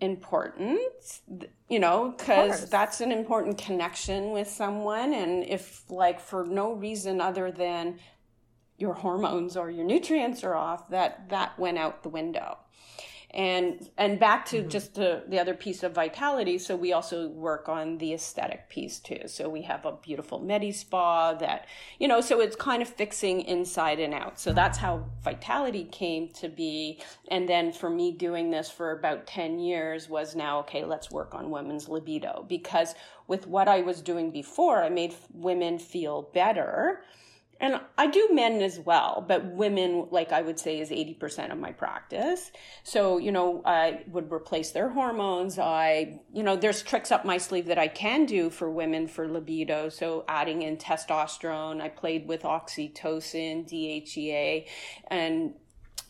important, 0.00 0.80
you 1.68 1.78
know, 1.78 2.14
because 2.16 2.68
that's 2.68 3.00
an 3.00 3.12
important 3.12 3.58
connection 3.58 4.32
with 4.32 4.48
someone. 4.48 5.12
And 5.12 5.44
if, 5.44 5.84
like, 5.90 6.20
for 6.20 6.44
no 6.44 6.72
reason 6.72 7.20
other 7.20 7.50
than 7.50 7.98
your 8.76 8.94
hormones 8.94 9.56
or 9.56 9.70
your 9.70 9.84
nutrients 9.84 10.42
are 10.44 10.54
off, 10.54 10.88
that 10.90 11.28
that 11.30 11.58
went 11.58 11.78
out 11.78 12.02
the 12.02 12.08
window 12.08 12.58
and 13.34 13.90
and 13.98 14.20
back 14.20 14.46
to 14.46 14.60
mm-hmm. 14.60 14.68
just 14.68 14.94
the, 14.94 15.24
the 15.28 15.40
other 15.40 15.54
piece 15.54 15.82
of 15.82 15.92
vitality 15.92 16.56
so 16.56 16.76
we 16.76 16.92
also 16.92 17.28
work 17.28 17.68
on 17.68 17.98
the 17.98 18.14
aesthetic 18.14 18.68
piece 18.70 19.00
too. 19.00 19.22
So 19.26 19.48
we 19.48 19.62
have 19.62 19.84
a 19.84 19.92
beautiful 19.92 20.38
medi 20.38 20.70
spa 20.70 21.34
that 21.34 21.66
you 21.98 22.06
know 22.06 22.20
so 22.20 22.40
it's 22.40 22.54
kind 22.54 22.80
of 22.80 22.88
fixing 22.88 23.42
inside 23.42 23.98
and 23.98 24.14
out. 24.14 24.38
So 24.38 24.52
that's 24.52 24.78
how 24.78 25.04
vitality 25.22 25.84
came 25.84 26.28
to 26.34 26.48
be. 26.48 27.02
And 27.30 27.48
then 27.48 27.72
for 27.72 27.90
me 27.90 28.12
doing 28.12 28.50
this 28.50 28.70
for 28.70 28.92
about 28.92 29.26
10 29.26 29.58
years 29.58 30.08
was 30.08 30.36
now 30.36 30.60
okay 30.60 30.84
let's 30.84 31.10
work 31.10 31.34
on 31.34 31.50
women's 31.50 31.88
libido. 31.88 32.46
Because 32.48 32.94
with 33.26 33.46
what 33.46 33.68
i 33.68 33.80
was 33.80 34.02
doing 34.02 34.30
before 34.30 34.82
i 34.82 34.88
made 34.90 35.14
women 35.32 35.78
feel 35.78 36.28
better 36.34 37.02
and 37.60 37.80
I 37.96 38.06
do 38.06 38.30
men 38.32 38.60
as 38.62 38.78
well, 38.80 39.24
but 39.26 39.44
women, 39.44 40.08
like 40.10 40.32
I 40.32 40.42
would 40.42 40.58
say, 40.58 40.80
is 40.80 40.90
80% 40.90 41.52
of 41.52 41.58
my 41.58 41.72
practice. 41.72 42.50
So, 42.82 43.18
you 43.18 43.32
know, 43.32 43.62
I 43.64 44.04
would 44.08 44.32
replace 44.32 44.72
their 44.72 44.88
hormones. 44.88 45.58
I, 45.58 46.20
you 46.32 46.42
know, 46.42 46.56
there's 46.56 46.82
tricks 46.82 47.12
up 47.12 47.24
my 47.24 47.38
sleeve 47.38 47.66
that 47.66 47.78
I 47.78 47.88
can 47.88 48.26
do 48.26 48.50
for 48.50 48.70
women 48.70 49.06
for 49.06 49.28
libido. 49.28 49.88
So, 49.88 50.24
adding 50.28 50.62
in 50.62 50.76
testosterone, 50.76 51.80
I 51.80 51.88
played 51.88 52.26
with 52.26 52.42
oxytocin, 52.42 53.68
DHEA, 53.68 54.66
and 55.08 55.54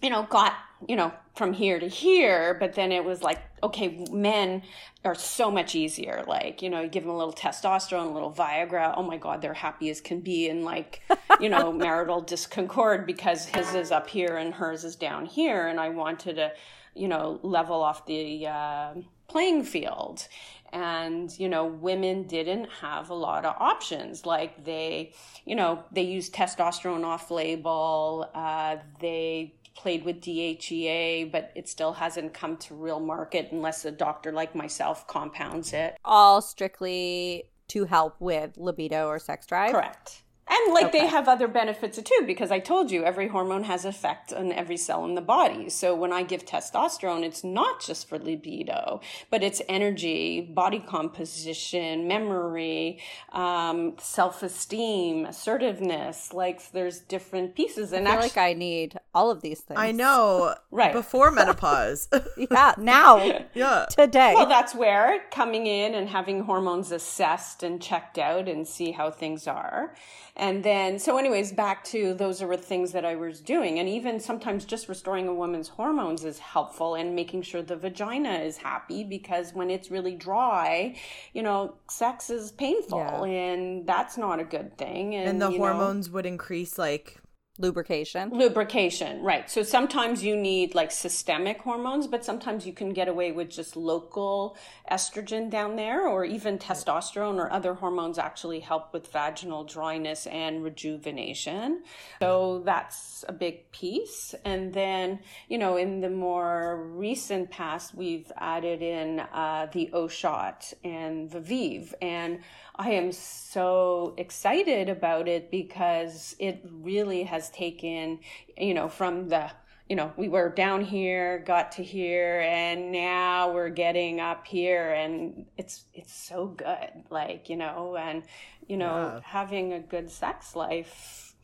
you 0.05 0.11
know, 0.11 0.25
got, 0.25 0.55
you 0.87 0.97
know, 0.97 1.15
from 1.35 1.55
here 1.55 1.81
to 1.81 1.89
here, 1.89 2.55
but 2.61 2.75
then 2.75 2.93
it 2.93 3.03
was 3.03 3.23
like, 3.23 3.41
okay, 3.63 4.05
men 4.13 4.63
are 5.03 5.15
so 5.15 5.51
much 5.51 5.75
easier. 5.75 6.23
Like, 6.29 6.61
you 6.61 6.69
know, 6.69 6.83
you 6.83 6.89
give 6.89 7.05
them 7.05 7.13
a 7.13 7.17
little 7.17 7.33
testosterone, 7.33 8.11
a 8.11 8.13
little 8.13 8.31
Viagra. 8.31 8.93
Oh 8.95 9.03
my 9.03 9.17
God, 9.17 9.41
they're 9.41 9.55
happy 9.55 9.89
as 9.89 10.03
can 10.03 10.21
be 10.21 10.51
in 10.51 10.63
like, 10.63 11.01
you 11.41 11.49
know, 11.49 11.73
marital 11.87 12.21
disconcord 12.21 13.07
because 13.07 13.47
his 13.47 13.75
is 13.75 13.91
up 13.91 14.07
here 14.07 14.37
and 14.37 14.53
hers 14.53 14.85
is 14.85 14.95
down 14.95 15.25
here. 15.25 15.69
And 15.69 15.81
I 15.81 15.89
wanted 15.89 16.37
to, 16.37 16.53
you 16.95 17.09
know, 17.09 17.41
level 17.43 17.83
off 17.83 18.05
the 18.05 18.47
uh, 18.47 18.95
playing 19.27 19.65
field. 19.65 20.29
And, 20.71 21.37
you 21.39 21.49
know, 21.49 21.65
women 21.65 22.25
didn't 22.25 22.69
have 22.83 23.09
a 23.09 23.15
lot 23.15 23.47
of 23.47 23.55
options. 23.59 24.27
Like 24.27 24.67
they, 24.67 25.15
you 25.47 25.57
know, 25.57 25.83
they 25.93 26.03
used 26.03 26.35
testosterone 26.35 27.05
off 27.05 27.31
label. 27.31 28.29
Uh, 28.35 28.77
they, 29.01 29.55
played 29.75 30.05
with 30.05 30.21
DHEA, 30.21 31.31
but 31.31 31.53
it 31.55 31.69
still 31.69 31.93
hasn't 31.93 32.35
come 32.35 32.57
to 32.59 32.75
real 32.75 33.01
market 33.01 33.49
unless 33.53 33.85
a 33.85 33.91
doctor 33.91 34.33
like 34.33 34.55
myself 34.55 35.07
compounds 35.07 35.73
it. 35.73 35.97
All 36.05 36.41
strictly 36.41 37.45
to 37.69 37.85
help 37.85 38.21
with 38.21 38.57
libido 38.57 39.07
or 39.07 39.19
sex 39.19 39.47
drive. 39.47 39.73
Correct. 39.73 40.24
And 40.47 40.75
like 40.75 40.87
Okay. 40.87 41.01
they 41.01 41.07
have 41.07 41.27
other 41.27 41.49
benefits 41.49 42.01
too, 42.03 42.25
because 42.27 42.51
I 42.51 42.59
told 42.59 42.91
you 42.91 43.03
every 43.03 43.29
hormone 43.29 43.65
has 43.65 43.85
effect 43.87 44.33
on 44.33 44.53
every 44.53 44.77
cell 44.77 45.05
in 45.07 45.15
the 45.15 45.23
body. 45.23 45.71
So 45.71 45.95
when 45.95 46.13
I 46.13 46.23
give 46.23 46.45
testosterone, 46.45 47.23
it's 47.25 47.43
not 47.43 47.81
just 47.81 48.09
for 48.09 48.19
libido, 48.19 49.01
but 49.31 49.43
it's 49.43 49.63
energy, 49.71 50.43
body 50.43 50.81
composition, 50.81 52.07
memory, 52.07 52.99
um, 53.33 53.95
self-esteem, 53.99 55.25
assertiveness. 55.25 56.33
Like 56.35 56.71
there's 56.73 57.01
different 57.01 57.55
pieces, 57.55 57.93
and 57.93 58.07
I 58.07 58.13
feel 58.13 58.21
actually, 58.25 58.41
like 58.43 58.51
I 58.51 58.53
need 58.53 58.99
all 59.15 59.31
of 59.31 59.41
these 59.41 59.61
things. 59.61 59.79
I 59.81 59.93
know. 59.93 60.55
Right. 60.71 60.93
Before 60.93 61.31
menopause. 61.31 62.09
Yeah, 62.37 62.75
now, 62.79 63.41
yeah. 63.55 63.87
today. 63.91 64.33
Well, 64.35 64.47
that's 64.47 64.75
where 64.75 65.21
coming 65.31 65.67
in 65.67 65.95
and 65.95 66.09
having 66.09 66.41
hormones 66.43 66.91
assessed 66.93 67.63
and 67.63 67.81
checked 67.81 68.19
out 68.19 68.49
and 68.49 68.67
see 68.67 68.91
how 68.93 69.11
things 69.11 69.47
are. 69.47 69.95
And 70.37 70.65
then, 70.65 70.99
so, 70.99 71.17
anyways, 71.17 71.53
back 71.53 71.85
to 71.85 72.13
those 72.13 72.43
are 72.43 72.49
the 72.57 72.63
things 72.63 72.91
that 72.91 73.05
I 73.05 73.15
was 73.15 73.41
doing. 73.41 73.79
And 73.79 73.89
even 73.89 74.19
sometimes 74.19 74.65
just 74.65 74.89
restoring 74.89 75.29
a 75.29 75.35
woman's 75.35 75.69
hormones 75.69 76.25
is 76.25 76.41
helpful 76.41 76.97
and 76.97 77.15
making 77.15 77.43
sure 77.43 77.63
the 77.63 77.77
vagina 77.77 78.31
is 78.41 78.57
happy 78.57 79.05
because 79.05 79.55
when 79.55 79.71
it's 79.71 79.93
really 79.93 80.17
dry, 80.17 80.97
you 81.35 81.43
know, 81.43 81.75
sex 81.89 82.31
is 82.31 82.51
painful 82.51 82.99
Yeah. 82.99 83.25
and 83.25 83.87
that's 83.87 84.19
not 84.19 84.41
a 84.41 84.45
good 84.45 84.77
thing. 84.77 85.15
And, 85.15 85.29
And 85.29 85.43
the 85.43 85.51
you 85.53 85.59
know, 85.59 85.65
hormones 85.67 86.11
would 86.11 86.27
increase 86.27 86.79
like 86.79 87.21
Lubrication. 87.57 88.31
Lubrication, 88.31 89.23
right. 89.23 89.49
So 89.49 89.63
sometimes 89.63 90.25
you 90.25 90.35
need 90.35 90.75
like 90.75 90.91
systemic 90.91 91.61
hormones, 91.61 92.09
but 92.09 92.25
sometimes 92.25 92.67
you 92.67 92.73
can 92.73 92.93
get 92.93 93.07
away 93.07 93.31
with 93.31 93.49
just 93.49 93.77
local 93.77 94.57
estrogen 94.91 95.51
down 95.51 95.77
there, 95.77 96.09
or 96.09 96.25
even 96.25 96.59
testosterone 96.59 97.37
or 97.37 97.53
other 97.53 97.75
hormones 97.75 98.19
actually 98.19 98.59
help 98.59 98.93
with 98.93 99.07
vaginal 99.13 99.63
dryness 99.63 100.27
and 100.27 100.65
rejuvenation. 100.65 101.85
So 102.21 102.63
that's 102.65 103.25
a 103.29 103.33
big 103.33 103.71
piece. 103.71 104.35
And 104.45 104.75
then, 104.75 105.21
you 105.49 105.59
know, 105.59 105.77
in 105.77 106.01
the 106.01 106.11
more 106.11 106.85
recent 106.93 107.53
past, 107.53 107.95
we've 107.95 108.33
added 108.37 108.83
in 108.83 109.21
uh, 109.21 109.69
the 109.73 109.91
O 109.93 110.09
shot 110.09 110.73
and 110.83 111.31
Viveve. 111.31 111.95
And 112.03 112.41
I 112.77 112.91
am 112.93 113.13
so 113.13 114.15
excited 114.19 114.89
about 114.89 115.29
it 115.29 115.51
because 115.51 116.35
it 116.39 116.65
really 116.71 117.23
has 117.25 117.51
taken, 117.51 118.19
you 118.57 118.75
know, 118.75 118.89
from 118.89 119.29
the, 119.29 119.51
you 119.89 119.95
know, 119.97 120.13
we 120.17 120.29
were 120.29 120.49
down 120.49 120.81
here, 120.83 121.39
got 121.47 121.73
to 121.73 121.85
here, 121.85 122.41
and 122.41 122.91
now 122.91 123.53
we're 123.53 123.69
getting 123.71 124.19
up 124.19 124.47
here, 124.47 124.93
and 124.93 125.47
it's 125.57 125.85
it's 125.95 126.13
so 126.15 126.47
good, 126.47 126.91
like 127.11 127.49
you 127.49 127.57
know, 127.57 127.97
and 127.97 128.25
you 128.67 128.77
know, 128.77 129.13
Yeah. 129.15 129.21
having 129.23 129.73
a 129.73 129.81
good 129.81 130.11
sex 130.11 130.57
life 130.57 131.35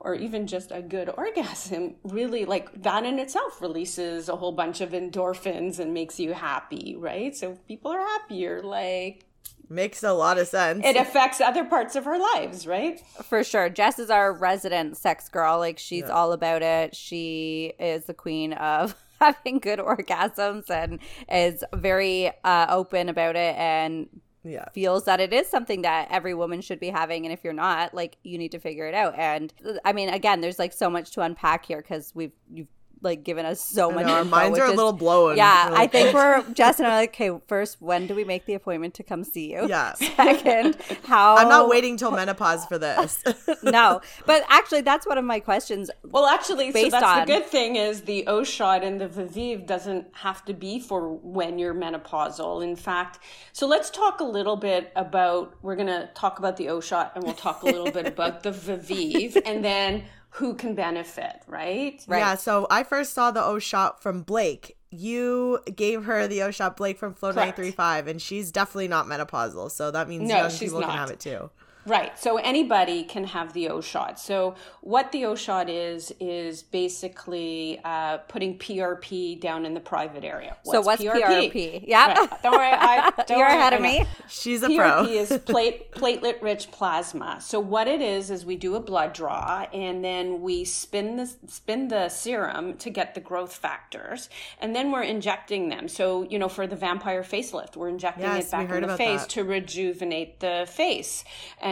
or 0.00 0.14
even 0.14 0.46
just 0.46 0.70
a 0.72 0.82
good 0.82 1.08
orgasm 1.16 1.96
really 2.04 2.44
like 2.44 2.82
that 2.82 3.04
in 3.04 3.18
itself 3.18 3.60
releases 3.60 4.28
a 4.28 4.36
whole 4.36 4.52
bunch 4.52 4.80
of 4.80 4.90
endorphins 4.90 5.78
and 5.78 5.92
makes 5.92 6.20
you 6.20 6.32
happy 6.32 6.94
right 6.98 7.36
so 7.36 7.56
people 7.66 7.90
are 7.90 8.00
happier 8.00 8.62
like 8.62 9.24
makes 9.68 10.02
a 10.02 10.12
lot 10.12 10.38
of 10.38 10.48
sense. 10.48 10.84
it 10.84 10.96
affects 10.96 11.40
other 11.40 11.64
parts 11.64 11.94
of 11.96 12.04
her 12.04 12.18
lives 12.18 12.66
right 12.66 13.00
For 13.24 13.44
sure. 13.44 13.68
Jess 13.68 13.98
is 13.98 14.10
our 14.10 14.32
resident 14.32 14.96
sex 14.96 15.28
girl. 15.28 15.58
Like, 15.58 15.78
she's 15.78 16.04
Yeah. 16.04 16.10
all 16.12 16.32
about 16.32 16.62
it. 16.62 16.94
She 16.96 17.74
is 17.78 18.04
the 18.06 18.14
queen 18.14 18.52
of 18.54 18.94
having 19.20 19.58
good 19.58 19.78
orgasms 19.78 20.70
and 20.70 21.00
is 21.30 21.64
very 21.74 22.30
uh, 22.44 22.66
open 22.70 23.08
about 23.08 23.36
it 23.36 23.56
and 23.56 24.08
yeah. 24.44 24.66
feels 24.72 25.04
that 25.04 25.20
it 25.20 25.32
is 25.32 25.48
something 25.48 25.82
that 25.82 26.08
every 26.10 26.32
woman 26.34 26.60
should 26.60 26.78
be 26.80 26.88
having 26.88 27.26
and 27.26 27.32
if 27.32 27.42
you're 27.44 27.52
not 27.52 27.92
like 27.92 28.16
you 28.22 28.38
need 28.38 28.52
to 28.52 28.58
figure 28.60 28.86
it 28.86 28.94
out 28.94 29.12
and 29.18 29.52
i 29.84 29.92
mean 29.92 30.08
again 30.08 30.40
there's 30.40 30.58
like 30.60 30.72
so 30.72 30.88
much 30.88 31.10
to 31.10 31.20
unpack 31.20 31.66
here 31.66 31.82
because 31.82 32.12
we've 32.14 32.30
you've 32.48 32.68
like 33.00 33.22
given 33.24 33.46
us 33.46 33.60
so 33.62 33.90
I 33.90 33.94
much 33.94 34.06
know, 34.06 34.12
our 34.14 34.18
info, 34.20 34.30
minds 34.30 34.52
which 34.54 34.62
are 34.62 34.66
a 34.66 34.70
is- 34.70 34.76
little 34.76 34.92
blown. 34.92 35.36
yeah 35.36 35.70
We're 35.70 35.76
i 35.76 35.86
think 35.86 36.14
we're 36.14 36.42
jess 36.52 36.78
and 36.78 36.86
i 36.88 36.90
are 36.90 36.96
like 37.00 37.10
okay 37.10 37.30
first 37.46 37.80
when 37.80 38.06
do 38.06 38.14
we 38.14 38.24
make 38.24 38.44
the 38.46 38.54
appointment 38.54 38.94
to 38.94 39.02
come 39.02 39.24
see 39.24 39.52
you 39.52 39.68
Yeah. 39.68 39.92
second 40.16 40.76
how 41.04 41.36
I'm 41.36 41.48
not 41.48 41.68
waiting 41.68 41.96
till 41.96 42.10
menopause 42.10 42.64
for 42.66 42.78
this. 42.78 43.22
no 43.62 44.00
but 44.26 44.42
actually 44.48 44.80
that's 44.82 45.06
one 45.06 45.18
of 45.18 45.24
my 45.24 45.40
questions 45.40 45.90
well 46.04 46.26
actually 46.26 46.68
so 46.68 46.72
Based 46.74 46.90
that's 46.92 47.04
on- 47.04 47.20
the 47.20 47.26
good 47.26 47.46
thing 47.46 47.76
is 47.76 48.02
the 48.02 48.26
o 48.26 48.42
shot 48.44 48.82
and 48.82 49.00
the 49.00 49.08
Viveve 49.08 49.66
doesn't 49.66 50.06
have 50.12 50.44
to 50.46 50.52
be 50.54 50.80
for 50.80 51.08
when 51.12 51.58
you're 51.58 51.74
menopausal 51.74 52.62
in 52.64 52.76
fact 52.76 53.18
so 53.52 53.66
let's 53.66 53.90
talk 53.90 54.20
a 54.20 54.24
little 54.24 54.56
bit 54.56 54.92
about 54.96 55.54
we're 55.62 55.76
going 55.76 55.86
to 55.88 56.08
talk 56.14 56.38
about 56.38 56.56
the 56.56 56.68
o 56.68 56.80
shot 56.80 57.12
and 57.14 57.24
we'll 57.24 57.34
talk 57.34 57.62
a 57.62 57.66
little 57.66 57.90
bit 57.90 58.06
about 58.06 58.42
the 58.42 58.50
Viveve 58.50 59.40
and 59.44 59.64
then 59.64 60.04
who 60.30 60.54
can 60.54 60.74
benefit 60.74 61.42
right 61.46 62.04
Right. 62.06 62.18
Yeah, 62.18 62.34
so 62.36 62.66
I 62.70 62.82
first 62.84 63.14
saw 63.14 63.30
the 63.30 63.42
O 63.42 63.58
shot 63.58 64.02
from 64.02 64.22
Blake. 64.22 64.76
You 64.90 65.60
gave 65.74 66.04
her 66.04 66.26
the 66.26 66.42
O 66.42 66.50
shot 66.50 66.76
Blake 66.76 66.98
from 66.98 67.14
Flow 67.14 67.32
Correct. 67.32 67.58
935, 67.58 68.08
and 68.08 68.22
she's 68.22 68.50
definitely 68.50 68.88
not 68.88 69.06
menopausal. 69.06 69.70
So 69.70 69.90
that 69.90 70.08
means 70.08 70.28
No, 70.28 70.36
young 70.36 70.50
she's 70.50 70.70
people 70.70 70.80
can 70.80 70.90
have 70.90 71.10
it 71.10 71.20
too. 71.20 71.50
Right. 71.88 72.18
So 72.18 72.36
anybody 72.36 73.02
can 73.04 73.24
have 73.24 73.52
the 73.52 73.68
O 73.68 73.80
shot. 73.80 74.20
So 74.20 74.54
what 74.82 75.10
the 75.12 75.24
O 75.24 75.34
shot 75.34 75.68
is 75.70 76.12
is 76.20 76.62
basically 76.62 77.80
uh, 77.84 78.18
putting 78.28 78.58
PRP 78.58 79.40
down 79.40 79.64
in 79.64 79.74
the 79.74 79.80
private 79.80 80.24
area. 80.24 80.56
so 80.64 80.80
what's 80.80 81.02
prp, 81.02 81.84
yeah 81.86 82.12
Right. 82.18 82.42
Don't 82.42 82.52
worry. 82.52 82.70
I, 82.72 83.10
don't 83.26 83.38
you're 83.38 83.48
worry, 83.48 83.56
ahead 83.58 83.72
of 83.72 83.80
me 83.80 84.04
She's 84.28 84.62
a 84.62 84.68
PRP 84.68 84.76
pro. 84.76 84.88
PRP 85.04 85.08
is 85.10 85.38
plate, 85.44 85.92
platelet 85.92 86.42
rich 86.42 86.70
plasma. 86.70 87.38
So 87.40 87.58
what 87.60 87.88
it 87.88 88.00
is 88.00 88.30
is 88.30 88.44
we 88.44 88.56
do 88.56 88.74
a 88.76 88.80
blood 88.80 89.12
draw 89.12 89.66
and 89.72 90.04
then 90.04 90.40
we 90.42 90.64
spin 90.64 91.16
the 91.16 91.26
spin 91.46 91.88
the 91.88 92.08
serum 92.08 92.76
to 92.78 92.90
get 92.90 93.14
the 93.14 93.20
growth 93.20 93.54
factors 93.54 94.28
and 94.60 94.74
then 94.76 94.90
we're 94.92 95.02
injecting 95.02 95.68
them. 95.68 95.88
So 95.88 96.22
you 96.24 96.38
know 96.38 96.48
for 96.48 96.66
the 96.66 96.76
vampire 96.76 97.22
facelift, 97.22 97.76
we're 97.76 97.88
injecting 97.88 98.24
Yes, 98.24 98.48
it 98.48 98.50
back 98.50 98.70
we 98.70 98.76
in 98.78 98.86
the 98.86 98.96
face 98.96 99.22
that. 99.22 99.30
to 99.30 99.44
rejuvenate 99.44 100.40
the 100.40 100.66
face. 100.68 101.24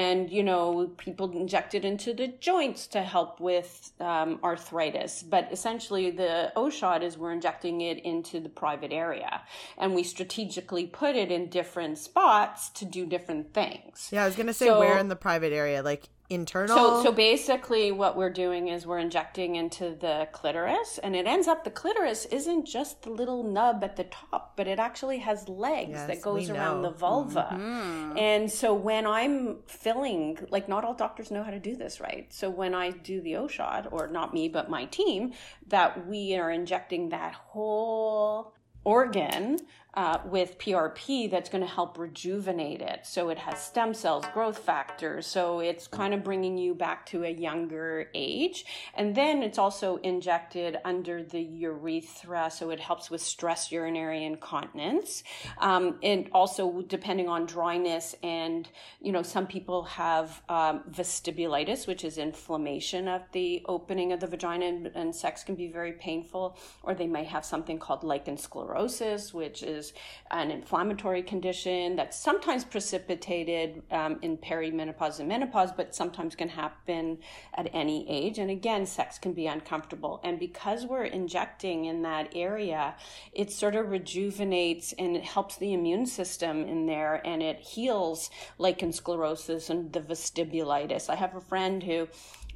And 0.07 0.31
you 0.31 0.43
know 0.51 0.91
people 1.07 1.31
inject 1.33 1.75
it 1.75 1.85
into 1.85 2.11
the 2.15 2.29
joints 2.51 2.87
to 2.95 3.01
help 3.03 3.41
with 3.41 3.71
um, 4.01 4.39
arthritis. 4.51 5.13
But 5.35 5.45
essentially 5.51 6.11
the 6.11 6.53
O 6.55 6.71
shot 6.71 7.03
is 7.03 7.19
we're 7.19 7.33
injecting 7.33 7.81
it 7.81 7.99
into 8.13 8.39
the 8.41 8.49
private 8.49 8.93
area 8.93 9.43
and 9.77 9.95
we 9.95 10.03
strategically 10.03 10.87
put 10.87 11.17
it 11.17 11.31
in 11.37 11.49
different 11.49 11.99
spots 11.99 12.69
to 12.79 12.85
do 12.85 13.03
different 13.07 13.53
things. 13.53 14.09
Yeah, 14.13 14.23
I 14.25 14.27
was 14.27 14.37
gonna 14.37 14.53
say 14.63 14.67
So- 14.67 14.79
where 14.79 14.99
in 14.99 15.09
the 15.09 15.17
private 15.17 15.53
area, 15.53 15.83
like 15.83 16.05
internal. 16.29 16.77
So, 16.77 17.05
so 17.05 17.13
basically, 17.13 17.93
what 17.93 18.17
we're 18.17 18.31
doing 18.31 18.69
is 18.69 18.87
we're 18.87 18.99
injecting 18.99 19.57
into 19.57 19.97
the 19.99 20.29
clitoris, 20.33 20.99
and 21.03 21.15
it 21.15 21.27
ends 21.27 21.49
up 21.49 21.65
the 21.65 21.71
clitoris 21.71 22.25
isn't 22.27 22.67
just 22.67 23.03
the 23.03 23.11
little 23.11 23.43
nub 23.43 23.83
at 23.85 23.97
the 23.97 24.05
top, 24.05 24.57
but 24.57 24.67
it 24.67 24.79
actually 24.79 25.19
has 25.19 25.49
legs 25.49 25.91
Yes, 25.93 26.07
that 26.07 26.23
goes 26.23 26.51
around 26.51 26.83
know. 26.83 26.91
the 26.91 26.97
vulva. 26.97 27.49
Mm-hmm. 27.53 28.19
And 28.19 28.51
so 28.51 28.75
when 28.75 29.07
I'm 29.07 29.59
filling, 29.67 30.39
like 30.51 30.69
not 30.69 30.85
all 30.85 30.95
doctors 30.95 31.31
know 31.31 31.43
how 31.43 31.51
to 31.51 31.61
do 31.61 31.77
this 31.77 32.01
right. 32.01 32.33
So 32.33 32.51
when 32.51 32.75
I 32.75 32.91
do 32.91 33.21
the 33.21 33.37
O 33.37 33.49
shot, 33.49 33.89
or 33.93 34.09
not 34.09 34.35
me, 34.35 34.49
but 34.49 34.69
my 34.71 34.87
team, 34.87 35.33
that 35.69 36.07
we 36.07 36.37
are 36.37 36.51
injecting 36.51 37.11
that 37.11 37.35
whole 37.35 38.55
organ 38.85 39.59
uh, 39.97 40.19
with 40.27 40.59
PRP 40.59 41.31
that's 41.31 41.49
going 41.49 41.63
to 41.63 41.71
help 41.71 41.97
rejuvenate 41.97 42.83
it. 42.83 43.07
So 43.07 43.31
it 43.31 43.39
has 43.39 43.63
stem 43.63 43.95
cells, 43.95 44.27
growth 44.35 44.59
factors. 44.59 45.27
So 45.27 45.61
it's 45.61 45.87
kind 45.87 46.13
of 46.13 46.23
bringing 46.23 46.59
you 46.59 46.75
back 46.75 47.07
to 47.07 47.25
a 47.25 47.31
younger 47.31 48.11
age. 48.15 48.67
And 48.95 49.15
then 49.15 49.43
it's 49.43 49.57
also 49.57 49.97
injected 49.97 50.77
under 50.85 51.23
the 51.23 51.41
urethra. 51.41 52.51
So 52.51 52.69
it 52.71 52.79
helps 52.79 53.11
with 53.11 53.23
stress 53.23 53.73
urinary 53.73 54.25
incontinence. 54.25 55.25
Um, 55.59 55.99
and 56.03 56.29
also, 56.33 56.83
depending 56.83 57.29
on 57.31 57.47
dryness, 57.47 58.15
and 58.23 58.69
you 59.01 59.13
know, 59.13 59.23
some 59.23 59.47
people 59.47 59.85
have 59.85 60.43
um, 60.51 60.83
vestibulitis, 60.91 61.87
which 61.87 62.05
is 62.05 62.19
inflammation 62.19 63.09
of 63.09 63.23
the 63.33 63.63
opening 63.67 64.13
of 64.13 64.21
the 64.21 64.27
vagina, 64.27 64.67
and, 64.67 64.87
and 64.95 65.15
sex 65.15 65.43
can 65.43 65.55
be 65.55 65.69
very 65.69 65.93
painful. 65.93 66.59
Or 66.83 66.95
they 66.95 67.07
may 67.07 67.25
have 67.25 67.47
something 67.47 67.79
called 67.79 68.05
lichen 68.05 68.37
sclerosis, 68.37 69.33
which 69.33 69.63
is 69.63 69.86
an 70.31 70.51
inflammatory 70.51 71.23
condition 71.23 71.97
that's 71.97 72.19
sometimes 72.19 72.65
precipitated 72.65 73.83
um, 73.91 74.19
in 74.23 74.37
perimenopause 74.37 75.19
and 75.19 75.29
menopause, 75.29 75.73
but 75.73 75.95
sometimes 75.95 76.35
can 76.35 76.49
happen 76.49 77.19
at 77.55 77.69
any 77.73 78.09
age. 78.09 78.39
And 78.39 78.51
again, 78.51 78.87
sex 78.87 79.19
can 79.19 79.33
be 79.33 79.47
uncomfortable. 79.47 80.21
And 80.25 80.39
because 80.39 80.87
we're 80.87 81.05
injecting 81.05 81.87
in 81.87 82.03
that 82.03 82.31
area, 82.35 82.95
it 83.33 83.51
sort 83.51 83.75
of 83.75 83.91
rejuvenates 83.91 84.93
and 84.99 85.17
it 85.17 85.25
helps 85.25 85.57
the 85.57 85.73
immune 85.73 86.07
system 86.07 86.65
in 86.65 86.87
there 86.87 87.21
and 87.27 87.43
it 87.43 87.61
heals 87.61 88.31
lichen 88.59 88.93
sclerosis 88.93 89.71
and 89.71 89.93
the 89.93 90.01
vestibulitis. 90.01 91.09
I 91.09 91.15
have 91.17 91.35
a 91.35 91.41
friend 91.41 91.83
who 91.83 92.09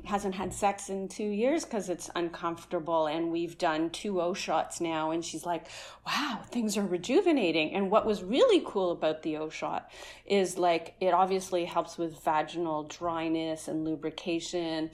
hasn't 0.04 0.34
had 0.34 0.52
sex 0.52 0.88
in 0.88 1.08
two 1.08 1.24
years 1.24 1.64
because 1.64 1.88
it's 1.88 2.10
uncomfortable. 2.14 3.06
And 3.06 3.30
we've 3.30 3.58
done 3.58 3.90
two 3.90 4.20
O 4.20 4.34
shots 4.34 4.80
now. 4.80 5.10
And 5.10 5.24
she's 5.24 5.46
like, 5.46 5.66
wow, 6.06 6.40
things 6.50 6.76
are 6.76 6.86
rejuvenating. 6.86 7.74
And 7.74 7.90
what 7.90 8.06
was 8.06 8.22
really 8.22 8.62
cool 8.66 8.92
about 8.92 9.22
the 9.22 9.36
O 9.36 9.48
shot 9.48 9.90
is 10.26 10.58
like, 10.58 10.94
it 11.00 11.14
obviously 11.14 11.64
helps 11.64 11.98
with 11.98 12.22
vaginal 12.24 12.84
dryness 12.84 13.68
and 13.68 13.84
lubrication 13.84 14.90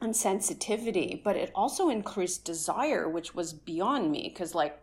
and 0.00 0.14
sensitivity, 0.14 1.20
but 1.24 1.36
it 1.36 1.50
also 1.54 1.88
increased 1.88 2.44
desire, 2.44 3.08
which 3.08 3.34
was 3.34 3.52
beyond 3.52 4.10
me 4.10 4.28
because, 4.32 4.54
like, 4.54 4.78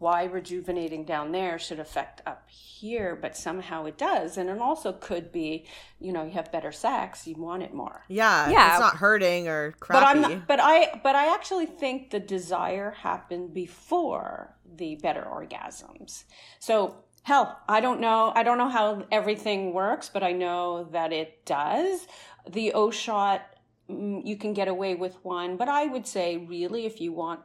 why 0.00 0.24
rejuvenating 0.24 1.04
down 1.04 1.30
there 1.30 1.58
should 1.58 1.78
affect 1.78 2.22
up 2.26 2.48
here, 2.48 3.14
but 3.14 3.36
somehow 3.36 3.84
it 3.84 3.98
does. 3.98 4.38
And 4.38 4.48
it 4.48 4.58
also 4.58 4.92
could 4.92 5.30
be, 5.30 5.66
you 6.00 6.10
know, 6.10 6.24
you 6.24 6.30
have 6.30 6.50
better 6.50 6.72
sex, 6.72 7.26
you 7.26 7.34
want 7.36 7.62
it 7.62 7.74
more. 7.74 8.04
Yeah, 8.08 8.48
Yeah. 8.50 8.72
It's 8.72 8.80
not 8.80 8.96
hurting 8.96 9.46
or 9.46 9.72
crappy. 9.72 10.00
But 10.00 10.08
I'm 10.08 10.20
not, 10.22 10.46
but 10.46 10.58
I 10.60 11.00
but 11.04 11.16
I 11.16 11.34
actually 11.34 11.66
think 11.66 12.10
the 12.10 12.18
desire 12.18 12.92
happened 12.92 13.52
before 13.52 14.56
the 14.74 14.96
better 14.96 15.22
orgasms. 15.22 16.24
So 16.60 17.04
hell, 17.22 17.60
I 17.68 17.82
don't 17.82 18.00
know. 18.00 18.32
I 18.34 18.42
don't 18.42 18.56
know 18.56 18.70
how 18.70 19.04
everything 19.12 19.74
works, 19.74 20.08
but 20.08 20.22
I 20.22 20.32
know 20.32 20.88
that 20.92 21.12
it 21.12 21.44
does. 21.44 22.06
The 22.48 22.72
O 22.72 22.90
shot, 22.90 23.42
mm, 23.90 24.24
you 24.24 24.36
can 24.36 24.54
get 24.54 24.66
away 24.68 24.94
with 24.94 25.22
one, 25.22 25.58
but 25.58 25.68
I 25.68 25.84
would 25.84 26.06
say 26.06 26.38
really, 26.38 26.86
if 26.86 27.02
you 27.02 27.12
want 27.12 27.40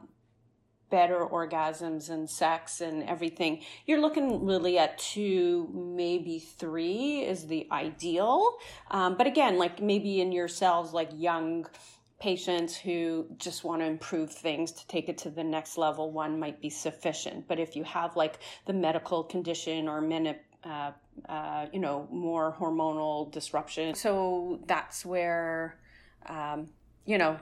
better 0.90 1.26
orgasms 1.26 2.10
and 2.10 2.28
sex 2.28 2.80
and 2.80 3.02
everything, 3.04 3.62
you're 3.86 4.00
looking 4.00 4.44
really 4.44 4.78
at 4.78 4.98
two, 4.98 5.68
maybe 5.74 6.38
three 6.38 7.20
is 7.20 7.46
the 7.46 7.66
ideal. 7.72 8.58
Um, 8.90 9.16
but 9.16 9.26
again, 9.26 9.58
like 9.58 9.82
maybe 9.82 10.20
in 10.20 10.32
yourselves, 10.32 10.92
like 10.92 11.10
young 11.14 11.66
patients 12.18 12.76
who 12.76 13.26
just 13.36 13.62
want 13.64 13.82
to 13.82 13.86
improve 13.86 14.32
things 14.32 14.72
to 14.72 14.86
take 14.86 15.08
it 15.08 15.18
to 15.18 15.30
the 15.30 15.44
next 15.44 15.76
level, 15.76 16.10
one 16.10 16.38
might 16.38 16.60
be 16.60 16.70
sufficient. 16.70 17.46
But 17.46 17.58
if 17.58 17.76
you 17.76 17.84
have 17.84 18.16
like 18.16 18.38
the 18.64 18.72
medical 18.72 19.22
condition 19.22 19.88
or 19.88 20.00
menop- 20.00 20.38
uh, 20.64 20.92
uh, 21.28 21.66
you 21.72 21.80
know, 21.80 22.08
more 22.10 22.56
hormonal 22.58 23.30
disruption, 23.30 23.94
so 23.94 24.60
that's 24.66 25.04
where, 25.04 25.78
um, 26.26 26.68
you 27.04 27.18
know, 27.18 27.38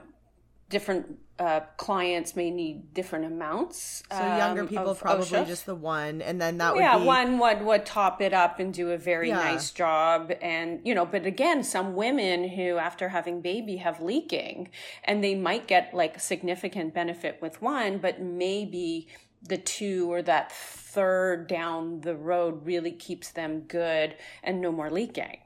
different 0.69 1.19
uh, 1.39 1.61
clients 1.77 2.37
may 2.37 2.51
need 2.51 2.95
different 2.95 3.25
amounts. 3.25 4.03
so 4.11 4.19
younger 4.19 4.63
um, 4.63 4.69
people 4.69 4.95
probably 4.95 5.23
O 5.23 5.27
shot. 5.27 5.47
just 5.47 5.67
the 5.67 5.75
one, 5.75 6.23
and 6.23 6.41
then 6.41 6.59
that 6.59 6.75
would 6.75 6.81
yeah, 6.81 6.97
be 6.99 7.05
one 7.05 7.39
would 7.39 7.63
would 7.63 7.85
top 7.85 8.21
it 8.21 8.33
up 8.33 8.61
and 8.61 8.73
do 8.73 8.91
a 8.93 8.99
very 8.99 9.29
Yeah. 9.29 9.37
nice 9.37 9.71
job, 9.73 10.33
and 10.41 10.81
you 10.85 10.95
know. 10.95 11.05
But 11.05 11.27
again, 11.27 11.65
some 11.65 11.95
women 11.95 12.49
who 12.51 12.77
after 12.79 13.09
having 13.09 13.41
baby 13.41 13.79
have 13.79 14.01
leaking, 14.01 14.69
and 15.03 15.25
they 15.25 15.35
might 15.35 15.67
get 15.67 15.93
like 15.93 16.21
significant 16.21 16.95
benefit 16.95 17.39
with 17.43 17.61
one, 17.61 17.99
but 17.99 18.21
maybe 18.21 19.09
the 19.43 19.59
two 19.59 20.11
or 20.11 20.23
that 20.23 20.53
third 20.53 21.47
down 21.49 22.01
the 22.03 22.15
road 22.17 22.65
really 22.65 22.93
keeps 22.93 23.31
them 23.33 23.61
good 23.61 24.15
and 24.43 24.61
no 24.61 24.71
more 24.73 24.91
leaking. 24.91 25.39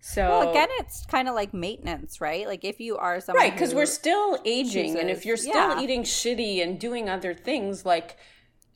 So 0.00 0.28
Well, 0.28 0.50
again, 0.50 0.68
it's 0.78 1.04
kind 1.06 1.28
of 1.28 1.34
like 1.34 1.52
maintenance, 1.52 2.20
right? 2.20 2.46
Like 2.46 2.64
if 2.64 2.80
you 2.80 2.96
are 2.96 3.20
someone 3.20 3.44
right 3.44 3.52
because 3.52 3.74
we're 3.74 3.86
still 3.86 4.38
aging 4.44 4.98
and 4.98 5.10
if 5.10 5.26
you're 5.26 5.36
still 5.36 5.54
yeah. 5.54 5.80
eating 5.80 6.02
shitty 6.02 6.62
and 6.62 6.78
doing 6.78 7.08
other 7.08 7.34
things 7.34 7.84
like 7.84 8.16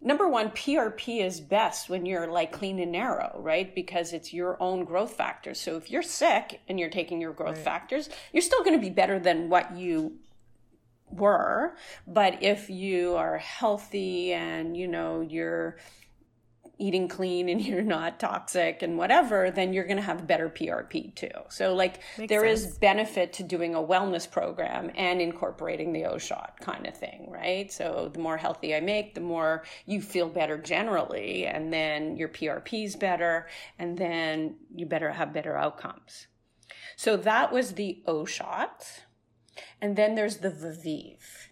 number 0.01 0.29
one 0.29 0.51
prp 0.51 1.25
is 1.25 1.41
best 1.41 1.89
when 1.89 2.05
you're 2.05 2.31
like 2.31 2.53
clean 2.53 2.79
and 2.79 2.93
narrow 2.93 3.41
right 3.43 3.75
because 3.75 4.12
it's 4.12 4.33
your 4.33 4.62
own 4.62 4.85
growth 4.85 5.14
factors 5.14 5.59
so 5.59 5.77
if 5.77 5.91
you're 5.91 6.03
sick 6.03 6.61
and 6.68 6.79
you're 6.79 6.91
taking 6.91 7.20
your 7.20 7.33
growth 7.33 7.59
factors 7.59 8.11
you're 8.33 8.43
still 8.43 8.62
going 8.62 8.75
to 8.75 8.81
be 8.81 8.91
better 8.91 9.18
than 9.18 9.49
what 9.49 9.75
you 9.75 10.12
were 11.11 11.75
but 12.07 12.43
if 12.43 12.68
you 12.68 13.14
are 13.14 13.39
healthy 13.39 14.33
and 14.33 14.77
you 14.77 14.87
know 14.87 15.20
you're 15.22 15.77
eating 16.79 17.09
clean 17.09 17.49
and 17.49 17.61
you're 17.64 17.83
not 17.83 18.20
toxic 18.20 18.83
and 18.83 18.99
whatever, 18.99 19.51
then 19.51 19.72
you're 19.72 19.85
going 19.85 19.97
to 19.97 20.03
have 20.03 20.27
better 20.27 20.49
PRP 20.49 21.14
too. 21.14 21.29
So 21.49 21.75
like 21.75 22.01
there 22.16 22.45
is 22.45 22.62
sense. 22.62 22.79
benefit 22.79 23.33
to 23.35 23.43
doing 23.43 23.75
a 23.75 23.83
wellness 23.83 24.31
program 24.31 24.91
and 24.97 25.20
incorporating 25.20 25.93
the 25.93 26.05
O 26.05 26.18
shot 26.18 26.57
kind 26.61 26.87
of 26.87 26.97
thing, 26.97 27.31
right? 27.31 27.72
So 27.72 28.11
the 28.12 28.20
more 28.20 28.37
healthy 28.37 28.75
I 28.75 28.81
make, 28.81 29.14
the 29.14 29.20
more 29.20 29.64
you 29.87 30.01
feel 30.01 30.29
better 30.29 30.59
generally 30.59 31.47
and 31.47 31.72
then 31.72 32.16
your 32.16 32.29
PRP 32.29 32.85
is 32.85 32.97
better 32.97 33.49
and 33.79 33.97
then 33.97 34.57
you 34.75 34.87
better 34.87 35.12
have 35.12 35.33
better 35.33 35.57
outcomes. 35.57 36.27
So 36.97 37.16
that 37.16 37.53
was 37.53 37.72
the 37.72 38.03
O 38.07 38.25
shot. 38.25 39.03
And 39.81 39.97
then 39.97 40.14
there's 40.14 40.39
the 40.39 40.51
Viveve. 40.51 41.49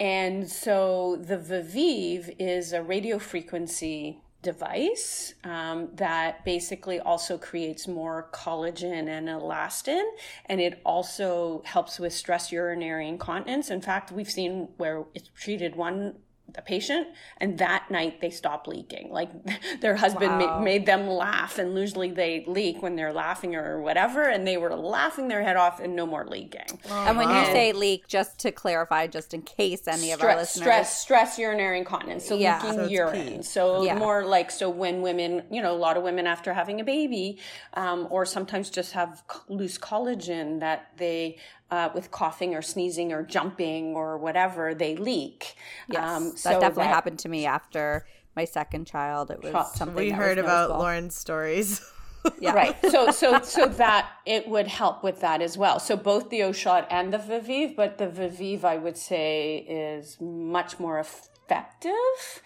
And 0.00 0.48
so 0.48 1.16
the 1.16 1.36
Viveve 1.36 2.34
is 2.38 2.72
a 2.72 2.82
radio 2.82 3.18
frequency 3.18 4.20
device 4.42 5.34
um, 5.44 5.88
that 5.94 6.44
basically 6.44 7.00
also 7.00 7.36
creates 7.36 7.88
more 7.88 8.28
collagen 8.32 9.08
and 9.08 9.28
elastin. 9.28 10.04
And 10.46 10.60
it 10.60 10.80
also 10.84 11.62
helps 11.64 11.98
with 11.98 12.12
stress 12.12 12.52
urinary 12.52 13.08
incontinence. 13.08 13.70
In 13.70 13.80
fact, 13.80 14.12
we've 14.12 14.30
seen 14.30 14.68
where 14.76 15.04
it's 15.14 15.30
treated 15.34 15.74
one 15.74 16.16
a 16.56 16.62
patient 16.62 17.06
and 17.38 17.58
that 17.58 17.90
night 17.90 18.20
they 18.20 18.30
stop 18.30 18.66
leaking 18.66 19.10
like 19.10 19.28
their 19.80 19.96
husband 19.96 20.38
ma- 20.38 20.58
made 20.58 20.86
them 20.86 21.06
laugh 21.06 21.58
and 21.58 21.76
usually 21.76 22.10
they 22.10 22.44
leak 22.46 22.82
when 22.82 22.96
they're 22.96 23.12
laughing 23.12 23.54
or 23.54 23.80
whatever 23.80 24.22
and 24.28 24.46
they 24.46 24.56
were 24.56 24.74
laughing 24.74 25.28
their 25.28 25.42
head 25.42 25.56
off 25.56 25.78
and 25.80 25.94
no 25.94 26.06
more 26.06 26.26
leaking 26.26 26.78
and 27.04 27.16
when 27.16 27.28
you 27.30 27.44
say 27.52 27.72
leak, 27.72 28.06
just 28.08 28.38
to 28.40 28.52
clarify, 28.52 29.06
just 29.06 29.34
in 29.34 29.42
case 29.42 29.86
any 29.86 30.12
of 30.12 30.20
our 30.20 30.28
stress, 30.30 30.36
listeners, 30.56 30.62
stress, 30.64 30.98
stress, 31.02 31.38
urinary 31.38 31.78
incontinence. 31.78 32.26
So 32.26 32.36
Yeah. 32.36 32.60
leaking 32.62 32.84
So 32.84 32.90
urine. 32.90 33.36
pee. 33.38 33.42
So 33.42 33.82
Yeah. 33.82 33.94
more 33.96 34.24
like 34.24 34.50
so 34.50 34.70
when 34.70 35.02
women, 35.02 35.44
you 35.50 35.60
know, 35.62 35.72
a 35.72 35.76
lot 35.76 35.96
of 35.96 36.02
women 36.02 36.26
after 36.26 36.52
having 36.54 36.80
a 36.80 36.84
baby, 36.84 37.38
um, 37.74 38.06
or 38.10 38.24
sometimes 38.24 38.70
just 38.70 38.92
have 38.92 39.22
loose 39.48 39.78
collagen 39.78 40.60
that 40.60 40.90
they. 40.96 41.36
Uh, 41.70 41.90
with 41.94 42.10
coughing 42.10 42.54
or 42.54 42.62
sneezing 42.62 43.12
or 43.12 43.22
jumping 43.22 43.94
or 43.94 44.16
whatever, 44.16 44.74
they 44.74 44.96
leak. 44.96 45.54
yes, 45.88 46.02
Um, 46.02 46.30
that 46.44 46.60
definitely 46.60 46.84
that- 46.84 46.94
happened 46.94 47.18
to 47.18 47.28
me 47.28 47.44
after 47.44 48.06
my 48.34 48.46
second 48.46 48.86
child. 48.86 49.30
It 49.30 49.42
was 49.42 49.52
Shocked. 49.52 49.76
something 49.76 49.96
we 49.96 50.08
that 50.10 50.16
heard 50.16 50.36
was 50.38 50.44
about 50.46 50.60
noticeable. 50.70 50.80
Lauren's 50.80 51.14
stories. 51.16 51.82
Yeah. 52.40 52.52
right 52.52 52.76
so 52.90 53.10
so 53.12 53.40
so 53.42 53.66
that 53.66 54.10
it 54.26 54.48
would 54.48 54.66
help 54.66 55.02
with 55.04 55.20
that 55.20 55.40
as 55.40 55.56
well 55.56 55.78
so 55.78 55.96
both 55.96 56.28
the 56.30 56.42
o 56.42 56.50
shot 56.52 56.86
and 56.90 57.12
the 57.12 57.16
Viveve 57.16 57.76
but 57.76 57.96
the 57.96 58.06
Viveve 58.08 58.64
i 58.64 58.76
would 58.76 58.98
say 58.98 59.58
is 59.58 60.20
much 60.20 60.78
more 60.80 60.98
effective 60.98 62.42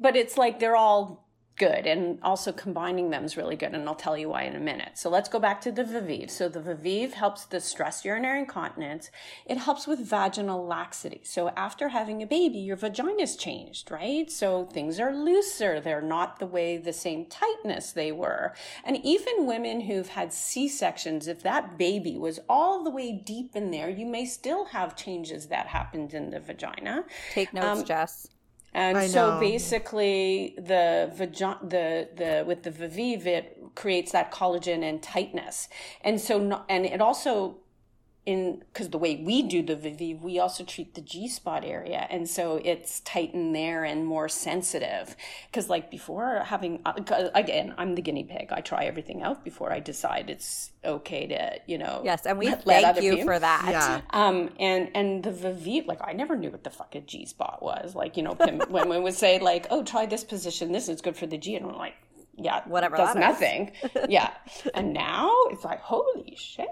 but 0.00 0.14
it's 0.14 0.36
like 0.36 0.60
they're 0.60 0.76
all 0.76 1.23
good 1.56 1.86
and 1.86 2.18
also 2.22 2.52
combining 2.52 3.10
them 3.10 3.24
is 3.24 3.36
really 3.36 3.56
good 3.56 3.72
and 3.74 3.88
i'll 3.88 3.94
tell 3.94 4.16
you 4.18 4.28
why 4.28 4.42
in 4.42 4.56
a 4.56 4.60
minute. 4.60 4.92
So 4.94 5.08
let's 5.08 5.28
go 5.28 5.38
back 5.38 5.60
to 5.62 5.72
the 5.72 5.84
Viveve 5.84 6.30
so 6.30 6.48
the 6.48 6.60
Viveve 6.60 7.12
helps 7.12 7.44
the 7.44 7.60
stress 7.60 8.04
urinary 8.04 8.40
incontinence. 8.40 9.10
It 9.46 9.58
helps 9.58 9.86
with 9.86 10.00
vaginal 10.00 10.66
laxity. 10.66 11.20
So 11.24 11.50
after 11.50 11.90
having 11.90 12.22
a 12.22 12.26
baby 12.26 12.58
your 12.58 12.76
vagina's 12.76 13.36
changed 13.36 13.90
right? 13.90 14.30
So 14.30 14.64
things 14.66 14.98
are 14.98 15.14
looser. 15.14 15.80
They're 15.80 16.02
not 16.02 16.38
the 16.38 16.46
way 16.46 16.76
the 16.76 16.92
same 16.92 17.26
tightness 17.26 17.92
they 17.92 18.12
were. 18.12 18.54
And 18.84 18.98
even 19.04 19.46
women 19.46 19.82
who've 19.82 20.08
had 20.08 20.32
c-sections 20.32 21.28
if 21.28 21.42
that 21.42 21.78
baby 21.78 22.16
was 22.16 22.40
all 22.48 22.82
the 22.82 22.90
way 22.90 23.12
deep 23.24 23.54
in 23.54 23.70
there 23.70 23.88
you 23.88 24.06
may 24.06 24.26
still 24.26 24.66
have 24.66 24.96
changes 24.96 25.46
that 25.46 25.68
happened 25.68 26.14
in 26.14 26.30
the 26.30 26.40
vagina. 26.40 27.04
Take 27.32 27.52
notes, 27.52 27.80
Um, 27.80 27.84
Jess. 27.84 28.28
And 28.74 28.98
I 28.98 29.06
so 29.06 29.34
know. 29.34 29.40
basically, 29.40 30.54
the 30.58 31.10
vagina, 31.14 31.58
the 31.62 32.08
the 32.16 32.44
with 32.44 32.64
the 32.64 32.70
Viveve, 32.70 33.26
it 33.26 33.56
creates 33.76 34.10
that 34.12 34.32
collagen 34.32 34.82
and 34.82 35.00
tightness, 35.00 35.68
and 36.00 36.20
so 36.20 36.64
and 36.68 36.84
it 36.84 37.00
also 37.00 37.58
in 38.26 38.62
because 38.72 38.88
the 38.90 38.98
way 38.98 39.16
we 39.16 39.42
do 39.42 39.62
the 39.62 39.76
Viveve, 39.76 40.20
we 40.22 40.38
also 40.38 40.64
treat 40.64 40.94
the 40.94 41.00
G 41.00 41.28
spot 41.28 41.62
area, 41.64 42.06
and 42.10 42.28
so 42.28 42.60
it's 42.64 43.00
tightened 43.00 43.54
there 43.54 43.84
and 43.84 44.06
more 44.06 44.28
sensitive. 44.28 45.14
Because 45.50 45.68
like 45.68 45.90
before 45.90 46.42
having 46.44 46.80
uh, 46.86 46.94
'cause 46.94 47.28
again, 47.34 47.74
I'm 47.76 47.94
the 47.94 48.02
guinea 48.02 48.24
pig. 48.24 48.48
I 48.50 48.60
try 48.62 48.84
everything 48.86 49.22
out 49.22 49.44
before 49.44 49.72
I 49.72 49.80
decide 49.80 50.30
it's 50.30 50.70
okay 50.84 51.26
to 51.26 51.58
you 51.66 51.78
know 51.78 52.02
Yes, 52.04 52.24
and 52.26 52.38
we 52.38 52.46
let- 52.46 52.66
let 52.66 52.82
thank 52.82 52.86
other 52.86 53.02
you 53.02 53.10
people- 53.16 53.26
for 53.34 53.38
that. 53.38 53.66
Yeah. 53.70 54.00
um, 54.10 54.50
and 54.58 54.90
and 54.94 55.22
the 55.22 55.30
Viveve, 55.30 55.86
like 55.86 56.00
I 56.02 56.12
never 56.12 56.34
knew 56.36 56.50
what 56.50 56.64
the 56.64 56.70
fuck 56.70 56.94
a 56.94 57.00
G 57.00 57.26
spot 57.26 57.62
was. 57.62 57.94
Like 57.94 58.16
you 58.16 58.22
know, 58.22 58.32
when 58.68 58.88
we 58.88 58.98
would 58.98 59.14
say 59.14 59.38
like, 59.38 59.66
oh, 59.70 59.82
try 59.82 60.06
this 60.06 60.24
position, 60.24 60.72
this 60.72 60.88
is 60.88 61.00
good 61.02 61.16
for 61.16 61.26
the 61.26 61.36
G, 61.36 61.56
and 61.56 61.66
I'm 61.66 61.76
like, 61.76 61.94
yeah, 62.36 62.62
Whatever 62.66 62.96
does 62.96 63.14
that 63.14 63.16
is. 63.16 63.40
nothing. 63.40 63.72
yeah, 64.08 64.30
and 64.74 64.92
now 64.92 65.30
it's 65.50 65.64
like, 65.64 65.80
holy 65.80 66.34
shit. 66.36 66.68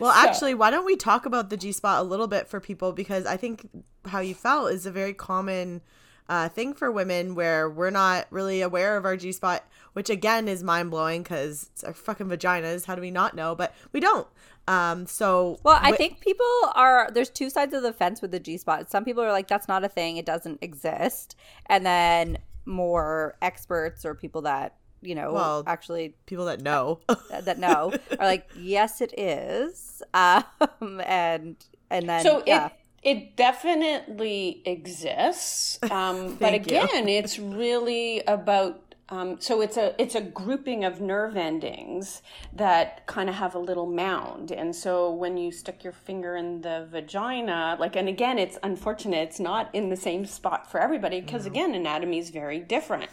Well, 0.00 0.12
So- 0.12 0.28
actually, 0.28 0.54
why 0.54 0.70
don't 0.70 0.84
we 0.84 0.96
talk 0.96 1.26
about 1.26 1.50
the 1.50 1.56
G 1.56 1.72
spot 1.72 2.00
a 2.00 2.02
little 2.02 2.26
bit 2.26 2.48
for 2.48 2.60
people 2.60 2.92
because 2.92 3.26
I 3.26 3.36
think 3.36 3.68
how 4.06 4.20
you 4.20 4.34
felt 4.34 4.72
is 4.72 4.86
a 4.86 4.90
very 4.90 5.12
common 5.14 5.80
uh, 6.28 6.48
thing 6.48 6.72
for 6.74 6.90
women 6.90 7.34
where 7.34 7.68
we're 7.68 7.90
not 7.90 8.26
really 8.30 8.62
aware 8.62 8.96
of 8.96 9.04
our 9.04 9.16
G 9.16 9.30
spot. 9.32 9.62
which 9.92 10.08
again 10.10 10.48
is 10.48 10.62
mind 10.62 10.90
blowing 10.90 11.22
because 11.22 11.68
it's 11.72 11.84
our 11.84 11.92
fucking 11.94 12.26
vaginas. 12.28 12.86
How 12.86 12.94
do 12.94 13.00
we 13.02 13.10
not 13.10 13.36
know? 13.36 13.54
But 13.54 13.74
we 13.92 14.00
don't. 14.00 14.26
Um, 14.66 15.06
so 15.06 15.58
well, 15.62 15.78
I 15.82 15.92
think 15.92 16.20
people 16.20 16.46
are 16.74 17.10
there's 17.12 17.28
two 17.28 17.50
sides 17.50 17.74
of 17.74 17.82
the 17.82 17.92
fence 17.92 18.22
with 18.22 18.30
the 18.30 18.40
G 18.40 18.56
spot. 18.56 18.90
Some 18.90 19.04
people 19.04 19.22
are 19.22 19.30
like, 19.32 19.46
that's 19.48 19.68
not 19.68 19.84
a 19.84 19.88
thing, 19.88 20.16
it 20.16 20.24
doesn't 20.24 20.58
exist, 20.62 21.36
and 21.66 21.84
then 21.84 22.38
more 22.64 23.36
experts 23.42 24.06
or 24.06 24.14
people 24.14 24.40
that 24.42 24.74
you 25.04 25.14
know 25.14 25.32
well, 25.32 25.62
actually 25.66 26.14
people 26.26 26.46
that 26.46 26.60
know. 26.62 27.00
that 27.30 27.58
know 27.58 27.92
are 28.18 28.26
like, 28.26 28.48
yes, 28.58 29.00
it 29.00 29.12
is, 29.18 30.02
um, 30.14 31.00
and 31.04 31.56
and 31.90 32.08
then 32.08 32.22
so 32.22 32.42
yeah. 32.46 32.66
It- 32.66 32.72
it 33.04 33.36
definitely 33.36 34.62
exists, 34.64 35.78
um, 35.90 36.36
but 36.40 36.54
again, 36.54 37.06
it's 37.06 37.38
really 37.38 38.22
about 38.26 38.93
um, 39.14 39.40
so 39.40 39.60
it's 39.60 39.76
a 39.76 39.94
it's 40.02 40.16
a 40.16 40.20
grouping 40.20 40.84
of 40.84 41.00
nerve 41.00 41.36
endings 41.36 42.20
that 42.52 43.06
kind 43.06 43.28
of 43.28 43.36
have 43.36 43.54
a 43.54 43.60
little 43.60 43.86
mound, 43.86 44.50
and 44.50 44.74
so 44.74 45.12
when 45.12 45.36
you 45.36 45.52
stick 45.52 45.84
your 45.84 45.92
finger 45.92 46.34
in 46.34 46.62
the 46.62 46.88
vagina, 46.90 47.76
like, 47.78 47.94
and 47.94 48.08
again, 48.08 48.40
it's 48.40 48.58
unfortunate 48.64 49.18
it's 49.18 49.38
not 49.38 49.72
in 49.72 49.88
the 49.88 49.96
same 49.96 50.26
spot 50.26 50.68
for 50.68 50.80
everybody 50.80 51.20
because 51.20 51.46
again, 51.46 51.74
anatomy 51.76 52.18
is 52.18 52.30
very 52.30 52.58
different. 52.58 53.08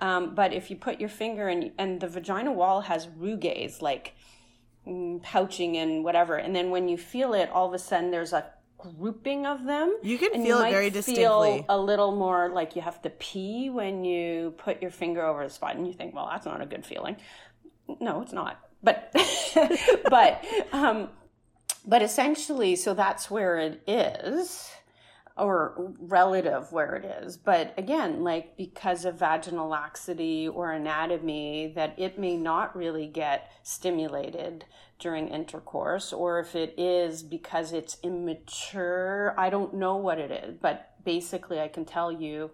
Um, 0.00 0.34
but 0.34 0.52
if 0.52 0.70
you 0.70 0.76
put 0.76 1.00
your 1.00 1.08
finger 1.08 1.48
in, 1.48 1.72
and 1.78 2.00
the 2.00 2.08
vagina 2.08 2.52
wall 2.52 2.82
has 2.82 3.06
rugae, 3.06 3.80
like 3.80 4.14
mm, 4.86 5.22
pouching 5.22 5.78
and 5.78 6.04
whatever, 6.04 6.36
and 6.36 6.54
then 6.54 6.68
when 6.68 6.86
you 6.86 6.98
feel 6.98 7.32
it, 7.32 7.48
all 7.50 7.66
of 7.68 7.72
a 7.72 7.78
sudden 7.78 8.10
there's 8.10 8.34
a 8.34 8.44
grouping 8.78 9.46
of 9.46 9.64
them. 9.64 9.96
You 10.02 10.18
can 10.18 10.32
feel 10.32 10.60
you 10.60 10.66
it 10.66 10.70
very 10.70 10.90
distinctly. 10.90 11.64
a 11.68 11.78
little 11.78 12.14
more 12.14 12.50
like 12.50 12.76
you 12.76 12.82
have 12.82 13.00
to 13.02 13.10
pee 13.10 13.70
when 13.70 14.04
you 14.04 14.54
put 14.58 14.82
your 14.82 14.90
finger 14.90 15.24
over 15.24 15.44
the 15.44 15.50
spot, 15.50 15.76
and 15.76 15.86
you 15.86 15.92
think, 15.92 16.14
"Well, 16.14 16.28
that's 16.30 16.46
not 16.46 16.60
a 16.60 16.66
good 16.66 16.84
feeling." 16.84 17.16
No, 18.00 18.22
it's 18.22 18.32
not. 18.32 18.60
But, 18.82 19.14
but, 20.10 20.44
um, 20.72 21.08
but 21.86 22.02
essentially, 22.02 22.76
so 22.76 22.94
that's 22.94 23.30
where 23.30 23.58
it 23.58 23.82
is 23.86 24.70
or 25.36 25.92
relative 25.98 26.72
where 26.72 26.94
it 26.94 27.04
is. 27.22 27.36
But 27.36 27.74
again, 27.76 28.24
like 28.24 28.56
because 28.56 29.04
of 29.04 29.18
vaginal 29.18 29.68
laxity 29.68 30.48
or 30.48 30.72
anatomy, 30.72 31.72
that 31.74 31.94
it 31.98 32.18
may 32.18 32.36
not 32.36 32.74
really 32.74 33.06
get 33.06 33.50
stimulated 33.62 34.64
during 34.98 35.28
intercourse, 35.28 36.12
or 36.12 36.40
if 36.40 36.54
it 36.56 36.74
is 36.78 37.22
because 37.22 37.72
it's 37.72 37.98
immature, 38.02 39.34
I 39.36 39.50
don't 39.50 39.74
know 39.74 39.96
what 39.96 40.18
it 40.18 40.30
is. 40.30 40.56
But 40.60 40.94
basically, 41.04 41.60
I 41.60 41.68
can 41.68 41.84
tell 41.84 42.10
you 42.10 42.50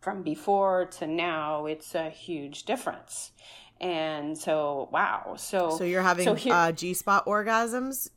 from 0.00 0.22
before 0.22 0.86
to 0.98 1.06
now, 1.06 1.66
it's 1.66 1.94
a 1.94 2.10
huge 2.10 2.64
difference. 2.64 3.30
And 3.80 4.36
so, 4.36 4.88
wow. 4.92 5.34
So, 5.36 5.76
so 5.76 5.84
you're 5.84 6.02
having 6.02 6.24
so 6.24 6.34
here, 6.34 6.52
uh, 6.52 6.72
G 6.72 6.94
spot 6.94 7.26
orgasms 7.26 8.08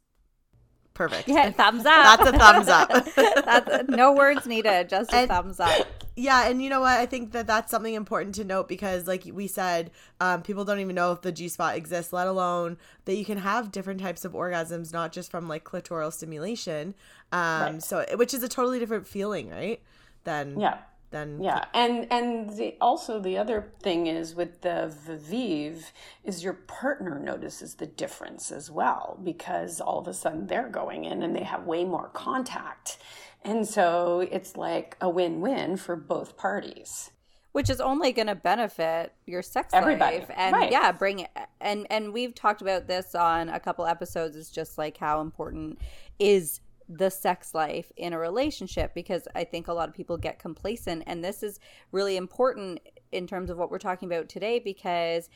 Perfect. 1.00 1.30
Yeah, 1.30 1.50
thumbs 1.52 1.86
up. 1.86 2.20
That's 2.20 2.30
a 2.30 2.38
thumbs 2.38 2.68
up. 2.68 2.90
that's 3.46 3.88
no 3.88 4.12
words 4.12 4.46
needed, 4.46 4.90
just 4.90 5.14
a 5.14 5.20
and, 5.20 5.30
thumbs 5.30 5.58
up. 5.62 5.88
Yeah, 6.18 6.50
and 6.50 6.62
you 6.62 6.70
know 6.70 6.82
what? 6.82 7.00
I 7.00 7.06
think 7.06 7.32
that 7.32 7.48
that's 7.48 7.72
something 7.72 7.94
important 7.94 8.36
to 8.36 8.44
note 8.44 8.68
because, 8.68 9.08
like 9.08 9.24
we 9.32 9.48
said, 9.48 9.92
um, 10.20 10.42
people 10.42 10.66
don't 10.66 10.82
even 10.82 10.96
know 10.96 11.14
if 11.14 11.22
the 11.22 11.32
G 11.32 11.48
spot 11.48 11.78
exists, 11.78 12.12
let 12.12 12.28
alone 12.28 12.76
that 13.06 13.16
you 13.16 13.24
can 13.24 13.38
have 13.38 13.72
different 13.72 14.02
types 14.02 14.26
of 14.26 14.34
orgasms, 14.34 14.92
not 14.92 15.14
just 15.14 15.32
from 15.32 15.48
like 15.48 15.64
clitoral 15.64 16.12
stimulation. 16.12 16.96
Um, 17.32 17.62
right. 17.62 17.82
So, 17.82 18.06
which 18.16 18.34
is 18.34 18.44
a 18.44 18.50
totally 18.50 18.78
different 18.78 19.08
feeling, 19.08 19.50
right? 19.50 19.82
Than 20.26 20.60
yeah 20.60 20.80
then 21.12 21.42
yeah 21.42 21.66
and 21.74 22.08
and 22.12 22.52
the, 22.58 22.76
also 22.80 23.20
the 23.20 23.38
other 23.38 23.72
thing 23.82 24.08
is 24.08 24.36
with 24.36 24.62
the 24.62 24.94
Viveve 25.08 25.92
is 26.24 26.44
your 26.44 26.54
partner 26.54 27.20
notices 27.20 27.76
the 27.76 27.86
difference 27.86 28.52
as 28.52 28.70
well 28.70 29.20
because 29.24 29.82
all 29.82 30.00
of 30.00 30.08
a 30.08 30.14
sudden 30.14 30.48
they're 30.48 30.70
going 30.70 31.06
in 31.06 31.24
and 31.24 31.36
they 31.36 31.44
have 31.44 31.66
way 31.66 31.84
more 31.84 32.10
contact 32.10 32.98
and 33.44 33.68
so 33.68 34.28
it's 34.32 34.56
like 34.56 34.98
a 35.02 35.10
win-win 35.10 35.78
for 35.78 35.96
both 35.96 36.38
parties 36.38 37.12
which 37.52 37.70
is 37.70 37.82
only 37.82 38.12
going 38.12 38.28
to 38.28 38.36
benefit 38.36 39.14
your 39.26 39.42
sex 39.42 39.74
Everybody. 39.74 40.20
life 40.20 40.32
and 40.36 40.54
right. 40.54 40.72
yeah 40.72 40.92
bring 40.92 41.20
it 41.20 41.32
and 41.60 41.88
and 41.90 42.14
we've 42.14 42.36
talked 42.36 42.62
about 42.62 42.88
this 42.88 43.16
on 43.16 43.50
a 43.50 43.60
couple 43.60 43.86
episodes 43.86 44.36
it's 44.36 44.52
just 44.52 44.78
like 44.78 44.98
how 44.98 45.22
important 45.22 45.80
is 46.20 46.62
the 46.90 47.12
sex 47.12 47.54
life 47.54 47.92
in 47.96 48.14
a 48.14 48.20
relationship 48.20 48.96
because 48.96 49.28
I 49.36 49.44
think 49.44 49.68
a 49.68 49.74
lot 49.74 49.88
of 49.88 49.96
people 49.96 50.18
get 50.18 50.40
complacent. 50.40 51.04
And 51.06 51.24
this 51.24 51.44
is 51.44 51.60
really 51.92 52.18
important 52.18 52.80
in 53.12 53.28
terms 53.28 53.52
of 53.52 53.58
what 53.58 53.70
we're 53.70 53.78
talking 53.78 54.12
about 54.12 54.28
today 54.28 54.60
because 54.60 55.30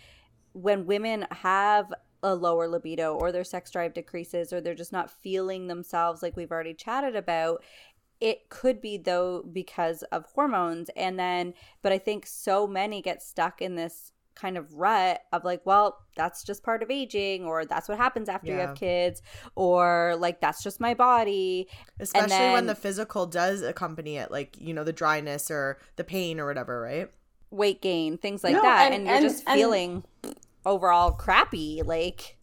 when 0.53 0.87
women 0.87 1.27
have 1.31 1.93
a 2.23 2.33
lower 2.33 2.67
libido 2.67 3.15
or 3.15 3.31
their 3.31 3.43
sex 3.43 3.69
drive 3.69 3.93
decreases 3.93 4.51
or 4.51 4.61
they're 4.61 4.73
just 4.73 4.93
not 4.93 5.11
feeling 5.11 5.67
themselves 5.67 6.23
like 6.23 6.35
we've 6.35 6.51
already 6.51 6.73
chatted 6.73 7.15
about 7.15 7.61
it 8.21 8.47
could 8.47 8.79
be 8.79 8.97
though 8.97 9.43
because 9.51 10.03
of 10.03 10.25
hormones 10.33 10.89
and 10.95 11.19
then 11.19 11.53
but 11.81 11.91
i 11.91 11.97
think 11.97 12.25
so 12.25 12.65
many 12.65 13.01
get 13.01 13.21
stuck 13.21 13.61
in 13.61 13.75
this 13.75 14.12
kind 14.35 14.57
of 14.57 14.73
rut 14.73 15.21
of 15.31 15.43
like, 15.43 15.61
well, 15.65 15.97
that's 16.15 16.43
just 16.43 16.63
part 16.63 16.83
of 16.83 16.91
aging, 16.91 17.45
or 17.45 17.65
that's 17.65 17.87
what 17.87 17.97
happens 17.97 18.29
after 18.29 18.47
yeah. 18.47 18.53
you 18.53 18.59
have 18.59 18.75
kids, 18.75 19.21
or 19.55 20.15
like 20.17 20.41
that's 20.41 20.63
just 20.63 20.79
my 20.79 20.93
body. 20.93 21.67
Especially 21.99 22.29
then, 22.29 22.53
when 22.53 22.65
the 22.67 22.75
physical 22.75 23.25
does 23.25 23.61
accompany 23.61 24.17
it, 24.17 24.31
like, 24.31 24.57
you 24.59 24.73
know, 24.73 24.83
the 24.83 24.93
dryness 24.93 25.49
or 25.49 25.79
the 25.95 26.03
pain 26.03 26.39
or 26.39 26.45
whatever, 26.45 26.81
right? 26.81 27.09
Weight 27.51 27.81
gain, 27.81 28.17
things 28.17 28.43
like 28.43 28.53
no, 28.53 28.61
that. 28.61 28.91
And, 28.91 28.95
and 28.95 29.05
you're 29.05 29.15
and, 29.15 29.23
just 29.23 29.45
feeling 29.49 30.03
overall 30.65 31.11
crappy. 31.11 31.81
Like, 31.83 32.37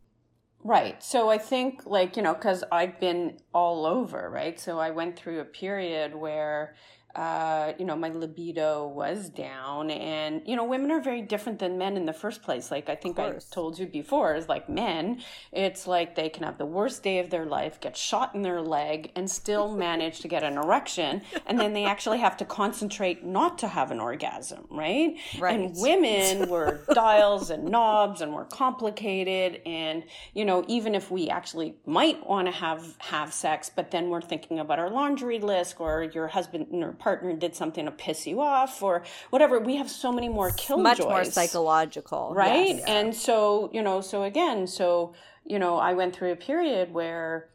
Right. 0.63 1.03
So 1.03 1.31
I 1.31 1.39
think, 1.39 1.87
like, 1.87 2.17
you 2.17 2.23
know, 2.23 2.35
because 2.35 2.63
I've 2.71 3.01
been 3.01 3.39
all 3.55 3.87
over, 3.87 4.29
right? 4.29 4.61
So 4.61 4.79
I 4.79 4.91
went 4.91 5.17
through 5.17 5.41
a 5.41 5.45
period 5.45 6.15
where 6.15 6.75
uh, 7.15 7.73
you 7.79 7.85
know, 7.85 7.97
my 7.97 8.09
libido 8.09 8.87
was 8.87 9.29
down. 9.31 9.91
And, 9.91 10.43
you 10.47 10.55
know, 10.55 10.65
women 10.65 10.91
are 10.91 11.01
very 11.01 11.23
different 11.23 11.59
than 11.59 11.77
men 11.77 11.97
in 11.97 12.07
the 12.07 12.13
first 12.13 12.43
place. 12.43 12.71
Like 12.71 12.89
I 12.89 12.95
think 12.95 13.19
I 13.19 13.39
told 13.51 13.79
you 13.79 13.87
before, 13.87 14.35
is 14.35 14.49
like 14.49 14.69
men, 14.69 15.23
it's 15.51 15.87
like 15.87 16.15
they 16.15 16.29
can 16.29 16.45
have 16.45 16.59
the 16.59 16.67
worst 16.67 17.03
day 17.03 17.19
of 17.19 17.31
their 17.31 17.47
life, 17.47 17.81
get 17.81 17.97
shot 17.97 18.35
in 18.35 18.43
their 18.43 18.63
leg, 18.63 19.11
and 19.17 19.29
still 19.29 19.75
manage 19.77 20.21
to 20.21 20.29
get 20.29 20.45
an 20.45 20.57
erection. 20.57 21.23
And 21.47 21.59
then 21.59 21.73
they 21.73 21.85
actually 21.85 22.19
have 22.19 22.37
to 22.39 22.45
concentrate 22.45 23.25
not 23.25 23.59
to 23.59 23.69
have 23.69 23.91
an 23.91 23.99
orgasm, 23.99 24.67
right? 24.71 25.17
Right. 25.39 25.59
And 25.59 25.75
women 25.77 26.49
were 26.49 26.85
dials 26.93 27.51
and 27.51 27.65
knobs 27.65 28.21
and 28.21 28.31
more 28.31 28.45
complicated. 28.45 29.63
And, 29.67 30.05
you 30.35 30.45
know, 30.45 30.65
even 30.69 30.95
if 30.95 31.11
we 31.11 31.29
actually 31.29 31.75
might 31.87 32.25
want 32.27 32.47
to 32.47 32.53
have 32.53 32.97
have 32.99 33.33
sex, 33.33 33.71
but 33.75 33.91
then 33.91 34.11
we're 34.11 34.21
thinking 34.21 34.61
about 34.61 34.79
our 34.79 34.91
laundry 34.91 35.41
list 35.41 35.81
or 35.81 36.05
your 36.05 36.29
husband 36.29 36.69
or 36.73 36.93
partner 37.01 37.33
did 37.33 37.57
something 37.57 37.87
to 37.87 37.91
piss 37.91 38.27
you 38.27 38.41
off 38.41 38.83
or 38.83 39.03
whatever. 39.31 39.59
We 39.59 39.77
have 39.77 39.91
so 39.91 40.13
many 40.13 40.29
more 40.29 40.51
killjoys. 40.53 40.83
Much 40.83 41.01
more 41.01 41.25
psychological. 41.25 42.33
Right? 42.33 42.77
Yes. 42.77 42.85
And 42.87 43.15
so, 43.15 43.71
you 43.73 43.83
know, 43.83 44.01
so 44.01 44.23
again, 44.23 44.67
so, 44.69 45.15
you 45.45 45.59
know, 45.59 45.77
I 45.79 45.95
went 45.95 46.15
through 46.15 46.31
a 46.33 46.37
period 46.37 46.95
where 46.95 47.49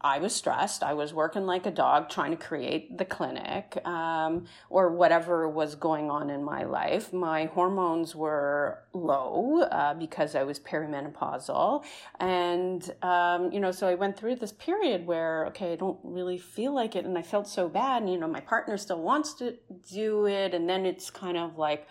I 0.00 0.18
was 0.18 0.34
stressed. 0.34 0.82
I 0.82 0.92
was 0.92 1.14
working 1.14 1.46
like 1.46 1.64
a 1.64 1.70
dog 1.70 2.10
trying 2.10 2.30
to 2.30 2.36
create 2.36 2.98
the 2.98 3.04
clinic 3.04 3.78
um, 3.86 4.44
or 4.68 4.90
whatever 4.90 5.48
was 5.48 5.74
going 5.74 6.10
on 6.10 6.28
in 6.28 6.44
my 6.44 6.64
life. 6.64 7.14
My 7.14 7.46
hormones 7.46 8.14
were 8.14 8.82
low 8.92 9.62
uh, 9.62 9.94
because 9.94 10.34
I 10.34 10.42
was 10.42 10.60
perimenopausal. 10.60 11.82
And, 12.20 12.94
um, 13.02 13.50
you 13.52 13.58
know, 13.58 13.72
so 13.72 13.88
I 13.88 13.94
went 13.94 14.18
through 14.18 14.36
this 14.36 14.52
period 14.52 15.06
where, 15.06 15.46
okay, 15.46 15.72
I 15.72 15.76
don't 15.76 15.98
really 16.02 16.38
feel 16.38 16.74
like 16.74 16.94
it. 16.94 17.06
And 17.06 17.16
I 17.16 17.22
felt 17.22 17.48
so 17.48 17.66
bad. 17.66 18.02
And, 18.02 18.12
you 18.12 18.18
know, 18.18 18.28
my 18.28 18.40
partner 18.40 18.76
still 18.76 19.00
wants 19.00 19.32
to 19.34 19.56
do 19.90 20.26
it. 20.26 20.52
And 20.52 20.68
then 20.68 20.84
it's 20.84 21.10
kind 21.10 21.38
of 21.38 21.56
like, 21.56 21.88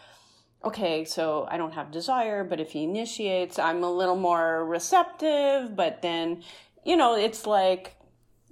okay, 0.64 1.06
so 1.06 1.48
I 1.50 1.58
don't 1.58 1.74
have 1.74 1.92
desire, 1.92 2.44
but 2.44 2.60
if 2.60 2.72
he 2.72 2.84
initiates, 2.84 3.60
I'm 3.60 3.84
a 3.84 3.92
little 3.92 4.16
more 4.16 4.66
receptive. 4.66 5.76
But 5.76 6.02
then, 6.02 6.44
you 6.86 6.96
know, 6.96 7.16
it's 7.16 7.46
like 7.46 7.96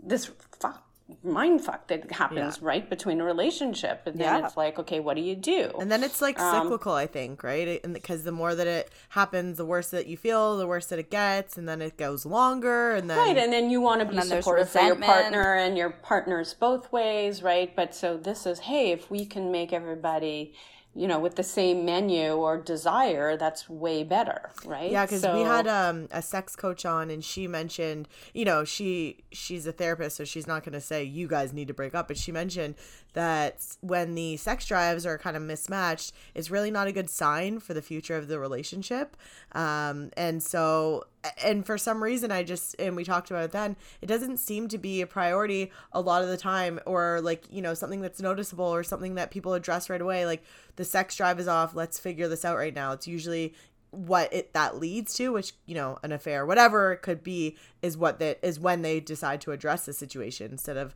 this 0.04 0.30
fuck 0.60 0.84
mind 1.22 1.62
fuck 1.62 1.88
that 1.88 2.12
happens 2.12 2.58
yeah. 2.58 2.68
right 2.68 2.90
between 2.90 3.22
a 3.22 3.24
relationship. 3.24 4.02
And 4.06 4.20
then 4.20 4.40
yeah. 4.40 4.46
it's 4.46 4.58
like 4.58 4.80
okay 4.80 5.00
what 5.00 5.16
do 5.16 5.22
you 5.22 5.36
do? 5.36 5.72
And 5.80 5.92
then 5.92 6.04
it's 6.04 6.22
like 6.22 6.40
um, 6.40 6.64
cyclical 6.64 6.94
i 6.94 7.08
think 7.08 7.44
right? 7.44 7.80
And 7.84 7.94
because 7.94 8.24
the 8.24 8.32
more 8.32 8.56
that 8.56 8.68
it 8.68 8.92
happens 9.10 9.58
the 9.58 9.66
worse 9.66 9.90
that 9.92 10.08
you 10.08 10.18
feel 10.18 10.58
the 10.58 10.68
worse 10.68 10.88
that 10.88 11.00
it 11.00 11.12
gets 11.12 11.58
and 11.58 11.70
then 11.70 11.82
it 11.82 11.98
goes 11.98 12.26
longer 12.26 12.94
and 12.94 13.10
then 13.10 13.18
right 13.18 13.38
and 13.38 13.54
then 13.54 13.70
you 13.70 13.80
want 13.80 14.02
to 14.02 14.08
be 14.08 14.20
supportive 14.22 14.70
for 14.70 14.82
your 14.82 14.96
partner 14.96 15.56
and 15.56 15.78
your 15.78 15.92
partners 15.92 16.54
both 16.54 16.92
ways 16.92 17.44
right? 17.44 17.76
But 17.76 17.94
so 17.94 18.18
this 18.18 18.46
is 18.46 18.60
hey 18.60 18.92
if 18.92 19.12
we 19.12 19.26
can 19.26 19.52
make 19.52 19.72
everybody 19.72 20.56
you 20.96 21.08
know, 21.08 21.20
with 21.20 21.36
the 21.36 21.44
same 21.44 21.86
menu 21.86 22.34
or 22.34 22.58
desire, 22.58 23.36
that's 23.36 23.68
way 23.68 24.04
better, 24.04 24.52
right? 24.64 24.92
Yeah, 24.92 25.06
because 25.06 25.22
so... 25.22 25.36
we 25.36 25.42
had 25.42 25.68
um, 25.68 26.08
a 26.12 26.22
sex 26.22 26.56
coach 26.56 26.86
on, 26.86 27.10
and 27.10 27.24
she 27.24 27.48
mentioned, 27.48 28.08
you 28.34 28.46
know, 28.46 28.64
she 28.64 29.24
she's 29.32 29.66
a 29.66 29.72
therapist, 29.72 30.18
so 30.18 30.24
she's 30.24 30.46
not 30.46 30.64
going 30.64 30.74
to 30.74 30.82
say 30.82 31.04
you 31.04 31.28
guys 31.28 31.52
need 31.52 31.68
to 31.68 31.74
break 31.74 31.96
up, 31.96 32.08
but 32.08 32.18
she 32.18 32.32
mentioned 32.32 32.76
that 33.14 33.66
when 33.82 34.16
the 34.16 34.38
sex 34.38 34.66
drives 34.66 35.06
are 35.06 35.18
kind 35.18 35.38
of 35.38 35.44
mismatched, 35.44 36.14
it's 36.34 36.52
really 36.52 36.72
not 36.72 36.88
a 36.88 36.92
good 36.92 37.10
sign 37.10 37.60
for 37.60 37.74
the 37.74 37.82
future 37.82 38.18
of 38.18 38.28
the 38.28 38.40
relationship. 38.40 39.16
Um, 39.54 40.10
and 40.18 40.42
so, 40.42 41.06
and 41.44 41.66
for 41.66 41.78
some 41.78 42.04
reason, 42.04 42.32
I 42.32 42.44
just, 42.44 42.76
and 42.80 42.96
we 42.96 43.04
talked 43.04 43.30
about 43.30 43.44
it 43.44 43.52
then, 43.52 43.76
it 44.02 44.08
doesn't 44.08 44.38
seem 44.38 44.68
to 44.70 44.78
be 44.78 45.02
a 45.02 45.08
priority 45.08 45.72
a 45.92 46.02
lot 46.02 46.24
of 46.24 46.30
the 46.30 46.38
time, 46.38 46.80
or 46.86 47.22
like, 47.22 47.46
you 47.52 47.62
know, 47.62 47.74
something 47.74 48.02
that's 48.02 48.22
noticeable 48.22 48.66
or 48.66 48.84
something 48.84 49.16
that 49.16 49.32
people 49.32 49.54
address 49.54 49.90
right 49.90 50.02
away. 50.02 50.26
Like, 50.26 50.44
the 50.76 50.86
sex 50.86 51.16
drive 51.16 51.40
is 51.40 51.48
off, 51.48 51.76
let's 51.76 52.00
figure 52.00 52.28
this 52.28 52.44
out 52.44 52.58
right 52.58 52.74
now. 52.74 52.94
It's 52.94 53.08
usually, 53.08 53.54
what 53.92 54.34
it 54.34 54.54
that 54.54 54.80
leads 54.80 55.14
to 55.14 55.32
which 55.32 55.54
you 55.68 55.76
know 55.76 56.00
an 56.02 56.12
affair 56.12 56.48
whatever 56.48 56.94
it 56.94 57.04
could 57.04 57.24
be 57.24 57.56
is 57.84 57.96
what 57.96 58.18
that 58.18 58.40
is 58.42 58.60
when 58.60 58.82
they 58.82 59.00
decide 59.00 59.40
to 59.40 59.52
address 59.52 59.86
the 59.86 59.94
situation 59.94 60.50
instead 60.50 60.78
of 60.78 60.96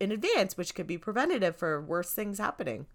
in 0.00 0.12
advance, 0.12 0.56
which 0.56 0.74
could 0.74 0.86
be 0.86 0.98
preventative 0.98 1.56
for 1.56 1.80
worse 1.80 2.12
things 2.12 2.38
happening. 2.38 2.86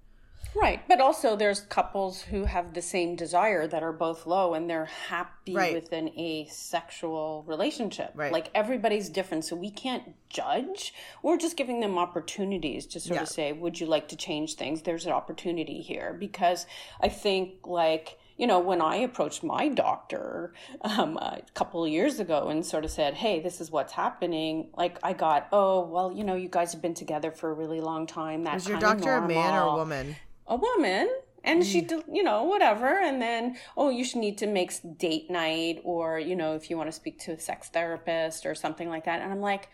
Right. 0.55 0.81
But 0.87 0.99
also, 0.99 1.35
there's 1.35 1.61
couples 1.61 2.21
who 2.21 2.45
have 2.45 2.73
the 2.73 2.81
same 2.81 3.15
desire 3.15 3.67
that 3.67 3.83
are 3.83 3.91
both 3.91 4.25
low 4.25 4.53
and 4.53 4.69
they're 4.69 4.85
happy 4.85 5.53
right. 5.53 5.73
with 5.73 5.91
an 5.91 6.09
asexual 6.17 7.43
relationship. 7.45 8.13
Right. 8.15 8.31
Like 8.31 8.49
everybody's 8.55 9.09
different. 9.09 9.45
So 9.45 9.55
we 9.55 9.69
can't 9.69 10.15
judge. 10.29 10.93
We're 11.21 11.37
just 11.37 11.55
giving 11.55 11.81
them 11.81 11.97
opportunities 11.97 12.85
to 12.87 12.99
sort 12.99 13.17
yeah. 13.17 13.23
of 13.23 13.29
say, 13.29 13.51
would 13.51 13.79
you 13.79 13.85
like 13.85 14.07
to 14.07 14.15
change 14.15 14.55
things? 14.55 14.81
There's 14.81 15.05
an 15.05 15.11
opportunity 15.11 15.81
here. 15.81 16.15
Because 16.17 16.65
I 17.01 17.09
think, 17.09 17.67
like, 17.67 18.17
you 18.39 18.47
know, 18.47 18.57
when 18.57 18.81
I 18.81 18.95
approached 18.95 19.43
my 19.43 19.67
doctor 19.67 20.53
um, 20.81 21.17
a 21.17 21.41
couple 21.53 21.83
of 21.83 21.91
years 21.91 22.21
ago 22.21 22.47
and 22.47 22.65
sort 22.65 22.85
of 22.85 22.89
said, 22.91 23.15
hey, 23.15 23.41
this 23.41 23.59
is 23.59 23.69
what's 23.69 23.91
happening, 23.91 24.69
like 24.77 24.97
I 25.03 25.11
got, 25.11 25.49
oh, 25.51 25.85
well, 25.85 26.13
you 26.13 26.23
know, 26.23 26.35
you 26.35 26.47
guys 26.47 26.71
have 26.71 26.81
been 26.81 26.93
together 26.93 27.31
for 27.31 27.51
a 27.51 27.53
really 27.53 27.81
long 27.81 28.07
time. 28.07 28.45
That's 28.45 28.63
Was 28.63 28.69
your 28.69 28.79
doctor 28.79 29.13
a 29.15 29.27
man 29.27 29.53
or 29.53 29.67
a 29.67 29.75
woman? 29.75 30.15
A 30.47 30.55
woman 30.55 31.09
and 31.43 31.65
she 31.65 31.81
mm. 31.81 32.03
you 32.11 32.21
know 32.21 32.43
whatever 32.43 32.87
and 32.87 33.21
then 33.21 33.55
oh 33.77 33.89
you 33.89 34.03
should 34.03 34.19
need 34.19 34.37
to 34.37 34.45
make 34.45 34.73
date 34.97 35.29
night 35.29 35.79
or 35.85 36.19
you 36.19 36.35
know 36.35 36.53
if 36.53 36.69
you 36.69 36.75
want 36.75 36.87
to 36.87 36.91
speak 36.91 37.17
to 37.17 37.31
a 37.31 37.39
sex 37.39 37.69
therapist 37.69 38.45
or 38.45 38.53
something 38.53 38.89
like 38.89 39.05
that 39.05 39.21
and 39.21 39.31
i'm 39.31 39.39
like 39.39 39.69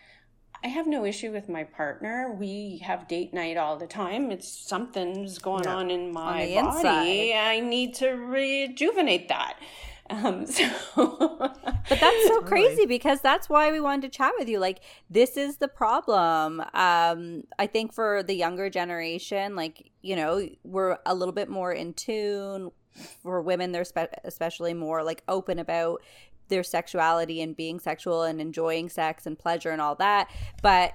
I 0.64 0.68
have 0.68 0.86
no 0.86 1.04
issue 1.04 1.32
with 1.32 1.48
my 1.48 1.64
partner. 1.64 2.34
We 2.38 2.78
have 2.84 3.08
date 3.08 3.32
night 3.32 3.56
all 3.56 3.76
the 3.76 3.86
time. 3.86 4.30
It's 4.30 4.48
something's 4.48 5.38
going 5.38 5.64
yeah. 5.64 5.76
on 5.76 5.90
in 5.90 6.12
my 6.12 6.56
on 6.56 6.64
body. 6.64 7.30
Inside. 7.30 7.48
I 7.48 7.60
need 7.60 7.94
to 7.96 8.10
rejuvenate 8.10 9.28
that. 9.28 9.58
Um, 10.08 10.46
so 10.46 10.68
but 11.88 12.00
that's 12.00 12.26
so 12.26 12.40
crazy 12.42 12.86
because 12.86 13.20
that's 13.20 13.48
why 13.48 13.70
we 13.70 13.80
wanted 13.80 14.10
to 14.12 14.16
chat 14.16 14.32
with 14.38 14.48
you. 14.48 14.58
Like, 14.58 14.80
this 15.10 15.36
is 15.36 15.56
the 15.56 15.68
problem. 15.68 16.60
Um, 16.74 17.44
I 17.58 17.66
think 17.66 17.92
for 17.92 18.22
the 18.22 18.34
younger 18.34 18.70
generation, 18.70 19.56
like, 19.56 19.90
you 20.02 20.16
know, 20.16 20.48
we're 20.64 20.98
a 21.06 21.14
little 21.14 21.34
bit 21.34 21.48
more 21.48 21.72
in 21.72 21.94
tune. 21.94 22.70
For 23.22 23.42
women, 23.42 23.72
they're 23.72 23.84
spe- 23.84 24.14
especially 24.24 24.72
more 24.72 25.02
like 25.02 25.22
open 25.28 25.58
about 25.58 26.00
their 26.48 26.62
sexuality 26.62 27.40
and 27.42 27.56
being 27.56 27.80
sexual 27.80 28.22
and 28.22 28.40
enjoying 28.40 28.88
sex 28.88 29.26
and 29.26 29.38
pleasure 29.38 29.70
and 29.70 29.80
all 29.80 29.94
that. 29.96 30.28
But 30.62 30.94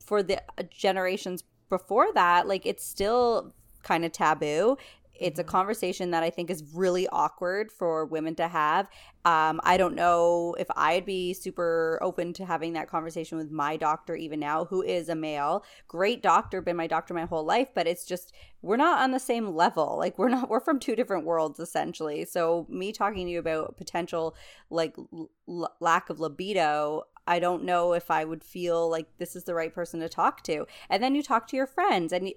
for 0.00 0.22
the 0.22 0.42
generations 0.70 1.44
before 1.68 2.12
that, 2.14 2.46
like 2.46 2.66
it's 2.66 2.84
still 2.84 3.54
kind 3.82 4.04
of 4.04 4.12
taboo 4.12 4.76
it's 5.22 5.38
a 5.38 5.42
mm-hmm. 5.42 5.50
conversation 5.50 6.10
that 6.10 6.22
I 6.22 6.30
think 6.30 6.50
is 6.50 6.62
really 6.74 7.08
awkward 7.08 7.70
for 7.70 8.04
women 8.04 8.34
to 8.36 8.48
have. 8.48 8.88
Um, 9.24 9.60
I 9.62 9.76
don't 9.76 9.94
know 9.94 10.54
if 10.58 10.66
I'd 10.76 11.06
be 11.06 11.32
super 11.32 11.98
open 12.02 12.32
to 12.34 12.44
having 12.44 12.72
that 12.72 12.88
conversation 12.88 13.38
with 13.38 13.50
my 13.50 13.76
doctor 13.76 14.16
even 14.16 14.40
now, 14.40 14.64
who 14.64 14.82
is 14.82 15.08
a 15.08 15.14
male. 15.14 15.64
Great 15.86 16.22
doctor, 16.22 16.60
been 16.60 16.76
my 16.76 16.86
doctor 16.86 17.14
my 17.14 17.24
whole 17.24 17.44
life, 17.44 17.68
but 17.74 17.86
it's 17.86 18.04
just 18.04 18.32
we're 18.62 18.76
not 18.76 19.00
on 19.00 19.10
the 19.10 19.20
same 19.20 19.54
level. 19.54 19.96
Like 19.98 20.18
we're 20.18 20.28
not 20.28 20.48
we're 20.48 20.60
from 20.60 20.78
two 20.78 20.96
different 20.96 21.24
worlds 21.24 21.60
essentially. 21.60 22.24
So 22.24 22.66
me 22.68 22.92
talking 22.92 23.26
to 23.26 23.32
you 23.32 23.38
about 23.38 23.76
potential 23.76 24.34
like 24.70 24.96
l- 25.48 25.76
lack 25.80 26.10
of 26.10 26.18
libido 26.18 27.02
I 27.26 27.38
don't 27.38 27.62
know 27.62 27.92
if 27.92 28.10
I 28.10 28.24
would 28.24 28.42
feel 28.42 28.90
like 28.90 29.06
this 29.18 29.36
is 29.36 29.44
the 29.44 29.54
right 29.54 29.72
person 29.72 30.00
to 30.00 30.08
talk 30.08 30.42
to. 30.44 30.66
And 30.90 31.02
then 31.02 31.14
you 31.14 31.22
talk 31.22 31.46
to 31.48 31.56
your 31.56 31.66
friends, 31.66 32.12
and 32.12 32.32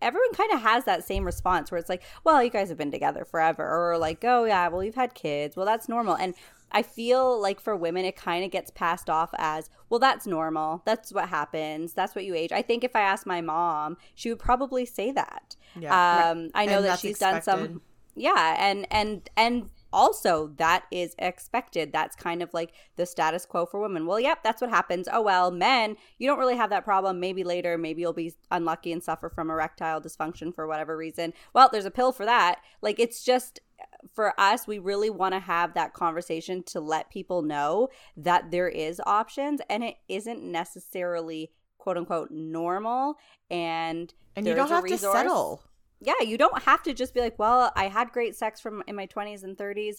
everyone 0.00 0.32
kind 0.32 0.52
of 0.52 0.60
has 0.60 0.84
that 0.84 1.04
same 1.04 1.24
response 1.24 1.70
where 1.70 1.78
it's 1.78 1.88
like, 1.88 2.02
well, 2.24 2.42
you 2.42 2.50
guys 2.50 2.68
have 2.68 2.78
been 2.78 2.92
together 2.92 3.24
forever. 3.24 3.64
Or 3.64 3.98
like, 3.98 4.24
oh, 4.24 4.44
yeah, 4.44 4.68
well, 4.68 4.84
you've 4.84 4.94
had 4.94 5.14
kids. 5.14 5.56
Well, 5.56 5.66
that's 5.66 5.88
normal. 5.88 6.14
And 6.14 6.34
I 6.70 6.82
feel 6.82 7.40
like 7.40 7.60
for 7.60 7.74
women, 7.74 8.04
it 8.04 8.14
kind 8.14 8.44
of 8.44 8.50
gets 8.50 8.70
passed 8.70 9.10
off 9.10 9.30
as, 9.38 9.70
well, 9.88 9.98
that's 9.98 10.26
normal. 10.26 10.82
That's 10.84 11.12
what 11.12 11.30
happens. 11.30 11.94
That's 11.94 12.14
what 12.14 12.24
you 12.24 12.34
age. 12.34 12.52
I 12.52 12.62
think 12.62 12.84
if 12.84 12.94
I 12.94 13.00
asked 13.00 13.26
my 13.26 13.40
mom, 13.40 13.96
she 14.14 14.28
would 14.28 14.38
probably 14.38 14.84
say 14.84 15.10
that. 15.12 15.56
Yeah. 15.80 16.30
Um, 16.30 16.50
I 16.54 16.66
know 16.66 16.76
and 16.76 16.84
that 16.84 16.98
she's 17.00 17.12
expected. 17.12 17.50
done 17.50 17.68
some. 17.68 17.82
Yeah, 18.14 18.56
and 18.58 18.86
and 18.90 19.30
and 19.36 19.70
also 19.92 20.48
that 20.56 20.84
is 20.90 21.14
expected. 21.18 21.92
That's 21.92 22.16
kind 22.16 22.42
of 22.42 22.52
like 22.52 22.72
the 22.96 23.06
status 23.06 23.46
quo 23.46 23.66
for 23.66 23.80
women. 23.80 24.06
Well 24.06 24.20
yep 24.20 24.42
that's 24.42 24.60
what 24.60 24.70
happens. 24.70 25.08
Oh 25.12 25.22
well 25.22 25.50
men 25.50 25.96
you 26.18 26.26
don't 26.26 26.38
really 26.38 26.56
have 26.56 26.70
that 26.70 26.84
problem. 26.84 27.20
Maybe 27.20 27.44
later 27.44 27.78
maybe 27.78 28.02
you'll 28.02 28.12
be 28.12 28.34
unlucky 28.50 28.92
and 28.92 29.02
suffer 29.02 29.28
from 29.28 29.50
erectile 29.50 30.00
dysfunction 30.00 30.54
for 30.54 30.66
whatever 30.66 30.96
reason. 30.96 31.32
Well 31.54 31.68
there's 31.70 31.86
a 31.86 31.90
pill 31.90 32.12
for 32.12 32.24
that. 32.24 32.60
Like 32.82 32.98
it's 32.98 33.24
just 33.24 33.60
uh, 33.80 33.84
for 34.14 34.38
us 34.38 34.66
we 34.66 34.78
really 34.78 35.10
want 35.10 35.34
to 35.34 35.40
have 35.40 35.74
that 35.74 35.94
conversation 35.94 36.62
to 36.64 36.80
let 36.80 37.10
people 37.10 37.42
know 37.42 37.88
that 38.16 38.50
there 38.50 38.68
is 38.68 39.00
options 39.06 39.60
and 39.68 39.84
it 39.84 39.96
isn't 40.08 40.42
necessarily 40.42 41.50
quote 41.78 41.96
unquote 41.96 42.30
normal 42.30 43.16
and 43.50 44.12
and 44.36 44.46
you 44.46 44.54
don't 44.54 44.68
have 44.68 44.84
to 44.84 44.98
settle 44.98 45.62
yeah, 46.00 46.20
you 46.24 46.38
don't 46.38 46.62
have 46.62 46.82
to 46.84 46.94
just 46.94 47.14
be 47.14 47.20
like, 47.20 47.38
well, 47.38 47.72
I 47.76 47.88
had 47.88 48.12
great 48.12 48.36
sex 48.36 48.60
from 48.60 48.82
in 48.86 48.96
my 48.96 49.06
20s 49.06 49.42
and 49.42 49.56
30s. 49.56 49.96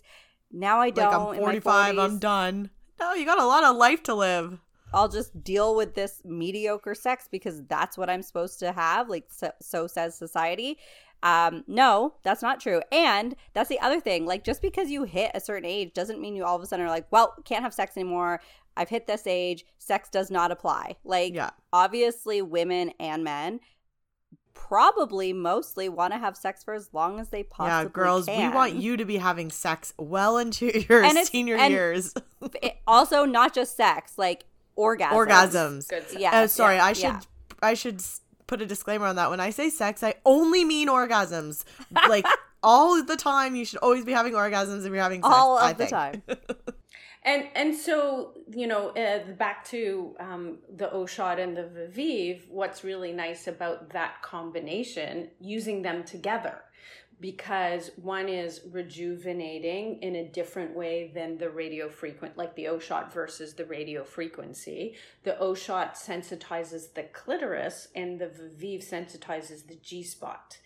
Now 0.51 0.79
I 0.79 0.89
don't. 0.89 1.11
Like 1.11 1.37
I'm 1.37 1.43
45, 1.43 1.97
I'm 1.97 2.19
done. 2.19 2.69
No, 2.99 3.13
you 3.13 3.25
got 3.25 3.39
a 3.39 3.45
lot 3.45 3.63
of 3.63 3.75
life 3.75 4.03
to 4.03 4.15
live. 4.15 4.59
I'll 4.93 5.09
just 5.09 5.43
deal 5.43 5.75
with 5.75 5.93
this 5.93 6.21
mediocre 6.25 6.95
sex 6.95 7.27
because 7.29 7.63
that's 7.65 7.97
what 7.97 8.09
I'm 8.09 8.23
supposed 8.23 8.59
to 8.59 8.71
have. 8.71 9.09
Like, 9.09 9.25
so, 9.29 9.51
so 9.61 9.87
says 9.87 10.15
society. 10.15 10.79
Um, 11.21 11.63
no, 11.67 12.15
that's 12.23 12.41
not 12.41 12.59
true. 12.59 12.81
And 12.91 13.35
that's 13.53 13.69
the 13.69 13.79
other 13.81 13.99
thing. 13.99 14.25
Like, 14.25 14.43
just 14.43 14.61
because 14.61 14.89
you 14.89 15.03
hit 15.03 15.31
a 15.35 15.39
certain 15.39 15.69
age 15.69 15.93
doesn't 15.93 16.19
mean 16.19 16.35
you 16.35 16.43
all 16.43 16.55
of 16.55 16.63
a 16.63 16.65
sudden 16.65 16.85
are 16.85 16.89
like, 16.89 17.07
well, 17.11 17.35
can't 17.45 17.63
have 17.63 17.73
sex 17.73 17.95
anymore. 17.97 18.41
I've 18.75 18.89
hit 18.89 19.05
this 19.05 19.27
age. 19.27 19.65
Sex 19.77 20.09
does 20.09 20.31
not 20.31 20.51
apply. 20.51 20.95
Like, 21.03 21.35
yeah. 21.35 21.51
obviously, 21.71 22.41
women 22.41 22.91
and 22.99 23.23
men 23.23 23.59
probably 24.67 25.31
mostly 25.31 25.87
want 25.87 26.11
to 26.11 26.19
have 26.19 26.35
sex 26.35 26.63
for 26.63 26.73
as 26.73 26.89
long 26.93 27.17
as 27.17 27.29
they 27.29 27.43
possibly 27.43 27.69
yeah 27.69 27.85
girls 27.85 28.25
can. 28.25 28.49
we 28.51 28.55
want 28.55 28.75
you 28.75 28.97
to 28.97 29.05
be 29.05 29.15
having 29.15 29.49
sex 29.49 29.93
well 29.97 30.37
into 30.37 30.65
your 30.89 31.01
and 31.01 31.17
senior 31.25 31.55
years. 31.55 32.13
also 32.87 33.23
not 33.23 33.53
just 33.53 33.77
sex 33.77 34.17
like 34.17 34.45
orgasms. 34.77 35.11
Orgasms. 35.87 36.19
Yeah 36.19 36.31
uh, 36.41 36.47
sorry 36.47 36.75
yeah, 36.75 36.85
i 36.85 36.93
should 36.93 37.03
yeah. 37.03 37.21
i 37.61 37.73
should 37.73 38.03
put 38.47 38.61
a 38.61 38.65
disclaimer 38.65 39.05
on 39.05 39.15
that. 39.15 39.29
When 39.29 39.39
i 39.39 39.49
say 39.49 39.69
sex 39.69 40.03
i 40.03 40.15
only 40.25 40.65
mean 40.65 40.89
orgasms. 40.89 41.63
Like 42.09 42.25
all 42.61 43.01
the 43.01 43.15
time 43.15 43.55
you 43.55 43.63
should 43.63 43.79
always 43.79 44.03
be 44.03 44.11
having 44.11 44.33
orgasms 44.33 44.85
if 44.85 44.91
you're 44.91 45.01
having 45.01 45.23
sex 45.23 45.33
all 45.33 45.57
of 45.57 45.63
I 45.63 45.73
the 45.73 45.85
think. 45.85 45.89
time 45.89 46.23
and 47.23 47.47
and 47.55 47.75
so 47.75 48.33
you 48.49 48.67
know 48.67 48.89
uh, 48.89 49.19
back 49.33 49.65
to 49.65 50.15
um, 50.19 50.59
the 50.75 50.91
O 50.91 51.05
shot 51.05 51.39
and 51.39 51.55
the 51.55 51.63
Viveve, 51.63 52.49
what's 52.49 52.83
really 52.83 53.11
nice 53.11 53.47
about 53.47 53.89
that 53.91 54.21
combination, 54.21 55.29
using 55.39 55.81
them 55.81 56.03
together, 56.03 56.61
because 57.19 57.91
one 57.97 58.29
is 58.29 58.61
rejuvenating 58.71 60.01
in 60.01 60.15
a 60.15 60.29
different 60.29 60.75
way 60.75 61.11
than 61.13 61.37
the 61.37 61.49
radio 61.49 61.89
frequent, 61.89 62.37
like 62.37 62.55
the 62.55 62.67
O 62.67 62.79
shot 62.79 63.13
versus 63.13 63.53
the 63.53 63.65
radio 63.65 64.03
frequency. 64.03 64.95
The 65.23 65.37
O 65.39 65.53
shot 65.53 65.95
sensitizes 65.95 66.93
the 66.93 67.03
clitoris, 67.03 67.89
and 67.95 68.17
the 68.17 68.27
Viveve 68.27 68.89
sensitizes 68.89 69.67
the 69.67 69.75
G 69.75 70.03
spot 70.03 70.57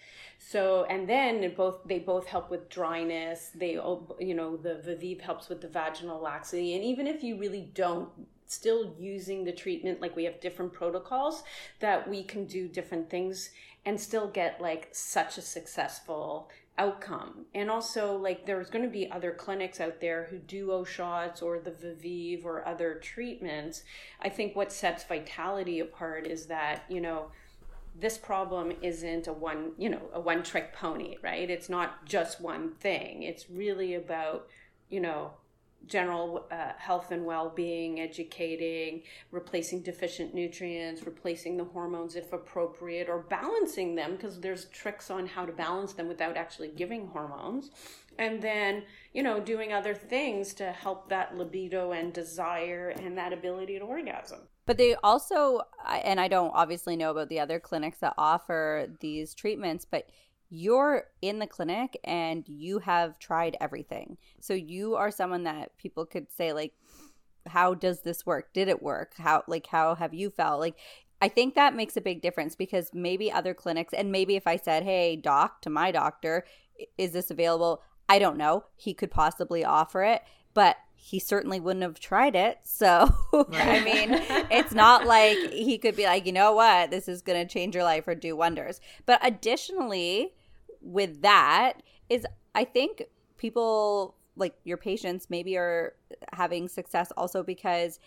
so 0.49 0.85
and 0.89 1.07
then 1.07 1.53
both 1.55 1.79
they 1.85 1.99
both 1.99 2.27
help 2.27 2.49
with 2.49 2.69
dryness. 2.69 3.51
They 3.55 3.71
you 3.73 4.33
know 4.35 4.57
the 4.57 4.81
Viveve 4.85 5.21
helps 5.21 5.49
with 5.49 5.61
the 5.61 5.67
vaginal 5.67 6.21
laxity. 6.21 6.75
And 6.75 6.83
even 6.83 7.07
if 7.07 7.23
you 7.23 7.37
really 7.37 7.71
don't 7.73 8.09
still 8.45 8.93
using 8.99 9.45
the 9.45 9.51
treatment 9.51 10.01
like 10.01 10.15
we 10.15 10.25
have 10.25 10.39
different 10.39 10.73
protocols 10.73 11.43
that 11.79 12.07
we 12.07 12.23
can 12.23 12.45
do 12.45 12.67
different 12.67 13.09
things 13.09 13.49
and 13.85 13.99
still 13.99 14.27
get 14.27 14.61
like 14.61 14.89
such 14.91 15.37
a 15.37 15.41
successful 15.41 16.49
outcome. 16.77 17.45
And 17.55 17.69
also 17.69 18.15
like 18.17 18.45
there's 18.45 18.69
going 18.69 18.83
to 18.83 18.91
be 18.91 19.09
other 19.09 19.31
clinics 19.31 19.79
out 19.79 20.01
there 20.01 20.25
who 20.29 20.37
do 20.39 20.71
O 20.71 20.83
shots 20.83 21.41
or 21.41 21.59
the 21.59 21.71
Viveve 21.71 22.45
or 22.45 22.67
other 22.67 22.95
treatments. 22.95 23.83
I 24.21 24.29
think 24.29 24.55
what 24.55 24.71
sets 24.71 25.03
vitality 25.03 25.79
apart 25.79 26.27
is 26.27 26.47
that 26.47 26.83
you 26.89 26.99
know 27.01 27.27
this 27.95 28.17
problem 28.17 28.73
isn't 28.81 29.27
a 29.27 29.33
one, 29.33 29.73
you 29.77 29.89
know, 29.89 30.01
a 30.13 30.19
one 30.19 30.43
trick 30.43 30.73
pony, 30.73 31.17
right? 31.21 31.49
It's 31.49 31.69
not 31.69 32.05
just 32.05 32.41
one 32.41 32.71
thing. 32.71 33.23
It's 33.23 33.49
really 33.49 33.93
about, 33.93 34.47
you 34.89 34.99
know, 34.99 35.33
general 35.85 36.45
uh, 36.51 36.71
health 36.77 37.11
and 37.11 37.25
well-being 37.25 37.99
educating 37.99 39.01
replacing 39.31 39.81
deficient 39.81 40.33
nutrients 40.33 41.05
replacing 41.05 41.57
the 41.57 41.63
hormones 41.63 42.15
if 42.15 42.31
appropriate 42.31 43.09
or 43.09 43.19
balancing 43.19 43.95
them 43.95 44.15
because 44.15 44.39
there's 44.39 44.65
tricks 44.65 45.11
on 45.11 45.27
how 45.27 45.45
to 45.45 45.51
balance 45.51 45.93
them 45.93 46.07
without 46.07 46.37
actually 46.37 46.69
giving 46.69 47.07
hormones 47.07 47.71
and 48.17 48.41
then 48.41 48.83
you 49.13 49.21
know 49.21 49.39
doing 49.39 49.73
other 49.73 49.93
things 49.93 50.53
to 50.53 50.71
help 50.71 51.09
that 51.09 51.35
libido 51.35 51.91
and 51.91 52.13
desire 52.13 52.89
and 52.89 53.17
that 53.17 53.33
ability 53.33 53.77
to 53.77 53.83
orgasm 53.85 54.39
but 54.65 54.77
they 54.77 54.95
also 55.03 55.61
and 55.85 56.19
i 56.19 56.27
don't 56.27 56.51
obviously 56.53 56.95
know 56.95 57.11
about 57.11 57.29
the 57.29 57.39
other 57.39 57.59
clinics 57.59 57.99
that 57.99 58.13
offer 58.17 58.87
these 58.99 59.33
treatments 59.33 59.85
but 59.85 60.07
you're 60.55 61.05
in 61.23 61.39
the 61.39 61.47
clinic 61.47 61.99
and 62.03 62.47
you 62.47 62.77
have 62.77 63.17
tried 63.17 63.57
everything. 63.59 64.17
So 64.39 64.53
you 64.53 64.93
are 64.93 65.09
someone 65.09 65.45
that 65.45 65.75
people 65.79 66.05
could 66.05 66.31
say 66.31 66.53
like 66.53 66.73
how 67.47 67.73
does 67.73 68.01
this 68.01 68.23
work? 68.23 68.53
Did 68.53 68.67
it 68.67 68.83
work? 68.83 69.15
How 69.17 69.43
like 69.47 69.65
how 69.65 69.95
have 69.95 70.13
you 70.13 70.29
felt? 70.29 70.59
Like 70.59 70.75
I 71.19 71.27
think 71.27 71.55
that 71.55 71.75
makes 71.75 71.97
a 71.97 72.01
big 72.01 72.21
difference 72.21 72.55
because 72.55 72.91
maybe 72.93 73.31
other 73.31 73.55
clinics 73.55 73.95
and 73.95 74.11
maybe 74.11 74.35
if 74.35 74.45
I 74.45 74.57
said, 74.57 74.83
"Hey, 74.83 75.15
doc, 75.15 75.61
to 75.63 75.71
my 75.71 75.91
doctor, 75.91 76.45
is 76.99 77.13
this 77.13 77.31
available?" 77.31 77.81
I 78.07 78.19
don't 78.19 78.37
know. 78.37 78.65
He 78.75 78.93
could 78.93 79.09
possibly 79.09 79.65
offer 79.65 80.03
it, 80.03 80.21
but 80.53 80.75
he 81.03 81.19
certainly 81.19 81.59
wouldn't 81.59 81.83
have 81.83 81.99
tried 81.99 82.33
it. 82.33 82.59
So, 82.63 83.13
I 83.51 83.83
mean, 83.83 84.07
it's 84.49 84.73
not 84.73 85.05
like 85.05 85.37
he 85.51 85.77
could 85.77 85.97
be 85.97 86.05
like, 86.05 86.25
you 86.25 86.31
know 86.31 86.53
what, 86.53 86.91
this 86.91 87.09
is 87.09 87.21
going 87.21 87.45
to 87.45 87.53
change 87.53 87.75
your 87.75 87.83
life 87.83 88.07
or 88.07 88.15
do 88.15 88.37
wonders. 88.37 88.79
But 89.05 89.19
additionally, 89.21 90.33
with 90.81 91.21
that 91.21 91.73
is 92.09 92.25
I 92.55 92.63
think 92.63 93.03
people 93.37 94.15
like 94.37 94.55
your 94.63 94.77
patients 94.77 95.29
maybe 95.29 95.57
are 95.57 95.93
having 96.31 96.69
success 96.69 97.11
also 97.17 97.43
because 97.43 97.99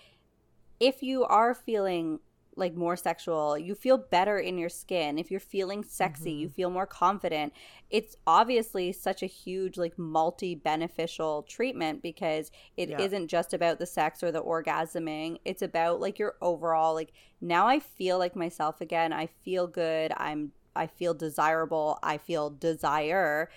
if 0.81 1.03
you 1.03 1.25
are 1.25 1.53
feeling 1.53 2.21
like 2.57 2.75
more 2.75 2.97
sexual, 2.97 3.59
you 3.59 3.75
feel 3.75 3.99
better 3.99 4.39
in 4.39 4.59
your 4.59 4.69
skin. 4.69 5.19
If 5.19 5.31
you're 5.31 5.41
feeling 5.41 5.85
sexy, 5.85 6.33
mm-hmm. 6.33 6.41
you 6.41 6.49
feel 6.49 6.71
more 6.71 6.87
confident. 6.87 7.53
It's 7.91 8.17
obviously 8.27 8.93
such 8.93 9.23
a 9.23 9.27
huge, 9.27 9.77
like, 9.77 9.99
multi 9.99 10.55
beneficial 10.55 11.43
treatment 11.43 12.03
because 12.03 12.51
it 12.77 12.89
yeah. 12.89 13.07
not 13.07 13.29
just 13.29 13.55
about 13.55 13.79
the 13.79 13.87
sex 13.87 14.23
or 14.23 14.33
the 14.33 14.43
orgasming. 14.43 15.39
It's 15.45 15.63
about 15.63 16.01
like 16.01 16.19
your 16.19 16.35
overall, 16.41 16.95
like, 16.95 17.13
now 17.41 17.67
I 17.67 17.79
feel 17.79 18.19
like 18.19 18.35
myself 18.35 18.81
again. 18.81 19.13
I 19.13 19.27
feel 19.27 19.67
good. 19.67 20.13
I'm 20.17 20.53
I 20.77 20.87
feel 20.87 21.15
desirable, 21.15 21.99
I 22.03 22.19
feel 22.19 22.51
desire. 22.51 23.51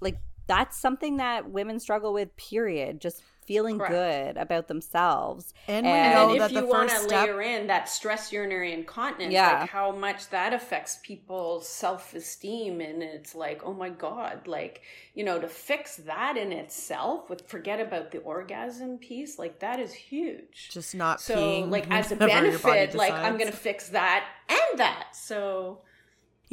Like 0.00 0.18
that's 0.46 0.78
something 0.78 1.16
that 1.18 1.50
women 1.50 1.80
struggle 1.80 2.12
with 2.12 2.34
period 2.36 3.00
just 3.00 3.22
feeling 3.46 3.78
Correct. 3.78 3.92
good 3.92 4.36
about 4.36 4.68
themselves 4.68 5.54
and, 5.68 5.86
and, 5.86 6.30
and 6.30 6.42
if 6.42 6.52
you 6.52 6.66
want 6.66 6.90
to 6.90 6.96
step... 6.96 7.26
layer 7.26 7.42
in 7.42 7.66
that 7.66 7.88
stress 7.88 8.32
urinary 8.32 8.72
incontinence 8.72 9.32
yeah. 9.32 9.60
like 9.60 9.70
how 9.70 9.92
much 9.92 10.28
that 10.30 10.52
affects 10.52 10.98
people's 11.02 11.68
self-esteem 11.68 12.80
and 12.80 13.02
it's 13.02 13.34
like 13.34 13.62
oh 13.64 13.72
my 13.72 13.88
god 13.88 14.46
like 14.46 14.82
you 15.14 15.24
know 15.24 15.38
to 15.38 15.48
fix 15.48 15.96
that 15.96 16.36
in 16.36 16.52
itself 16.52 17.30
with 17.30 17.46
forget 17.48 17.80
about 17.80 18.10
the 18.10 18.18
orgasm 18.18 18.98
piece 18.98 19.38
like 19.38 19.60
that 19.60 19.78
is 19.78 19.92
huge 19.92 20.70
just 20.70 20.94
not 20.94 21.20
so 21.20 21.60
like 21.60 21.86
as 21.90 22.12
a 22.12 22.16
benefit 22.16 22.94
like 22.94 23.12
i'm 23.12 23.36
gonna 23.36 23.52
fix 23.52 23.88
that 23.88 24.26
and 24.48 24.78
that 24.78 25.08
so 25.12 25.80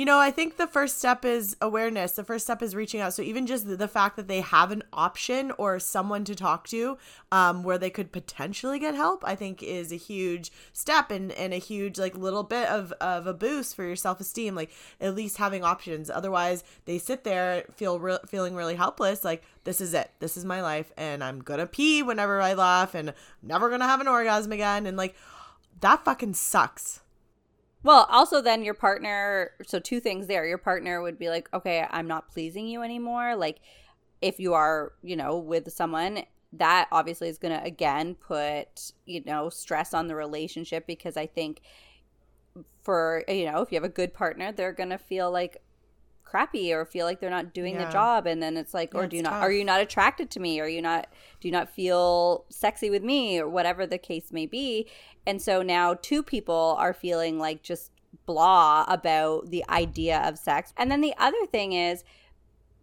you 0.02 0.06
know, 0.06 0.18
I 0.18 0.32
think 0.32 0.58
the 0.58 0.66
first 0.66 0.98
step 0.98 1.24
is 1.24 1.56
awareness. 1.62 2.14
The 2.14 2.24
first 2.24 2.46
step 2.46 2.64
is 2.64 2.74
reaching 2.74 3.02
out. 3.02 3.14
So 3.14 3.22
even 3.22 3.46
just 3.46 3.68
the, 3.78 3.88
fact 3.88 4.16
that 4.16 4.28
they 4.28 4.42
have 4.42 4.72
an 4.72 4.82
option 4.92 5.52
or 5.60 5.78
someone 5.78 6.26
to 6.26 6.34
talk 6.34 6.66
to 6.70 6.98
um, 7.32 7.62
where 7.62 7.78
they 7.78 7.92
could 7.92 8.12
potentially 8.12 8.80
get 8.80 8.96
help, 8.96 9.24
I 9.24 9.36
think 9.36 9.62
is 9.62 9.92
a 9.92 9.98
huge 9.98 10.52
step 10.74 11.12
and, 11.12 11.32
and 11.34 11.54
a 11.54 11.58
huge 11.58 12.00
like 12.00 12.18
little 12.18 12.42
bit 12.42 12.68
of, 12.68 12.92
of 12.94 13.28
a 13.28 13.34
boost 13.36 13.76
for 13.76 13.84
your 13.84 13.96
self 13.96 14.20
esteem. 14.20 14.56
Like 14.56 14.72
at 15.00 15.14
least 15.14 15.38
having 15.38 15.64
options. 15.64 16.10
Otherwise, 16.10 16.64
they 16.86 16.98
sit 16.98 17.24
there 17.24 17.66
feel 17.72 18.00
re- 18.00 18.18
feeling 18.26 18.56
really 18.56 18.78
helpless. 18.78 19.24
Like 19.24 19.44
this 19.66 19.80
is 19.80 19.94
it. 19.94 20.10
This 20.20 20.36
is 20.36 20.46
my 20.46 20.64
life, 20.64 20.92
and 20.98 21.24
I'm 21.24 21.42
gonna 21.42 21.68
pee 21.68 22.02
whenever 22.02 22.42
I 22.42 22.56
laugh, 22.56 22.96
and 22.96 23.10
I'm 23.10 23.16
never 23.44 23.70
gonna 23.70 23.86
have 23.86 24.02
an 24.02 24.08
orgasm 24.08 24.52
again. 24.52 24.88
And 24.88 24.98
like 24.98 25.14
that 25.82 26.04
fucking 26.04 26.34
sucks. 26.34 27.02
Well, 27.84 28.08
also 28.10 28.42
then 28.42 28.64
your 28.64 28.74
partner, 28.76 29.52
so 29.66 29.80
two 29.80 30.00
things 30.00 30.28
there. 30.28 30.46
Your 30.46 30.58
partner 30.58 31.02
would 31.02 31.18
be 31.18 31.30
like, 31.30 31.52
"Okay, 31.54 31.86
I'm 31.90 32.08
not 32.08 32.30
pleasing 32.30 32.68
you 32.68 32.84
anymore." 32.84 33.36
Like 33.36 33.60
if 34.22 34.40
you 34.40 34.54
are, 34.54 34.94
you 35.02 35.16
know, 35.16 35.38
with 35.38 35.72
someone, 35.74 36.24
that 36.54 36.88
obviously 36.92 37.30
is 37.30 37.38
going 37.38 37.58
to 37.58 37.64
again 37.66 38.16
put, 38.16 38.92
you 39.06 39.24
know, 39.26 39.50
stress 39.50 39.94
on 39.94 40.08
the 40.08 40.16
relationship 40.16 40.86
because 40.86 41.18
I 41.18 41.26
think 41.26 41.62
for, 42.84 43.24
you 43.28 43.46
know, 43.52 43.62
if 43.62 43.72
you 43.72 43.78
have 43.78 43.84
a 43.84 43.90
good 43.90 44.14
partner, 44.14 44.52
they're 44.52 44.74
going 44.74 44.90
to 44.90 44.98
feel 44.98 45.32
like 45.32 45.62
crappy 46.32 46.74
or 46.74 46.86
feel 46.86 47.06
like 47.06 47.20
they're 47.20 47.30
not 47.30 47.54
doing 47.54 47.76
yeah. 47.76 47.86
the 47.86 47.92
job 47.92 48.26
and 48.26 48.42
then 48.42 48.58
it's 48.58 48.74
like 48.74 48.94
yeah, 48.94 49.02
or 49.02 49.08
do 49.08 49.18
you 49.18 49.22
not 49.22 49.32
tough. 49.32 49.44
are 49.44 49.52
you 49.52 49.64
not 49.64 49.82
attracted 49.82 50.32
to 50.32 50.40
me 50.40 50.60
or 50.60 50.68
you 50.68 50.82
not 50.82 51.08
do 51.40 51.48
you 51.48 51.52
not 51.52 51.70
feel 51.70 52.46
sexy 52.50 52.90
with 52.90 53.04
me 53.04 53.40
or 53.40 53.48
whatever 53.48 53.86
the 53.86 53.98
case 53.98 54.32
may 54.32 54.46
be 54.46 54.88
and 55.28 55.42
so 55.42 55.62
now 55.62 55.94
two 55.94 56.24
people 56.24 56.76
are 56.80 56.94
feeling 56.94 57.38
like 57.38 57.62
just 57.62 57.92
blah 58.26 58.86
about 58.88 59.50
the 59.50 59.64
idea 59.70 60.20
of 60.20 60.38
sex. 60.38 60.74
And 60.78 60.92
then 60.92 61.02
the 61.02 61.14
other 61.18 61.46
thing 61.52 61.74
is, 61.74 62.04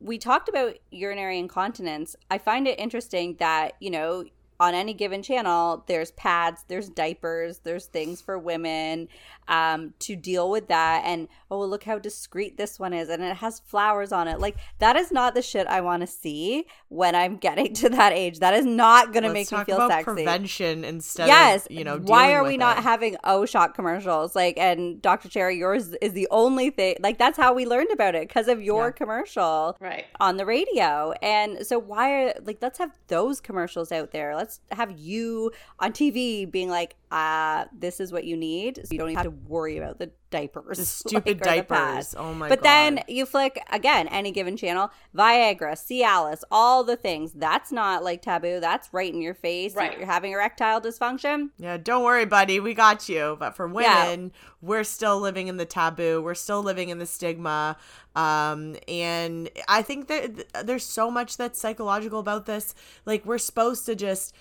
we 0.01 0.19
talked 0.19 0.49
about 0.49 0.77
urinary 0.91 1.39
incontinence. 1.39 2.15
I 2.31 2.39
find 2.39 2.69
it 2.69 2.79
interesting 2.79 3.37
that, 3.41 3.73
you 3.81 3.91
know, 3.91 4.25
on 4.61 4.75
any 4.75 4.93
given 4.93 5.23
channel, 5.23 5.85
there's 5.87 6.11
pads, 6.13 6.65
there's 6.67 6.89
diapers, 6.89 7.59
there's 7.59 7.87
things 7.87 8.21
for 8.21 8.37
women 8.37 9.09
um, 9.47 9.95
to 10.01 10.17
deal 10.17 10.51
with 10.51 10.67
that. 10.67 11.03
And 11.05 11.29
oh, 11.49 11.61
look 11.61 11.85
how 11.85 11.99
discreet 11.99 12.57
this 12.57 12.79
one 12.79 12.93
is, 12.93 13.09
and 13.09 13.23
it 13.23 13.37
has 13.37 13.61
flowers 13.61 14.11
on 14.11 14.27
it. 14.27 14.41
Like 14.41 14.57
that 14.81 14.97
is 14.97 15.13
not 15.13 15.35
the 15.35 15.43
shit 15.43 15.69
I 15.69 15.81
want 15.81 16.01
to 16.01 16.09
see 16.09 16.67
when 16.89 17.15
I'm 17.15 17.37
getting 17.37 17.73
to 17.75 17.89
that 17.91 18.13
age. 18.13 18.41
That 18.41 18.55
is 18.55 18.67
not 18.67 19.13
going 19.13 19.23
to 19.23 19.33
make 19.33 19.51
me 19.53 19.65
feel 19.65 19.77
about 19.77 19.91
sexy. 19.91 20.05
Prevention 20.05 20.85
instead. 20.85 21.29
Yes, 21.29 21.67
of, 21.67 21.73
you 21.73 21.85
know. 21.85 21.99
Why 21.99 22.33
are 22.33 22.43
we 22.43 22.55
it. 22.55 22.59
not 22.59 22.83
having 22.83 23.17
O 23.23 23.47
shot 23.47 23.75
commercials? 23.75 24.35
Like, 24.35 24.59
and 24.59 25.01
Dr. 25.01 25.29
Cherry, 25.29 25.57
yours 25.57 25.95
is 26.03 26.15
the 26.15 26.27
only 26.33 26.71
thing. 26.71 26.97
Like 27.01 27.19
that's 27.19 27.37
how 27.37 27.55
we 27.55 27.65
learned 27.65 27.91
about 27.93 28.17
it 28.17 28.27
because 28.27 28.49
of 28.49 28.61
your 28.61 28.87
yeah. 28.87 28.93
commercial, 28.93 29.77
right, 29.79 30.07
on 30.19 30.37
the 30.37 30.45
radio. 30.45 31.13
And 31.23 31.65
so 31.65 31.79
why 31.79 32.25
are 32.25 32.35
like 32.43 32.59
let's 32.61 32.79
have 32.79 32.91
those 33.07 33.41
commercials 33.41 33.93
out 33.93 34.11
there. 34.11 34.35
Let's 34.35 34.48
let's 34.49 34.61
have 34.73 34.99
you 34.99 35.53
on 35.79 35.93
TV 35.93 36.51
being 36.51 36.71
like, 36.71 36.97
uh, 37.11 37.65
this 37.77 38.01
is 38.01 38.13
what 38.13 38.25
you 38.25 38.37
need. 38.37 38.77
So 38.77 38.89
you 38.91 38.99
don't 38.99 39.15
have 39.15 39.25
to 39.25 39.31
worry 39.31 39.79
about 39.79 39.99
the 39.99 40.11
diapers. 40.31 40.79
The 40.79 40.85
stupid 40.85 41.41
like, 41.45 41.69
diapers. 41.69 42.15
Oh 42.17 42.35
my 42.35 42.49
but 42.49 42.57
god. 42.57 42.63
But 42.63 42.63
then 42.63 43.05
you 43.09 43.25
flick 43.25 43.61
again, 43.71 44.09
any 44.09 44.31
given 44.31 44.57
channel, 44.57 44.91
Viagra, 45.17 45.73
Cialis, 45.73 46.43
all 46.51 46.85
the 46.85 46.97
things. 46.97 47.33
That's 47.33 47.73
not 47.73 48.05
like 48.05 48.23
taboo. 48.23 48.61
That's 48.61 48.93
right 48.93 49.13
in 49.13 49.23
your 49.23 49.35
face. 49.35 49.75
Right. 49.75 49.97
You're 49.97 50.07
having 50.07 50.33
erectile 50.33 50.81
dysfunction. 50.81 51.51
Yeah, 51.59 51.79
don't 51.79 52.05
worry, 52.05 52.27
buddy. 52.27 52.61
We 52.61 52.75
got 52.75 53.09
you. 53.09 53.37
But 53.41 53.57
for 53.57 53.67
women, 53.67 54.33
yeah. 54.35 54.51
we're 54.61 54.85
still 54.85 55.19
living 55.19 55.49
in 55.49 55.57
the 55.57 55.67
taboo. 55.67 56.23
We're 56.23 56.35
still 56.35 56.63
living 56.63 56.91
in 56.91 56.99
the 56.99 57.07
stigma. 57.07 57.77
Um, 58.15 58.77
and 58.87 59.49
I 59.69 59.83
think 59.83 60.09
that 60.09 60.67
there's 60.67 60.85
so 60.85 61.11
much 61.11 61.37
that's 61.37 61.61
psychological 61.61 62.21
about 62.21 62.47
this. 62.47 62.75
Like 63.07 63.25
we're 63.25 63.39
supposed 63.39 63.87
to 63.87 63.95
just 63.95 64.35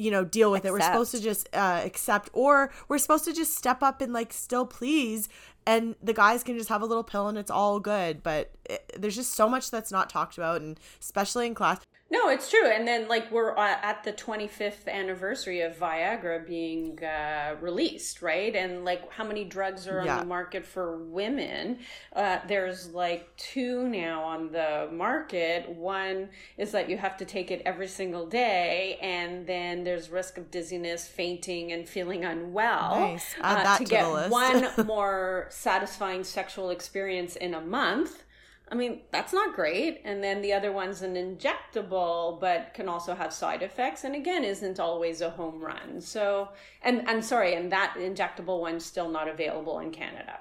you 0.00 0.10
know 0.10 0.24
deal 0.24 0.50
with 0.50 0.64
accept. 0.64 0.70
it. 0.70 0.72
We're 0.72 0.80
supposed 0.80 1.10
to 1.12 1.20
just 1.20 1.48
uh, 1.52 1.82
accept 1.84 2.30
or 2.32 2.72
we're 2.88 2.98
supposed 2.98 3.24
to 3.26 3.32
just 3.32 3.56
step 3.56 3.82
up 3.82 4.00
and 4.00 4.12
like 4.12 4.32
still 4.32 4.66
please 4.66 5.28
and 5.66 5.94
the 6.02 6.14
guys 6.14 6.42
can 6.42 6.56
just 6.56 6.68
have 6.70 6.82
a 6.82 6.86
little 6.86 7.04
pill 7.04 7.28
and 7.28 7.36
it's 7.36 7.50
all 7.50 7.80
good. 7.80 8.22
But 8.22 8.50
it, 8.68 8.96
there's 8.98 9.16
just 9.16 9.34
so 9.34 9.48
much 9.48 9.70
that's 9.70 9.92
not 9.92 10.08
talked 10.08 10.38
about 10.38 10.62
and 10.62 10.80
especially 11.00 11.46
in 11.46 11.54
class 11.54 11.80
no, 12.12 12.28
it's 12.28 12.50
true. 12.50 12.66
And 12.66 12.88
then, 12.88 13.06
like, 13.06 13.30
we're 13.30 13.54
at 13.56 14.02
the 14.02 14.12
25th 14.12 14.88
anniversary 14.88 15.60
of 15.60 15.76
Viagra 15.78 16.44
being 16.44 16.98
uh, 17.04 17.54
released, 17.60 18.20
right? 18.20 18.54
And, 18.56 18.84
like, 18.84 19.12
how 19.12 19.22
many 19.22 19.44
drugs 19.44 19.86
are 19.86 20.04
yeah. 20.04 20.14
on 20.14 20.20
the 20.20 20.26
market 20.26 20.66
for 20.66 20.98
women? 20.98 21.78
Uh, 22.12 22.40
there's, 22.48 22.90
like, 22.92 23.36
two 23.36 23.88
now 23.88 24.24
on 24.24 24.50
the 24.50 24.88
market. 24.92 25.68
One 25.68 26.30
is 26.58 26.72
that 26.72 26.90
you 26.90 26.98
have 26.98 27.16
to 27.18 27.24
take 27.24 27.52
it 27.52 27.62
every 27.64 27.88
single 27.88 28.26
day, 28.26 28.98
and 29.00 29.46
then 29.46 29.84
there's 29.84 30.10
risk 30.10 30.36
of 30.36 30.50
dizziness, 30.50 31.06
fainting, 31.06 31.70
and 31.70 31.88
feeling 31.88 32.24
unwell. 32.24 32.98
Nice. 32.98 33.36
Add 33.40 33.58
uh, 33.58 33.62
that 33.62 33.78
to, 33.78 33.84
to 33.84 33.90
get 33.90 34.30
one 34.30 34.68
more 34.86 35.46
satisfying 35.50 36.24
sexual 36.24 36.70
experience 36.70 37.36
in 37.36 37.54
a 37.54 37.60
month 37.60 38.24
I 38.70 38.76
mean, 38.76 39.00
that's 39.10 39.32
not 39.32 39.54
great. 39.54 40.00
And 40.04 40.22
then 40.22 40.42
the 40.42 40.52
other 40.52 40.70
one's 40.70 41.02
an 41.02 41.14
injectable, 41.14 42.40
but 42.40 42.72
can 42.72 42.88
also 42.88 43.14
have 43.14 43.32
side 43.32 43.62
effects. 43.62 44.04
And 44.04 44.14
again, 44.14 44.44
isn't 44.44 44.78
always 44.78 45.20
a 45.20 45.30
home 45.30 45.60
run. 45.60 46.00
So, 46.00 46.50
and 46.82 47.08
I'm 47.08 47.20
sorry, 47.20 47.54
and 47.54 47.72
that 47.72 47.94
injectable 47.98 48.60
one's 48.60 48.84
still 48.84 49.08
not 49.08 49.26
available 49.26 49.80
in 49.80 49.90
Canada. 49.90 50.38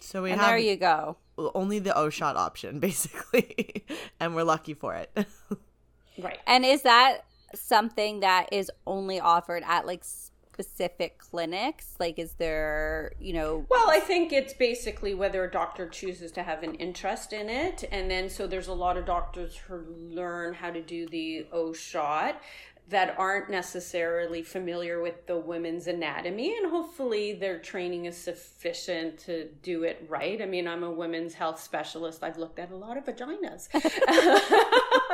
So 0.00 0.24
we 0.24 0.32
and 0.32 0.40
have 0.40 0.50
there 0.50 0.58
you 0.58 0.76
go. 0.76 1.16
only 1.54 1.78
the 1.78 1.96
O 1.96 2.10
shot 2.10 2.36
option, 2.36 2.80
basically, 2.80 3.84
and 4.18 4.34
we're 4.34 4.44
lucky 4.44 4.74
for 4.74 4.94
it. 4.94 5.16
Right. 6.18 6.40
And 6.46 6.64
is 6.64 6.82
that 6.82 7.24
something 7.54 8.20
that 8.20 8.52
is 8.52 8.70
only 8.86 9.20
offered 9.20 9.62
at 9.66 9.86
like 9.86 10.04
specific 10.52 11.18
clinics? 11.18 11.94
Like, 11.98 12.18
is 12.18 12.34
there, 12.34 13.12
you 13.18 13.32
know, 13.32 13.66
Well, 13.70 13.88
I 13.88 14.00
think 14.00 14.32
it's 14.32 14.52
basically 14.52 15.14
whether 15.14 15.44
a 15.44 15.50
doctor 15.50 15.88
chooses 15.88 16.30
to 16.32 16.42
have 16.42 16.62
an 16.62 16.74
interest 16.74 17.32
in 17.32 17.48
it. 17.48 17.84
And 17.90 18.10
then, 18.10 18.28
so 18.28 18.46
there's 18.46 18.68
a 18.68 18.74
lot 18.74 18.96
of 18.96 19.06
doctors 19.06 19.56
who 19.56 19.82
learn 20.10 20.54
how 20.54 20.70
to 20.70 20.82
do 20.82 21.06
the 21.06 21.46
O 21.52 21.72
shot 21.72 22.40
that 22.88 23.14
aren't 23.18 23.50
necessarily 23.50 24.42
familiar 24.42 25.00
with 25.00 25.26
the 25.26 25.36
women's 25.36 25.86
anatomy. 25.86 26.56
And 26.56 26.70
hopefully, 26.70 27.32
their 27.32 27.58
training 27.58 28.06
is 28.06 28.16
sufficient 28.16 29.18
to 29.20 29.48
do 29.62 29.84
it 29.84 30.04
right. 30.08 30.40
I 30.42 30.46
mean, 30.46 30.68
I'm 30.68 30.82
a 30.82 30.90
women's 30.90 31.34
health 31.34 31.60
specialist, 31.60 32.22
I've 32.22 32.38
looked 32.38 32.58
at 32.58 32.70
a 32.70 32.76
lot 32.76 32.96
of 32.96 33.04
vaginas. 33.04 33.68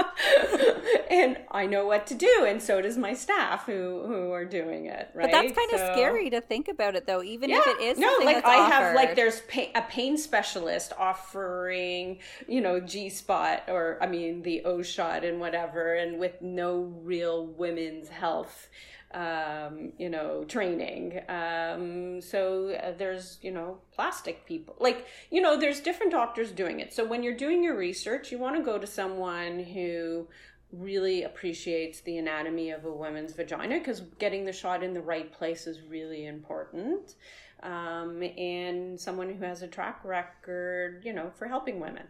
and 1.11 1.39
I 1.51 1.67
know 1.67 1.87
what 1.87 2.07
to 2.09 2.15
do, 2.15 2.45
and 2.47 2.63
so 2.63 2.81
does 2.81 2.97
my 2.97 3.15
staff 3.15 3.67
who 3.67 4.05
who 4.07 4.33
are 4.33 4.45
doing 4.45 4.87
it. 4.87 5.11
Right, 5.15 5.25
but 5.25 5.31
that's 5.31 5.53
kind 5.53 5.73
of 5.73 5.95
scary 5.95 6.31
to 6.31 6.41
think 6.41 6.69
about 6.69 6.97
it 6.97 7.07
though, 7.07 7.23
even 7.23 7.51
if 7.51 7.67
it 7.67 7.81
is 7.81 7.99
no, 7.99 8.19
like 8.23 8.45
I 8.45 8.69
have 8.69 8.95
like 8.95 9.17
there's 9.17 9.41
pain, 9.43 9.71
a 9.75 9.83
pain 9.83 10.17
specialist 10.17 10.93
offering, 10.99 12.19
you 12.47 12.61
know, 12.61 12.81
G 12.81 13.09
spot 13.09 13.65
or 13.69 13.99
I 14.01 14.07
mean 14.07 14.43
the 14.43 14.65
O 14.65 14.83
shot 14.83 15.25
and 15.25 15.41
whatever, 15.41 15.95
and 15.95 16.19
with 16.19 16.41
no 16.43 16.93
real 17.03 17.47
women's 17.59 18.09
health, 18.09 18.69
um, 19.13 19.93
you 19.99 20.09
know, 20.09 20.45
training. 20.45 21.21
Um, 21.29 22.21
so 22.21 22.71
uh, 22.71 22.93
there's 22.97 23.39
you 23.43 23.51
know 23.51 23.79
plastic 23.93 24.47
people, 24.47 24.77
like 24.81 25.07
you 25.31 25.41
know, 25.41 25.59
there's 25.59 25.81
different 25.81 26.13
doctors 26.13 26.53
doing 26.53 26.81
it. 26.81 26.93
So 26.93 27.05
when 27.05 27.23
you're 27.23 27.37
doing 27.37 27.63
your 27.63 27.77
research, 27.77 28.31
you 28.33 28.39
want 28.39 28.57
to 28.57 28.63
go 28.63 28.79
to 28.79 28.87
someone 28.87 29.59
who 29.61 30.29
really 30.73 31.23
appreciates 31.23 32.01
the 32.01 32.19
anatomy 32.19 32.71
of 32.71 32.85
a 32.85 32.93
woman's 32.93 33.33
vagina 33.33 33.79
because 33.79 34.01
getting 34.19 34.45
the 34.45 34.53
shot 34.53 34.83
in 34.83 34.93
the 34.93 35.01
right 35.01 35.33
place 35.33 35.67
is 35.67 35.81
really 35.83 36.27
important. 36.27 37.15
Um, 37.63 38.23
and 38.23 39.01
someone 39.01 39.35
who 39.35 39.45
has 39.45 39.63
a 39.63 39.67
track 39.69 40.01
record, 40.05 41.03
you 41.05 41.13
know, 41.13 41.31
for 41.37 41.49
helping 41.49 41.81
women. 41.81 42.05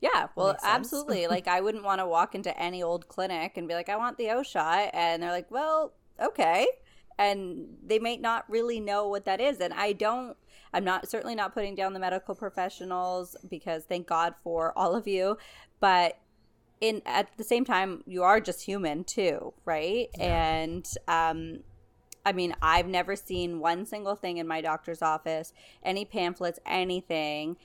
Yeah, 0.00 0.28
well, 0.36 0.56
absolutely. 0.62 1.26
like, 1.28 1.48
I 1.48 1.60
wouldn't 1.60 1.84
want 1.84 2.00
to 2.00 2.06
walk 2.06 2.34
into 2.34 2.56
any 2.58 2.82
old 2.82 3.08
clinic 3.08 3.56
and 3.56 3.66
be 3.66 3.74
like, 3.74 3.88
I 3.88 3.96
want 3.96 4.16
the 4.16 4.30
O 4.30 4.42
shot. 4.42 4.90
And 4.92 5.22
they're 5.22 5.32
like, 5.32 5.50
well, 5.50 5.92
okay. 6.20 6.66
And 7.18 7.76
they 7.84 7.98
may 7.98 8.16
not 8.16 8.48
really 8.48 8.78
know 8.78 9.08
what 9.08 9.24
that 9.24 9.40
is. 9.40 9.58
And 9.58 9.74
I 9.74 9.92
don't, 9.92 10.36
I'm 10.72 10.84
not 10.84 11.08
certainly 11.08 11.34
not 11.34 11.52
putting 11.52 11.74
down 11.74 11.94
the 11.94 12.00
medical 12.00 12.34
professionals 12.34 13.36
because 13.48 13.84
thank 13.84 14.06
God 14.06 14.34
for 14.42 14.76
all 14.76 14.94
of 14.94 15.08
you. 15.08 15.36
But 15.80 16.18
in 16.80 17.02
at 17.04 17.36
the 17.36 17.44
same 17.44 17.64
time, 17.64 18.04
you 18.06 18.22
are 18.22 18.40
just 18.40 18.62
human 18.62 19.02
too, 19.02 19.52
right? 19.64 20.08
And, 20.20 20.86
um, 21.08 21.60
I 22.24 22.32
mean, 22.32 22.54
I've 22.60 22.86
never 22.86 23.16
seen 23.16 23.58
one 23.58 23.86
single 23.86 24.14
thing 24.14 24.36
in 24.36 24.46
my 24.46 24.60
doctor's 24.60 25.02
office, 25.02 25.52
any 25.82 26.04
pamphlets, 26.04 26.60
anything 26.66 27.56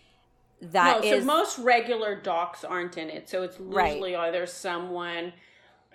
that 0.62 1.04
no, 1.04 1.08
is 1.08 1.24
so 1.24 1.26
most 1.26 1.58
regular 1.60 2.16
docs 2.16 2.64
aren't 2.64 2.97
in 2.97 3.10
it. 3.10 3.30
So 3.30 3.43
it's 3.43 3.60
Right. 3.60 3.93
usually 3.93 4.16
either 4.16 4.45
someone 4.45 5.34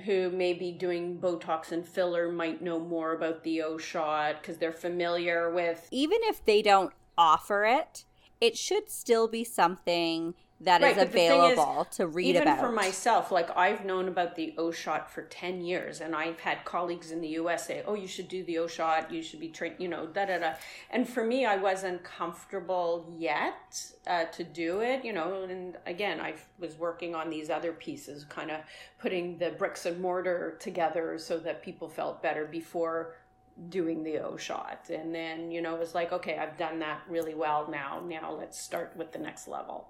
who 0.05 0.31
may 0.31 0.53
be 0.53 0.71
doing 0.71 1.19
Botox 1.19 1.73
and 1.73 1.87
filler 1.87 2.31
might 2.31 2.63
know 2.63 2.79
more 2.79 3.13
about 3.13 3.43
the 3.43 3.63
O 3.63 3.79
shot 3.79 4.41
because 4.41 4.59
they're 4.59 4.73
familiar 4.73 5.51
with 5.51 5.89
even 5.91 6.19
if 6.23 6.45
they 6.45 6.63
don't 6.63 6.93
offer 7.17 7.65
it, 7.65 8.05
it 8.41 8.57
should 8.57 8.89
still 8.91 9.27
be 9.27 9.43
something 9.43 10.35
that 10.61 10.83
is 10.83 10.87
Right, 10.87 10.97
but 10.97 11.07
the 11.07 11.13
thing 11.13 11.31
is, 11.31 11.53
available 11.53 11.85
to 11.93 12.07
read 12.09 12.27
even 12.27 12.43
about. 12.43 12.61
for 12.61 12.73
myself 12.73 13.31
like 13.31 13.57
i've 13.57 13.85
known 13.85 14.09
about 14.09 14.35
the 14.35 14.55
o 14.59 14.71
shot 14.73 15.11
for 15.11 15.23
10 15.23 15.61
years 15.61 16.01
and 16.01 16.17
i've 16.17 16.41
had 16.41 16.65
colleagues 16.65 17.13
in 17.13 17.21
the 17.21 17.29
us 17.29 17.67
say 17.67 17.83
oh 17.87 17.95
you 17.95 18.09
should 18.09 18.29
do 18.29 18.43
the 18.45 18.59
o 18.59 18.67
shot 18.67 19.13
you 19.13 19.23
should 19.23 19.39
be 19.39 19.49
trained 19.49 19.77
you 19.79 19.89
know 19.89 20.07
da 20.07 20.25
da 20.25 20.39
da 20.39 20.55
and 20.91 21.09
for 21.09 21.25
me 21.25 21.45
i 21.47 21.57
wasn't 21.57 22.03
comfortable 22.03 23.13
yet 23.17 23.81
uh, 24.09 24.25
to 24.27 24.43
do 24.43 24.81
it 24.81 25.05
you 25.05 25.13
know 25.13 25.45
and 25.45 25.77
again 25.87 26.21
i 26.21 26.35
was 26.59 26.77
working 26.77 27.15
on 27.15 27.31
these 27.31 27.51
other 27.51 27.73
pieces 27.73 28.25
kind 28.25 28.51
of 28.51 28.61
putting 28.99 29.39
the 29.39 29.51
bricks 29.51 29.87
and 29.87 30.01
mortar 30.01 30.57
together 30.59 31.19
so 31.19 31.39
that 31.39 31.63
people 31.63 31.89
felt 31.89 32.23
better 32.23 32.45
before 32.45 33.15
doing 33.69 34.05
the 34.05 34.19
O 34.19 34.37
shot. 34.37 34.89
And 34.89 35.15
then, 35.15 35.51
you 35.51 35.61
know, 35.61 35.75
it 35.75 35.81
was 35.81 35.95
like, 35.95 36.13
okay, 36.13 36.39
I've 36.39 36.57
done 36.57 36.79
that 36.79 37.01
really 37.09 37.35
well 37.35 37.69
now. 37.69 38.01
Now 38.07 38.33
let's 38.33 38.57
start 38.59 38.95
with 38.97 39.13
the 39.13 39.19
next 39.19 39.49
level. 39.49 39.89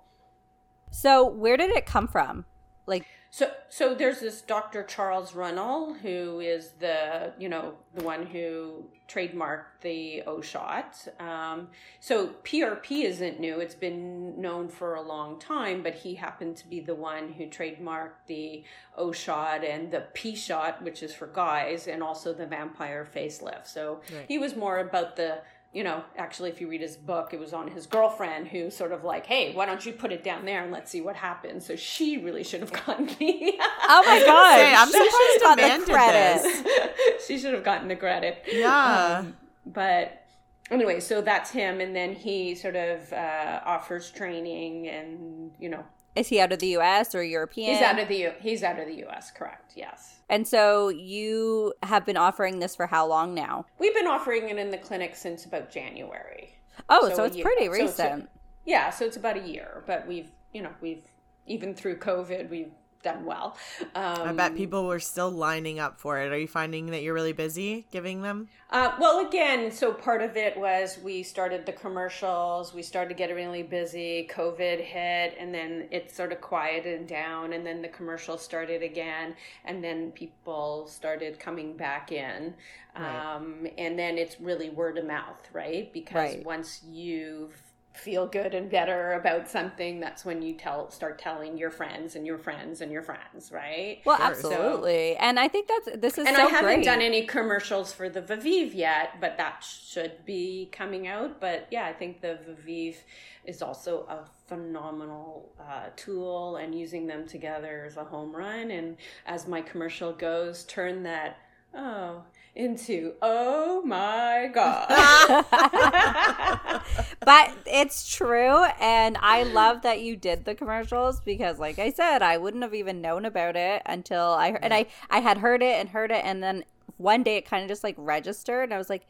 So, 0.91 1.27
where 1.27 1.57
did 1.57 1.71
it 1.71 1.87
come 1.87 2.09
from? 2.09 2.45
Like, 2.87 3.05
So, 3.31 3.51
so 3.69 3.95
there's 3.95 4.21
this 4.21 4.41
Dr. 4.41 4.83
Charles 4.83 5.33
Runels 5.35 5.99
who 6.01 6.41
is 6.41 6.71
the, 6.79 7.33
you 7.39 7.49
know, 7.51 7.75
the 7.95 8.03
one 8.03 8.25
who 8.25 8.85
trademarked 9.07 9.83
the 9.83 10.23
O 10.27 10.41
shot. 10.41 11.07
Um, 11.21 11.69
so 12.01 12.29
PRP 12.45 13.05
isn't 13.05 13.39
new; 13.39 13.61
it's 13.61 13.75
been 13.75 14.41
known 14.41 14.69
for 14.69 14.95
a 14.95 15.03
long 15.03 15.39
time. 15.39 15.83
But 15.83 15.95
he 15.95 16.15
happened 16.15 16.57
to 16.59 16.67
be 16.69 16.81
the 16.81 16.95
one 16.95 17.33
who 17.33 17.45
trademarked 17.47 18.27
the 18.27 18.65
O 18.97 19.13
shot 19.13 19.63
and 19.65 19.91
the 19.91 20.07
P 20.15 20.35
shot, 20.35 20.83
which 20.83 21.03
is 21.03 21.15
for 21.15 21.27
guys, 21.27 21.87
and 21.87 22.03
also 22.03 22.33
the 22.33 22.47
vampire 22.47 23.07
facelift. 23.15 23.67
So 23.67 24.01
Right. 24.15 24.25
he 24.27 24.39
was 24.39 24.57
more 24.57 24.79
about 24.79 25.17
the 25.17 25.41
you 25.79 25.85
know, 25.85 26.03
actually, 26.17 26.51
if 26.51 26.61
you 26.61 26.67
read 26.69 26.81
his 26.81 26.97
book, 26.97 27.33
it 27.33 27.39
was 27.39 27.53
on 27.53 27.69
his 27.71 27.87
girlfriend 27.87 28.49
who 28.49 28.69
sort 28.69 28.91
of 28.91 29.05
like, 29.05 29.27
hey, 29.27 29.55
why 29.55 29.65
don't 29.65 29.87
you 29.87 29.93
put 29.93 30.11
it 30.11 30.25
down 30.25 30.45
there 30.45 30.61
and 30.61 30.73
let's 30.73 30.91
see 30.91 31.01
what 31.01 31.15
happens. 31.15 31.65
So 31.65 31.77
she 31.77 32.19
really 32.19 32.43
should 32.43 32.63
have 32.63 32.73
gotten 32.73 33.07
the. 33.07 33.15
oh 33.21 34.03
my 34.05 34.21
god, 34.27 34.57
Say, 34.57 34.75
I'm 34.75 34.89
she 34.89 34.93
should 34.95 35.13
surprised 35.13 35.33
have 35.35 35.41
got 35.41 35.59
Amanda 35.61 35.87
the 35.87 35.93
credit. 35.93 36.43
this. 36.43 37.27
she 37.29 37.39
should 37.39 37.55
have 37.55 37.63
gotten 37.63 37.87
the 37.87 37.95
credit. 37.95 38.43
Yeah. 38.51 39.19
Um, 39.21 39.37
but 39.67 40.25
anyway, 40.69 40.99
so 40.99 41.21
that's 41.23 41.53
him. 41.53 41.81
And 41.81 41.95
then 41.95 42.13
he 42.13 42.57
sort 42.57 42.75
of 42.75 43.13
uh, 43.13 43.61
offers 43.65 44.11
training 44.11 44.89
and, 44.89 45.53
you 45.61 45.69
know, 45.69 45.85
Is 46.19 46.29
he 46.29 46.41
out 46.41 46.53
of 46.53 46.59
the 46.59 46.69
U.S. 46.69 47.15
or 47.15 47.23
European? 47.23 47.75
he's 47.75 47.83
out 47.83 47.99
of 47.99 48.09
the 48.09 48.17
U- 48.17 48.33
he's 48.41 48.63
out 48.63 48.79
of 48.79 48.87
the 48.87 48.95
U.S. 48.97 49.31
Correct. 49.31 49.73
Yes. 49.77 50.17
and 50.29 50.47
so 50.47 50.89
you 50.89 51.73
have 51.83 52.05
been 52.05 52.17
offering 52.17 52.59
this 52.59 52.75
for 52.77 52.87
how 52.87 53.07
long 53.07 53.35
now? 53.35 53.65
We've 53.79 53.95
been 53.95 54.07
offering 54.07 54.49
it 54.51 54.59
in 54.59 54.71
the 54.71 54.79
clinic 54.79 55.15
since 55.17 55.45
about 55.45 55.71
January. 55.71 56.55
Oh, 56.89 57.09
so, 57.11 57.15
So 57.17 57.25
it's 57.25 57.37
year- 57.37 57.45
pretty 57.45 57.67
so 57.67 57.73
recent. 57.73 58.31
Yeah, 58.67 58.91
so 58.91 59.05
it's 59.07 59.17
about 59.17 59.37
a 59.39 59.41
year, 59.49 59.83
but 59.87 60.07
we've, 60.07 60.31
you 60.53 60.61
know, 60.63 60.71
we've 60.83 61.05
even 61.47 61.75
through 61.75 61.97
COVID, 61.99 62.51
we've 62.51 62.73
done 63.03 63.25
well. 63.25 63.57
Um, 63.95 64.29
I 64.29 64.33
bet 64.33 64.57
people 64.57 64.87
were 64.87 65.01
still 65.01 65.31
lining 65.31 65.79
up 65.79 66.01
for 66.01 66.21
it. 66.21 66.33
Are 66.33 66.39
you 66.39 66.49
finding 66.49 66.87
that 66.87 67.03
you're 67.03 67.15
really 67.15 67.33
busy 67.33 67.87
giving 67.91 68.23
them? 68.23 68.49
Uh, 68.71 68.93
well, 69.01 69.27
again, 69.27 69.71
so 69.71 69.93
part 69.93 70.21
of 70.21 70.37
it 70.37 70.57
was 70.57 70.99
we 71.03 71.23
started 71.23 71.65
the 71.65 71.73
commercials, 71.73 72.75
we 72.75 72.83
started 72.83 73.17
getting 73.17 73.37
really 73.37 73.63
busy, 73.63 74.29
COVID 74.31 74.81
hit, 74.85 75.37
and 75.39 75.55
then 75.55 75.89
it 75.91 76.11
sort 76.11 76.33
of 76.33 76.41
quieted 76.41 77.07
down, 77.07 77.53
and 77.55 77.65
then 77.65 77.81
the 77.81 77.89
commercials 77.89 78.43
started 78.43 78.83
again, 78.83 79.35
and 79.65 79.83
then 79.83 80.11
people 80.11 80.87
started 80.87 81.39
coming 81.39 81.77
back 81.77 82.13
in. 82.13 82.55
Right. 82.99 83.37
Um, 83.37 83.67
and 83.79 83.99
then 83.99 84.19
it's 84.19 84.41
really 84.41 84.71
word 84.71 84.99
of 84.99 85.07
mouth, 85.07 85.49
right? 85.53 85.93
Because 85.93 86.35
Right. 86.35 86.45
once 86.45 86.83
you 86.91 87.51
feel 87.99 88.27
good 88.27 88.55
and 88.55 88.71
better 88.71 89.13
about 89.15 89.49
something, 89.49 90.01
that's 90.01 90.25
when 90.25 90.41
you 90.41 90.55
tell 90.55 90.91
start 90.91 91.19
telling 91.19 91.59
your 91.59 91.71
friends 91.71 92.15
and 92.17 92.27
your 92.27 92.39
friends 92.39 92.81
and 92.81 92.93
your 92.93 93.03
friends, 93.03 93.51
right? 93.53 94.01
Well, 94.05 94.17
Sure. 94.17 94.27
absolutely, 94.27 95.17
and 95.17 95.39
I 95.39 95.49
think 95.49 95.69
that's 95.69 95.99
this 95.99 96.17
is 96.19 96.27
and 96.27 96.37
so 96.37 96.47
I 96.47 96.51
haven't 96.51 96.75
great. 96.77 96.85
done 96.85 97.01
any 97.01 97.27
commercials 97.27 97.93
for 97.93 98.09
the 98.09 98.23
Viveve 98.23 98.75
yet, 98.75 99.21
but 99.21 99.37
that 99.39 99.65
should 99.65 100.25
be 100.25 100.69
coming 100.73 101.09
out. 101.09 101.41
But 101.41 101.67
yeah, 101.71 101.87
I 101.87 101.93
think 101.93 102.21
the 102.21 102.39
Viveve 102.49 102.97
is 103.45 103.63
also 103.63 104.07
a 104.09 104.25
phenomenal 104.47 105.53
uh, 105.61 105.89
tool, 105.97 106.57
and 106.57 106.75
using 106.75 107.07
them 107.07 107.27
together 107.27 107.85
is 107.87 107.97
a 107.97 108.05
home 108.05 108.35
run. 108.35 108.71
And 108.71 108.97
as 109.27 109.49
my 109.49 109.61
commercial 109.61 110.13
goes, 110.13 110.65
turn 110.65 111.03
that 111.03 111.39
oh 111.75 112.23
into 112.59 113.15
oh 113.23 113.81
my 113.83 114.51
god. 114.53 114.89
but 117.21 117.53
it's 117.67 118.15
true 118.15 118.65
and 118.81 119.17
i 119.21 119.45
love 119.45 119.83
that 119.83 120.01
you 120.01 120.17
did 120.17 120.45
the 120.45 120.55
commercials 120.55 121.21
because 121.21 121.59
like 121.59 121.79
i 121.79 121.91
said 121.91 122.21
i 122.21 122.37
wouldn't 122.37 122.63
have 122.63 122.75
even 122.75 123.01
known 123.01 123.25
about 123.25 123.55
it 123.55 123.81
until 123.87 124.33
i 124.33 124.51
heard 124.51 124.61
and 124.63 124.75
i 124.75 124.85
i 125.09 125.21
had 125.21 125.39
heard 125.39 125.63
it 125.63 125.79
and 125.79 125.89
heard 125.91 126.11
it 126.11 126.25
and 126.25 126.43
then 126.43 126.65
one 126.97 127.23
day 127.23 127.37
it 127.37 127.47
kind 127.47 127.63
of 127.63 127.69
just 127.69 127.85
like 127.85 127.95
registered 127.97 128.65
and 128.65 128.75
i 128.75 128.79
was 128.79 128.91
like 128.91 129.07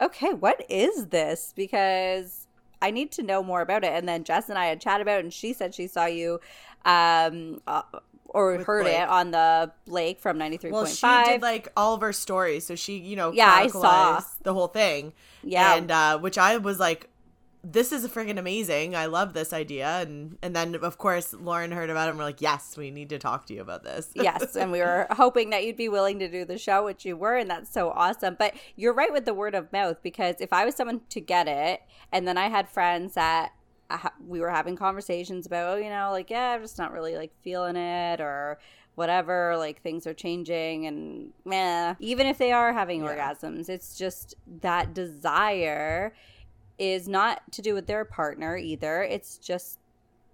okay 0.00 0.32
what 0.32 0.64
is 0.68 1.06
this 1.08 1.52
because 1.56 2.46
i 2.80 2.92
need 2.92 3.10
to 3.10 3.22
know 3.22 3.42
more 3.42 3.60
about 3.60 3.82
it 3.82 3.92
and 3.92 4.08
then 4.08 4.22
jess 4.22 4.48
and 4.48 4.58
i 4.58 4.66
had 4.66 4.80
chatted 4.80 5.02
about 5.02 5.18
it 5.18 5.24
and 5.24 5.32
she 5.32 5.52
said 5.52 5.74
she 5.74 5.88
saw 5.88 6.06
you 6.06 6.38
um 6.84 7.60
uh, 7.66 7.82
or 8.34 8.62
heard 8.64 8.82
Blake. 8.84 8.98
it 9.00 9.08
on 9.08 9.30
the 9.30 9.72
lake 9.86 10.20
from 10.20 10.38
93.5. 10.38 10.70
Well, 10.72 10.86
she 10.86 11.30
did 11.30 11.40
like 11.40 11.68
all 11.76 11.94
of 11.94 12.00
her 12.02 12.12
stories, 12.12 12.66
so 12.66 12.74
she, 12.74 12.98
you 12.98 13.16
know, 13.16 13.32
Yeah, 13.32 13.50
I 13.50 13.68
saw. 13.68 14.20
the 14.42 14.52
whole 14.52 14.68
thing. 14.68 15.14
Yeah. 15.42 15.76
and 15.76 15.90
uh, 15.90 16.18
which 16.18 16.36
I 16.36 16.58
was 16.58 16.78
like, 16.78 17.08
this 17.66 17.92
is 17.92 18.06
freaking 18.08 18.38
amazing. 18.38 18.94
I 18.94 19.06
love 19.06 19.32
this 19.32 19.54
idea. 19.54 20.00
And 20.02 20.36
and 20.42 20.54
then 20.54 20.74
of 20.74 20.98
course 20.98 21.32
Lauren 21.32 21.72
heard 21.72 21.88
about 21.88 22.08
it 22.08 22.10
and 22.10 22.18
we're 22.18 22.24
like, 22.26 22.42
yes, 22.42 22.76
we 22.76 22.90
need 22.90 23.08
to 23.08 23.18
talk 23.18 23.46
to 23.46 23.54
you 23.54 23.62
about 23.62 23.84
this. 23.84 24.10
yes. 24.14 24.54
And 24.54 24.70
we 24.70 24.80
were 24.80 25.06
hoping 25.12 25.48
that 25.50 25.64
you'd 25.64 25.78
be 25.78 25.88
willing 25.88 26.18
to 26.18 26.28
do 26.30 26.44
the 26.44 26.58
show, 26.58 26.84
which 26.84 27.06
you 27.06 27.16
were, 27.16 27.36
and 27.36 27.48
that's 27.48 27.70
so 27.72 27.88
awesome. 27.90 28.36
But 28.38 28.54
you're 28.76 28.92
right 28.92 29.10
with 29.10 29.24
the 29.24 29.32
word 29.32 29.54
of 29.54 29.72
mouth 29.72 30.02
because 30.02 30.36
if 30.40 30.52
I 30.52 30.66
was 30.66 30.74
someone 30.74 31.00
to 31.08 31.20
get 31.22 31.48
it 31.48 31.80
and 32.12 32.28
then 32.28 32.36
I 32.36 32.48
had 32.48 32.68
friends 32.68 33.14
that 33.14 33.52
we 34.26 34.40
were 34.40 34.50
having 34.50 34.76
conversations 34.76 35.46
about, 35.46 35.74
oh, 35.74 35.76
you 35.76 35.90
know, 35.90 36.10
like, 36.10 36.30
yeah, 36.30 36.52
I'm 36.52 36.62
just 36.62 36.78
not 36.78 36.92
really 36.92 37.16
like 37.16 37.32
feeling 37.42 37.76
it 37.76 38.20
or 38.20 38.58
whatever, 38.94 39.56
like 39.56 39.82
things 39.82 40.06
are 40.06 40.14
changing 40.14 40.86
and 40.86 41.32
meh. 41.44 41.94
Even 41.98 42.26
if 42.26 42.38
they 42.38 42.52
are 42.52 42.72
having 42.72 43.02
yeah. 43.02 43.08
orgasms, 43.08 43.68
it's 43.68 43.96
just 43.96 44.34
that 44.60 44.94
desire 44.94 46.14
is 46.78 47.08
not 47.08 47.40
to 47.52 47.62
do 47.62 47.74
with 47.74 47.86
their 47.86 48.04
partner 48.04 48.56
either. 48.56 49.02
It's 49.02 49.38
just 49.38 49.78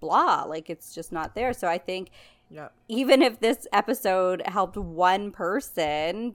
blah, 0.00 0.44
like 0.44 0.70
it's 0.70 0.94
just 0.94 1.12
not 1.12 1.34
there. 1.34 1.52
So 1.52 1.68
I 1.68 1.78
think 1.78 2.10
yeah. 2.50 2.68
even 2.88 3.22
if 3.22 3.40
this 3.40 3.66
episode 3.72 4.42
helped 4.46 4.76
one 4.76 5.30
person 5.30 6.34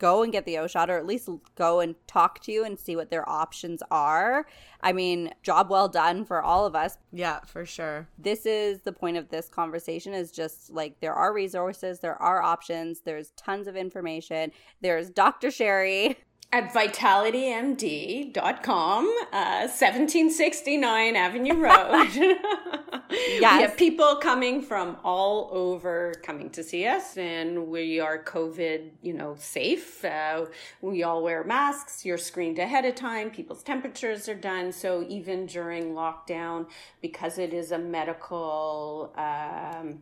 go 0.00 0.22
and 0.22 0.32
get 0.32 0.46
the 0.46 0.58
O 0.58 0.66
shot 0.66 0.90
or 0.90 0.96
at 0.96 1.06
least 1.06 1.28
go 1.54 1.78
and 1.78 1.94
talk 2.08 2.40
to 2.40 2.50
you 2.50 2.64
and 2.64 2.80
see 2.80 2.96
what 2.96 3.10
their 3.10 3.28
options 3.28 3.82
are. 3.90 4.46
I 4.80 4.92
mean, 4.92 5.32
job 5.42 5.70
well 5.70 5.88
done 5.88 6.24
for 6.24 6.42
all 6.42 6.66
of 6.66 6.74
us. 6.74 6.96
Yeah, 7.12 7.40
for 7.40 7.64
sure. 7.64 8.08
This 8.18 8.46
is 8.46 8.80
the 8.80 8.92
point 8.92 9.18
of 9.18 9.28
this 9.28 9.48
conversation 9.48 10.14
is 10.14 10.32
just 10.32 10.70
like 10.70 10.98
there 11.00 11.14
are 11.14 11.32
resources, 11.32 12.00
there 12.00 12.20
are 12.20 12.42
options, 12.42 13.02
there's 13.02 13.30
tons 13.36 13.68
of 13.68 13.76
information. 13.76 14.50
There's 14.80 15.10
Dr. 15.10 15.50
Sherry 15.50 16.16
at 16.52 16.72
vitalitymd.com, 16.72 19.04
uh, 19.32 19.68
1769 19.68 21.14
Avenue 21.14 21.54
Road. 21.54 22.08
yes. 23.10 23.12
We 23.40 23.44
have 23.44 23.76
people 23.76 24.16
coming 24.16 24.60
from 24.60 24.96
all 25.04 25.48
over 25.52 26.12
coming 26.24 26.50
to 26.50 26.64
see 26.64 26.86
us, 26.86 27.16
and 27.16 27.68
we 27.68 28.00
are 28.00 28.20
COVID, 28.24 28.90
you 29.00 29.12
know, 29.12 29.36
safe. 29.38 30.04
Uh, 30.04 30.46
we 30.80 31.04
all 31.04 31.22
wear 31.22 31.44
masks. 31.44 32.04
You're 32.04 32.18
screened 32.18 32.58
ahead 32.58 32.84
of 32.84 32.96
time. 32.96 33.30
People's 33.30 33.62
temperatures 33.62 34.28
are 34.28 34.34
done. 34.34 34.72
So 34.72 35.06
even 35.08 35.46
during 35.46 35.94
lockdown, 35.94 36.66
because 37.00 37.38
it 37.38 37.54
is 37.54 37.70
a 37.70 37.78
medical 37.78 39.14
um, 39.16 40.00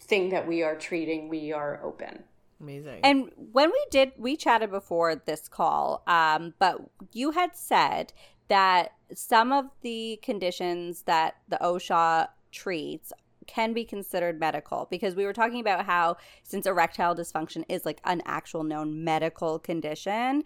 thing 0.00 0.30
that 0.30 0.48
we 0.48 0.62
are 0.62 0.74
treating, 0.74 1.28
we 1.28 1.52
are 1.52 1.84
open. 1.84 2.24
Amazing. 2.62 3.00
And 3.02 3.30
when 3.52 3.70
we 3.70 3.84
did, 3.90 4.12
we 4.16 4.36
chatted 4.36 4.70
before 4.70 5.16
this 5.16 5.48
call, 5.48 6.02
um, 6.06 6.54
but 6.60 6.80
you 7.12 7.32
had 7.32 7.56
said 7.56 8.12
that 8.48 8.92
some 9.12 9.52
of 9.52 9.66
the 9.82 10.20
conditions 10.22 11.02
that 11.02 11.36
the 11.48 11.62
O 11.62 11.78
shot 11.78 12.34
treats 12.52 13.12
can 13.46 13.72
be 13.72 13.84
considered 13.84 14.38
medical 14.38 14.86
because 14.90 15.14
we 15.16 15.24
were 15.24 15.32
talking 15.32 15.60
about 15.60 15.84
how 15.84 16.16
since 16.44 16.64
erectile 16.66 17.14
dysfunction 17.14 17.64
is 17.68 17.84
like 17.84 18.00
an 18.04 18.22
actual 18.24 18.62
known 18.62 19.02
medical 19.02 19.58
condition 19.58 20.44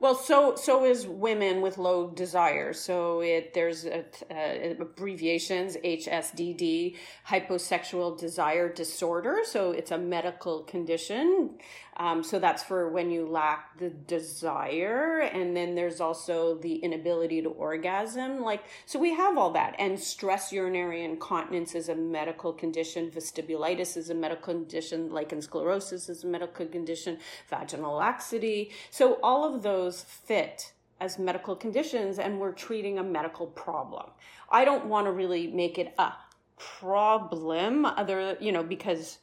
well, 0.00 0.14
so 0.14 0.56
so 0.56 0.86
is 0.86 1.06
women 1.06 1.60
with 1.60 1.76
low 1.76 2.08
desire. 2.08 2.72
So 2.72 3.20
it 3.20 3.52
there's 3.52 3.84
a, 3.84 4.04
uh, 4.30 4.74
abbreviations 4.80 5.76
HSDD, 5.76 6.96
hyposexual 7.28 8.18
desire 8.18 8.72
disorder. 8.72 9.40
So 9.44 9.72
it's 9.72 9.90
a 9.90 9.98
medical 9.98 10.60
condition. 10.62 11.58
Um, 12.00 12.22
so 12.22 12.38
that's 12.38 12.62
for 12.62 12.88
when 12.88 13.10
you 13.10 13.26
lack 13.26 13.78
the 13.78 13.90
desire, 13.90 15.20
and 15.20 15.54
then 15.54 15.74
there's 15.74 16.00
also 16.00 16.56
the 16.56 16.76
inability 16.76 17.42
to 17.42 17.50
orgasm. 17.50 18.40
Like 18.40 18.64
so, 18.86 18.98
we 18.98 19.12
have 19.12 19.36
all 19.36 19.50
that, 19.50 19.76
and 19.78 20.00
stress 20.00 20.50
urinary 20.50 21.04
incontinence 21.04 21.74
is 21.74 21.90
a 21.90 21.94
medical 21.94 22.54
condition. 22.54 23.10
Vestibulitis 23.10 23.98
is 23.98 24.08
a 24.08 24.14
medical 24.14 24.54
condition. 24.54 25.10
Lichen 25.12 25.42
sclerosis 25.42 26.08
is 26.08 26.24
a 26.24 26.26
medical 26.26 26.64
condition. 26.64 27.18
Vaginal 27.50 27.96
laxity. 27.96 28.70
So 28.90 29.18
all 29.22 29.44
of 29.44 29.62
those 29.62 30.00
fit 30.02 30.72
as 31.00 31.18
medical 31.18 31.54
conditions, 31.54 32.18
and 32.18 32.40
we're 32.40 32.52
treating 32.52 32.98
a 32.98 33.02
medical 33.02 33.46
problem. 33.46 34.06
I 34.48 34.64
don't 34.64 34.86
want 34.86 35.06
to 35.06 35.12
really 35.12 35.48
make 35.48 35.78
it 35.78 35.92
a 35.98 36.12
problem, 36.56 37.84
other 37.84 38.38
you 38.40 38.52
know, 38.52 38.62
because 38.62 39.18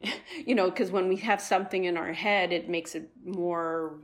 you 0.46 0.54
know, 0.54 0.70
because 0.70 0.90
when 0.90 1.08
we 1.08 1.16
have 1.16 1.40
something 1.40 1.84
in 1.84 1.96
our 1.96 2.12
head, 2.12 2.52
it 2.52 2.68
makes 2.68 2.94
it 2.94 3.10
more 3.24 3.94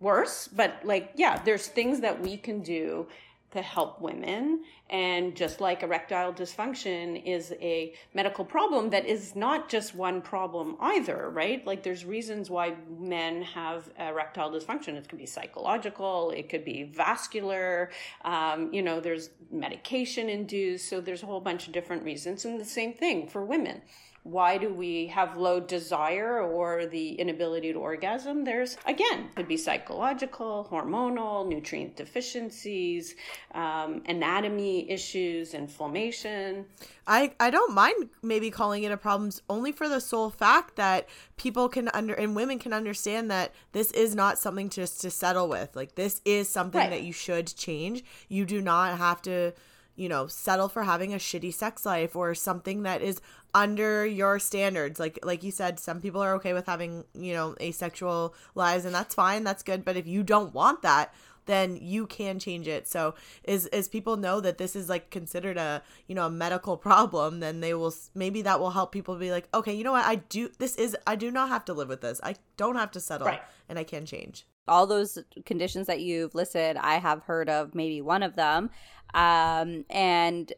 worse. 0.00 0.48
But 0.48 0.80
like, 0.84 1.12
yeah, 1.16 1.42
there's 1.42 1.66
things 1.66 2.00
that 2.00 2.20
we 2.20 2.36
can 2.36 2.62
do 2.62 3.06
to 3.54 3.62
help 3.62 4.00
women. 4.00 4.64
And 4.90 5.34
just 5.36 5.60
like 5.60 5.82
erectile 5.82 6.32
dysfunction 6.32 7.24
is 7.24 7.54
a 7.60 7.94
medical 8.12 8.44
problem 8.44 8.90
that 8.90 9.06
is 9.06 9.36
not 9.36 9.68
just 9.68 9.94
one 9.94 10.20
problem 10.20 10.76
either, 10.80 11.30
right? 11.30 11.64
Like 11.64 11.84
there's 11.84 12.04
reasons 12.04 12.50
why 12.50 12.74
men 12.98 13.42
have 13.42 13.90
erectile 13.98 14.50
dysfunction. 14.50 14.96
It 14.96 15.08
could 15.08 15.20
be 15.20 15.26
psychological, 15.26 16.32
it 16.32 16.48
could 16.48 16.64
be 16.64 16.82
vascular, 16.82 17.90
um, 18.24 18.72
you 18.72 18.82
know, 18.82 18.98
there's 19.00 19.30
medication 19.52 20.28
induced. 20.28 20.88
So 20.88 21.00
there's 21.00 21.22
a 21.22 21.26
whole 21.26 21.40
bunch 21.40 21.68
of 21.68 21.72
different 21.72 22.02
reasons. 22.02 22.44
And 22.44 22.60
the 22.60 22.64
same 22.64 22.92
thing 22.92 23.28
for 23.28 23.44
women 23.44 23.82
why 24.24 24.56
do 24.56 24.72
we 24.72 25.06
have 25.08 25.36
low 25.36 25.60
desire 25.60 26.40
or 26.40 26.86
the 26.86 27.10
inability 27.12 27.74
to 27.74 27.78
orgasm? 27.78 28.42
There's, 28.42 28.78
again, 28.86 29.28
could 29.36 29.46
be 29.46 29.58
psychological, 29.58 30.66
hormonal, 30.70 31.46
nutrient 31.46 31.94
deficiencies, 31.94 33.16
um, 33.52 34.02
anatomy 34.08 34.90
issues, 34.90 35.52
inflammation. 35.52 36.64
I, 37.06 37.32
I 37.38 37.50
don't 37.50 37.74
mind 37.74 38.08
maybe 38.22 38.50
calling 38.50 38.82
it 38.84 38.90
a 38.90 38.96
problem 38.96 39.30
only 39.50 39.72
for 39.72 39.90
the 39.90 40.00
sole 40.00 40.30
fact 40.30 40.76
that 40.76 41.06
people 41.36 41.68
can 41.68 41.90
under 41.92 42.14
and 42.14 42.34
women 42.34 42.58
can 42.58 42.72
understand 42.72 43.30
that 43.30 43.52
this 43.72 43.90
is 43.90 44.14
not 44.14 44.38
something 44.38 44.70
just 44.70 45.02
to 45.02 45.10
settle 45.10 45.50
with. 45.50 45.76
Like 45.76 45.96
this 45.96 46.22
is 46.24 46.48
something 46.48 46.80
right. 46.80 46.90
that 46.90 47.02
you 47.02 47.12
should 47.12 47.54
change. 47.54 48.02
You 48.28 48.46
do 48.46 48.62
not 48.62 48.96
have 48.96 49.20
to 49.22 49.52
you 49.96 50.08
know, 50.08 50.26
settle 50.26 50.68
for 50.68 50.82
having 50.82 51.12
a 51.14 51.18
shitty 51.18 51.52
sex 51.52 51.86
life 51.86 52.16
or 52.16 52.34
something 52.34 52.82
that 52.82 53.02
is 53.02 53.20
under 53.54 54.04
your 54.04 54.38
standards. 54.38 54.98
Like 54.98 55.18
like 55.22 55.42
you 55.42 55.50
said, 55.50 55.78
some 55.78 56.00
people 56.00 56.22
are 56.22 56.34
okay 56.34 56.52
with 56.52 56.66
having, 56.66 57.04
you 57.14 57.32
know, 57.32 57.54
asexual 57.60 58.34
lives 58.54 58.84
and 58.84 58.94
that's 58.94 59.14
fine, 59.14 59.44
that's 59.44 59.62
good. 59.62 59.84
But 59.84 59.96
if 59.96 60.06
you 60.06 60.22
don't 60.22 60.52
want 60.52 60.82
that, 60.82 61.14
then 61.46 61.76
you 61.80 62.06
can 62.06 62.38
change 62.38 62.66
it. 62.66 62.88
So 62.88 63.14
as 63.46 63.66
as 63.66 63.88
people 63.88 64.16
know 64.16 64.40
that 64.40 64.58
this 64.58 64.74
is 64.74 64.88
like 64.88 65.10
considered 65.10 65.56
a, 65.56 65.82
you 66.06 66.14
know, 66.14 66.26
a 66.26 66.30
medical 66.30 66.76
problem, 66.88 67.40
then 67.40 67.60
they 67.60 67.74
will 67.74 67.94
maybe 68.14 68.42
that 68.42 68.58
will 68.58 68.70
help 68.70 68.92
people 68.92 69.16
be 69.16 69.30
like, 69.30 69.48
okay, 69.54 69.74
you 69.74 69.84
know 69.84 69.92
what? 69.92 70.04
I 70.04 70.16
do 70.16 70.50
this 70.58 70.76
is 70.76 70.96
I 71.06 71.16
do 71.16 71.30
not 71.30 71.48
have 71.48 71.64
to 71.66 71.74
live 71.74 71.88
with 71.88 72.00
this. 72.00 72.20
I 72.22 72.36
don't 72.56 72.76
have 72.76 72.90
to 72.92 73.00
settle 73.00 73.28
right. 73.28 73.42
and 73.68 73.78
I 73.78 73.84
can 73.84 74.06
change 74.06 74.46
all 74.66 74.86
those 74.86 75.18
conditions 75.44 75.86
that 75.86 76.00
you've 76.00 76.34
listed, 76.34 76.76
I 76.76 76.96
have 76.98 77.22
heard 77.22 77.48
of 77.48 77.74
maybe 77.74 78.00
one 78.00 78.22
of 78.22 78.36
them. 78.36 78.70
Um, 79.14 79.84
and 79.90 80.52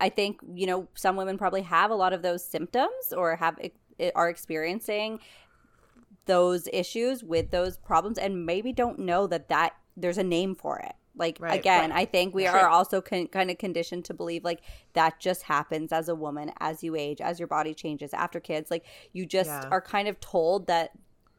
I 0.00 0.08
think, 0.08 0.40
you 0.54 0.66
know, 0.66 0.88
some 0.94 1.16
women 1.16 1.38
probably 1.38 1.62
have 1.62 1.90
a 1.90 1.94
lot 1.94 2.12
of 2.12 2.22
those 2.22 2.44
symptoms 2.44 3.12
or 3.16 3.36
have 3.36 3.58
are 4.14 4.28
experiencing 4.28 5.20
those 6.26 6.68
issues 6.72 7.22
with 7.22 7.50
those 7.50 7.76
problems 7.78 8.18
and 8.18 8.46
maybe 8.46 8.72
don't 8.72 8.98
know 8.98 9.26
that 9.26 9.48
that 9.48 9.74
there's 9.96 10.18
a 10.18 10.24
name 10.24 10.54
for 10.54 10.78
it. 10.78 10.94
Like 11.14 11.36
right, 11.40 11.58
again, 11.58 11.90
right. 11.90 12.00
I 12.00 12.04
think 12.06 12.34
we 12.34 12.46
are 12.46 12.68
also 12.68 13.02
con- 13.02 13.26
kind 13.26 13.50
of 13.50 13.58
conditioned 13.58 14.06
to 14.06 14.14
believe 14.14 14.44
like 14.44 14.62
that 14.94 15.20
just 15.20 15.42
happens 15.42 15.92
as 15.92 16.08
a 16.08 16.14
woman 16.14 16.52
as 16.58 16.82
you 16.82 16.96
age, 16.96 17.20
as 17.20 17.38
your 17.38 17.48
body 17.48 17.74
changes 17.74 18.14
after 18.14 18.40
kids. 18.40 18.70
Like 18.70 18.84
you 19.12 19.26
just 19.26 19.50
yeah. 19.50 19.68
are 19.70 19.82
kind 19.82 20.08
of 20.08 20.18
told 20.20 20.68
that 20.68 20.92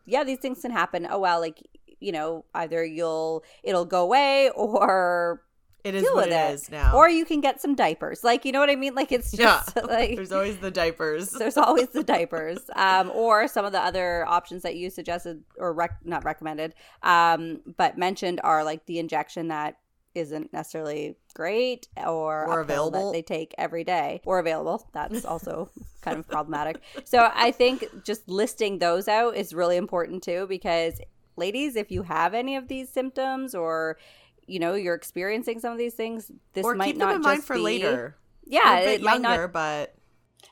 yeah, 0.05 0.23
these 0.23 0.37
things 0.39 0.61
can 0.61 0.71
happen. 0.71 1.07
Oh 1.09 1.19
well, 1.19 1.39
like 1.39 1.65
you 2.03 2.11
know, 2.11 2.45
either 2.53 2.83
you'll 2.83 3.43
it'll 3.63 3.85
go 3.85 4.03
away 4.03 4.49
or 4.55 5.41
it 5.83 5.95
is 5.95 6.03
what 6.13 6.29
it, 6.29 6.33
it 6.33 6.53
is 6.53 6.71
now. 6.71 6.95
Or 6.95 7.09
you 7.09 7.25
can 7.25 7.41
get 7.41 7.61
some 7.61 7.75
diapers. 7.75 8.23
Like, 8.23 8.45
you 8.45 8.53
know 8.53 8.59
what 8.59 8.69
I 8.69 8.75
mean? 8.75 8.95
Like 8.95 9.11
it's 9.11 9.31
just 9.31 9.75
yeah. 9.75 9.81
like 9.87 10.15
there's 10.15 10.31
always 10.31 10.57
the 10.57 10.71
diapers. 10.71 11.31
There's 11.43 11.57
always 11.57 11.89
the 11.89 12.03
diapers. 12.03 12.59
Um, 12.75 13.11
or 13.13 13.47
some 13.47 13.65
of 13.65 13.71
the 13.71 13.79
other 13.79 14.25
options 14.27 14.63
that 14.63 14.75
you 14.75 14.89
suggested 14.89 15.43
or 15.57 15.73
rec- 15.73 15.99
not 16.03 16.25
recommended, 16.25 16.73
um, 17.01 17.61
but 17.77 17.97
mentioned 17.97 18.41
are 18.43 18.63
like 18.63 18.85
the 18.87 18.99
injection 18.99 19.49
that 19.49 19.77
isn't 20.15 20.51
necessarily 20.53 21.15
great 21.33 21.87
or, 21.97 22.47
or 22.47 22.61
available 22.61 23.11
that 23.11 23.17
they 23.17 23.21
take 23.21 23.53
every 23.57 23.83
day 23.83 24.21
or 24.25 24.39
available 24.39 24.87
that's 24.93 25.25
also 25.25 25.69
kind 26.01 26.19
of 26.19 26.27
problematic 26.27 26.79
so 27.03 27.31
i 27.33 27.49
think 27.49 27.83
just 28.03 28.27
listing 28.29 28.77
those 28.77 29.07
out 29.07 29.35
is 29.35 29.53
really 29.53 29.75
important 29.77 30.21
too 30.21 30.45
because 30.47 30.99
ladies, 31.35 31.75
if 31.75 31.91
you 31.91 32.03
have 32.03 32.33
any 32.33 32.55
of 32.55 32.67
these 32.67 32.89
symptoms 32.89 33.55
or 33.55 33.97
you 34.45 34.59
know 34.59 34.73
you're 34.73 34.95
experiencing 34.95 35.59
some 35.59 35.71
of 35.71 35.77
these 35.77 35.93
things, 35.93 36.31
this 36.53 36.65
or 36.65 36.75
might 36.75 36.87
keep 36.87 36.97
not 36.97 37.15
in 37.15 37.21
mind 37.21 37.43
for 37.43 37.55
be, 37.55 37.61
later. 37.61 38.15
Yeah, 38.45 38.79
it 38.79 39.01
younger, 39.01 39.21
might 39.21 39.21
not, 39.21 39.51
but 39.53 39.95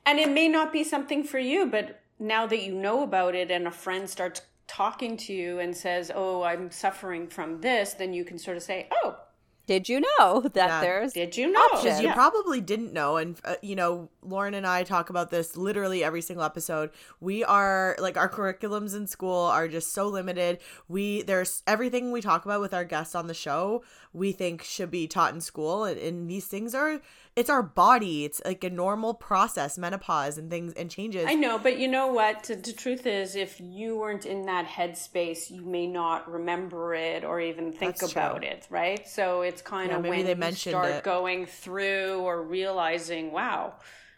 and 0.05 0.19
it 0.19 0.29
may 0.29 0.47
not 0.47 0.71
be 0.71 0.83
something 0.83 1.23
for 1.23 1.39
you, 1.39 1.65
but 1.65 2.01
now 2.19 2.45
that 2.47 2.61
you 2.61 2.73
know 2.73 3.03
about 3.03 3.35
it, 3.35 3.51
and 3.51 3.67
a 3.67 3.71
friend 3.71 4.09
starts 4.09 4.41
talking 4.67 5.17
to 5.17 5.33
you 5.33 5.59
and 5.59 5.75
says, 5.75 6.11
"Oh, 6.13 6.43
I'm 6.43 6.71
suffering 6.71 7.27
from 7.27 7.61
this," 7.61 7.93
then 7.93 8.13
you 8.13 8.23
can 8.23 8.37
sort 8.37 8.57
of 8.57 8.63
say, 8.63 8.87
"Oh." 9.03 9.17
Did 9.71 9.87
you 9.87 9.99
know 10.19 10.41
that 10.59 10.67
Yeah. 10.67 10.81
there's 10.81 11.13
Did 11.13 11.37
you 11.37 11.49
know? 11.51 11.59
Options. 11.73 12.01
you 12.01 12.07
Yeah. 12.07 12.13
probably 12.13 12.59
didn't 12.71 12.91
know 12.93 13.15
and 13.21 13.39
uh, 13.45 13.55
you 13.61 13.75
know 13.81 14.09
lauren 14.21 14.53
and 14.53 14.67
i 14.67 14.83
talk 14.83 15.09
about 15.09 15.29
this 15.31 15.55
literally 15.55 16.03
every 16.03 16.21
single 16.21 16.43
episode 16.43 16.89
we 17.21 17.43
are 17.45 17.95
like 17.99 18.17
our 18.17 18.27
curriculums 18.37 18.93
in 18.95 19.07
school 19.07 19.39
are 19.57 19.67
just 19.77 19.93
so 19.93 20.07
limited 20.07 20.59
we 20.89 21.21
there's 21.23 21.63
everything 21.65 22.11
we 22.11 22.21
talk 22.21 22.43
about 22.45 22.59
with 22.59 22.73
our 22.73 22.83
guests 22.83 23.15
on 23.15 23.27
the 23.27 23.33
show 23.33 23.81
we 24.13 24.31
think 24.33 24.61
should 24.63 24.91
be 24.91 25.07
taught 25.07 25.33
in 25.33 25.39
school 25.41 25.85
and, 25.85 25.97
and 25.99 26.29
these 26.29 26.47
things 26.47 26.75
are 26.75 26.99
it's 27.35 27.49
our 27.49 27.63
body 27.63 28.25
it's 28.25 28.41
like 28.45 28.63
a 28.63 28.69
normal 28.69 29.13
process 29.13 29.77
menopause 29.77 30.37
and 30.37 30.49
things 30.49 30.73
and 30.73 30.91
changes 30.91 31.25
I 31.27 31.35
know, 31.35 31.57
but 31.57 31.77
you 31.79 31.87
know 31.87 32.07
what? 32.07 32.43
The, 32.43 32.55
the 32.55 32.73
truth 32.73 33.05
is, 33.05 33.35
if 33.35 33.59
you 33.61 33.97
weren't 33.97 34.25
in 34.25 34.45
that 34.47 34.67
headspace, 34.67 35.49
you 35.49 35.63
may 35.63 35.87
not 35.87 36.29
remember 36.29 36.93
it 36.93 37.23
or 37.23 37.39
even 37.39 37.71
think 37.71 37.97
That's 37.97 38.11
true. 38.11 38.21
about 38.21 38.43
it, 38.43 38.67
right? 38.69 39.07
So 39.07 39.41
it's 39.41 39.61
kind 39.61 39.91
Yeah, 39.91 39.97
of 39.97 40.01
maybe 40.03 40.23
when 40.23 40.39
they 40.39 40.47
you 40.47 40.53
start 40.53 40.91
it. 40.91 41.03
going 41.03 41.45
through 41.45 42.19
or 42.19 42.41
realizing, 42.41 43.31
wow, 43.31 43.75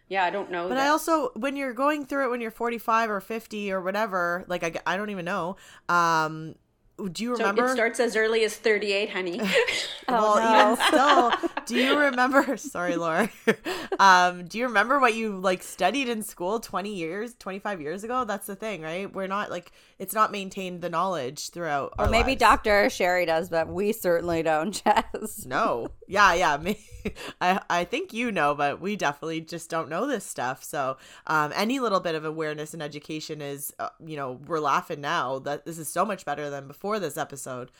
yeah, 0.07 0.23
I 0.23 0.29
don't 0.29 0.51
know. 0.51 0.67
But 0.69 0.75
that. 0.75 0.85
I 0.85 0.89
also, 0.89 1.29
when 1.35 1.55
you're 1.55 1.73
going 1.73 2.05
through 2.05 2.25
it 2.25 2.29
when 2.31 2.41
you're 2.41 2.51
45 2.51 3.09
or 3.09 3.21
50 3.21 3.71
or 3.71 3.81
whatever, 3.81 4.45
like 4.47 4.63
I, 4.63 4.93
I 4.93 4.97
don't 4.97 5.09
even 5.09 5.25
know. 5.25 5.55
Um, 5.89 6.55
do 7.11 7.23
you 7.23 7.35
so 7.35 7.43
remember? 7.43 7.65
it 7.65 7.73
starts 7.73 7.99
as 7.99 8.15
early 8.15 8.43
as 8.43 8.55
38, 8.55 9.09
honey. 9.09 9.41
well, 10.07 10.35
no. 10.37 10.73
even 10.73 10.85
still, 10.87 11.33
do 11.65 11.75
you 11.75 11.97
remember? 11.97 12.57
Sorry, 12.57 12.95
Laura. 12.95 13.29
um, 13.99 14.45
do 14.45 14.57
you 14.57 14.65
remember 14.67 14.99
what 14.99 15.13
you 15.15 15.37
like 15.37 15.63
studied 15.63 16.09
in 16.09 16.21
school 16.23 16.59
20 16.59 16.93
years, 16.93 17.33
25 17.35 17.81
years 17.81 18.03
ago? 18.03 18.25
That's 18.25 18.47
the 18.47 18.55
thing, 18.55 18.81
right? 18.81 19.11
We're 19.13 19.27
not 19.27 19.49
like 19.49 19.71
it's 19.99 20.13
not 20.13 20.31
maintained 20.31 20.81
the 20.81 20.89
knowledge 20.89 21.49
throughout. 21.49 21.93
or 21.97 22.07
maybe 22.09 22.31
lives. 22.31 22.39
Dr. 22.39 22.89
Sherry 22.89 23.25
does, 23.25 23.49
but 23.49 23.67
we 23.67 23.91
certainly 23.93 24.43
don't, 24.43 24.71
Jess. 24.85 25.45
No. 25.45 25.87
Yeah, 26.07 26.33
yeah. 26.33 26.57
Me, 26.57 26.79
I 27.41 27.61
I 27.69 27.83
think 27.85 28.13
you 28.13 28.31
know, 28.31 28.55
but 28.55 28.81
we 28.81 28.95
definitely 28.95 29.41
just 29.41 29.69
don't 29.69 29.89
know 29.89 30.07
this 30.07 30.25
stuff. 30.25 30.63
So, 30.63 30.97
um, 31.27 31.51
any 31.55 31.79
little 31.79 31.99
bit 31.99 32.15
of 32.15 32.25
awareness 32.25 32.73
and 32.73 32.83
education 32.83 33.41
is, 33.41 33.73
uh, 33.79 33.89
you 34.05 34.15
know, 34.15 34.39
we're 34.47 34.59
laughing 34.59 35.01
now 35.01 35.39
that 35.39 35.65
this 35.65 35.77
is 35.77 35.87
so 35.87 36.05
much 36.05 36.25
better 36.25 36.49
than 36.49 36.67
before 36.67 36.99
this 36.99 37.17
episode. 37.17 37.71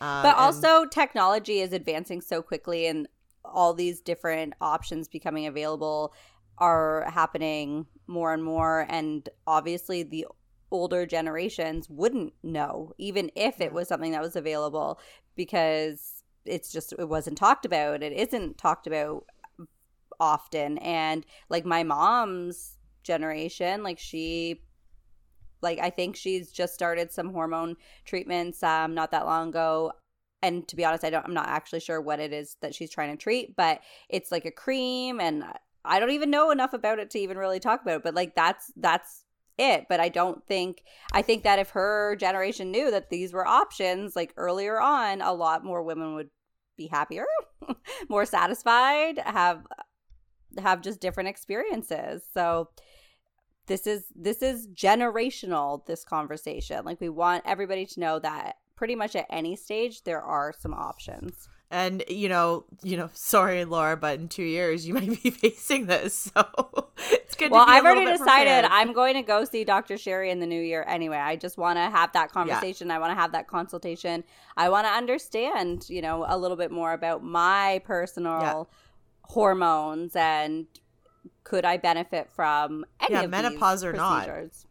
Um, 0.00 0.22
But 0.22 0.36
also, 0.36 0.84
technology 0.86 1.60
is 1.60 1.72
advancing 1.72 2.20
so 2.20 2.40
quickly, 2.40 2.86
and 2.86 3.08
all 3.52 3.74
these 3.74 4.00
different 4.00 4.54
options 4.60 5.08
becoming 5.08 5.46
available 5.46 6.14
are 6.58 7.08
happening 7.10 7.86
more 8.06 8.32
and 8.32 8.42
more. 8.42 8.86
And 8.88 9.28
obviously, 9.46 10.02
the 10.02 10.26
older 10.70 11.06
generations 11.06 11.88
wouldn't 11.88 12.32
know, 12.42 12.92
even 12.98 13.30
if 13.34 13.60
it 13.60 13.72
was 13.72 13.88
something 13.88 14.12
that 14.12 14.22
was 14.22 14.36
available, 14.36 15.00
because 15.36 16.24
it's 16.44 16.70
just, 16.72 16.92
it 16.98 17.08
wasn't 17.08 17.38
talked 17.38 17.64
about. 17.64 18.02
It 18.02 18.12
isn't 18.12 18.58
talked 18.58 18.86
about 18.86 19.24
often. 20.20 20.78
And 20.78 21.24
like 21.48 21.64
my 21.64 21.84
mom's 21.84 22.76
generation, 23.02 23.82
like 23.82 23.98
she 23.98 24.62
like 25.60 25.78
I 25.80 25.90
think 25.90 26.16
she's 26.16 26.52
just 26.52 26.74
started 26.74 27.10
some 27.10 27.32
hormone 27.32 27.76
treatments 28.04 28.62
um 28.62 28.94
not 28.94 29.10
that 29.10 29.26
long 29.26 29.48
ago. 29.48 29.92
And 30.42 30.66
to 30.68 30.76
be 30.76 30.84
honest, 30.84 31.04
I 31.04 31.10
don't 31.10 31.24
I'm 31.24 31.34
not 31.34 31.48
actually 31.48 31.80
sure 31.80 32.00
what 32.00 32.20
it 32.20 32.32
is 32.32 32.56
that 32.60 32.74
she's 32.74 32.90
trying 32.90 33.10
to 33.10 33.22
treat, 33.22 33.56
but 33.56 33.80
it's 34.08 34.30
like 34.30 34.44
a 34.44 34.50
cream 34.50 35.20
and 35.20 35.44
I 35.84 36.00
don't 36.00 36.10
even 36.10 36.30
know 36.30 36.50
enough 36.50 36.74
about 36.74 36.98
it 36.98 37.10
to 37.10 37.18
even 37.18 37.38
really 37.38 37.60
talk 37.60 37.82
about 37.82 37.96
it, 37.96 38.02
but 38.04 38.14
like 38.14 38.34
that's 38.34 38.70
that's 38.76 39.24
it. 39.56 39.86
But 39.88 40.00
I 40.00 40.08
don't 40.08 40.46
think 40.46 40.82
I 41.12 41.22
think 41.22 41.42
that 41.42 41.58
if 41.58 41.70
her 41.70 42.16
generation 42.16 42.70
knew 42.70 42.90
that 42.90 43.10
these 43.10 43.32
were 43.32 43.46
options 43.46 44.14
like 44.14 44.32
earlier 44.36 44.80
on, 44.80 45.20
a 45.20 45.32
lot 45.32 45.64
more 45.64 45.82
women 45.82 46.14
would 46.14 46.30
be 46.76 46.86
happier, 46.86 47.26
more 48.08 48.24
satisfied, 48.24 49.18
have 49.18 49.66
have 50.58 50.80
just 50.80 51.00
different 51.00 51.28
experiences. 51.28 52.22
So 52.32 52.68
this 53.66 53.86
is 53.86 54.04
this 54.14 54.42
is 54.42 54.68
generational 54.68 55.84
this 55.86 56.04
conversation. 56.04 56.84
Like 56.84 57.00
we 57.00 57.08
want 57.08 57.44
everybody 57.46 57.86
to 57.86 58.00
know 58.00 58.18
that 58.18 58.56
pretty 58.78 58.94
much 58.94 59.16
at 59.16 59.26
any 59.28 59.56
stage 59.56 60.04
there 60.04 60.22
are 60.22 60.54
some 60.56 60.72
options. 60.72 61.48
and 61.70 62.02
you 62.08 62.28
know, 62.28 62.64
you 62.82 62.96
know, 62.96 63.10
sorry, 63.12 63.64
Laura, 63.64 63.96
but 63.96 64.20
in 64.20 64.28
two 64.28 64.44
years 64.58 64.86
you 64.86 64.94
might 64.98 65.20
be 65.22 65.30
facing 65.30 65.86
this, 65.86 66.14
so 66.32 66.46
it's 67.10 67.34
good. 67.34 67.50
Well, 67.50 67.66
to 67.66 67.72
be 67.72 67.74
a 67.74 67.78
I've 67.78 67.84
already 67.84 68.06
decided 68.06 68.62
prepared. 68.62 68.64
I'm 68.70 68.92
going 68.92 69.14
to 69.14 69.22
go 69.22 69.44
see 69.44 69.64
Dr. 69.64 69.98
Sherry 69.98 70.30
in 70.30 70.38
the 70.40 70.46
new 70.46 70.62
year 70.62 70.84
anyway. 70.88 71.18
I 71.18 71.34
just 71.36 71.58
want 71.58 71.76
to 71.76 71.90
have 71.98 72.12
that 72.12 72.30
conversation. 72.32 72.90
I 72.92 72.98
want 73.00 73.10
to 73.10 73.20
have 73.20 73.32
that 73.32 73.48
consultation. 73.48 74.22
I 74.56 74.68
want 74.70 74.86
to 74.86 74.92
understand, 74.92 75.90
you 75.90 76.00
know, 76.00 76.24
a 76.28 76.38
little 76.38 76.56
bit 76.56 76.70
more 76.70 76.92
about 76.92 77.22
my 77.24 77.82
personal 77.84 78.70
hormones 79.22 80.16
and 80.16 80.66
could 81.44 81.64
I 81.64 81.76
benefit 81.76 82.30
from 82.30 82.84
any 83.00 83.14
Yeah, 83.14 83.26
menopause 83.26 83.84
or 83.84 83.92
not. 83.92 84.24
procedures? 84.26 84.64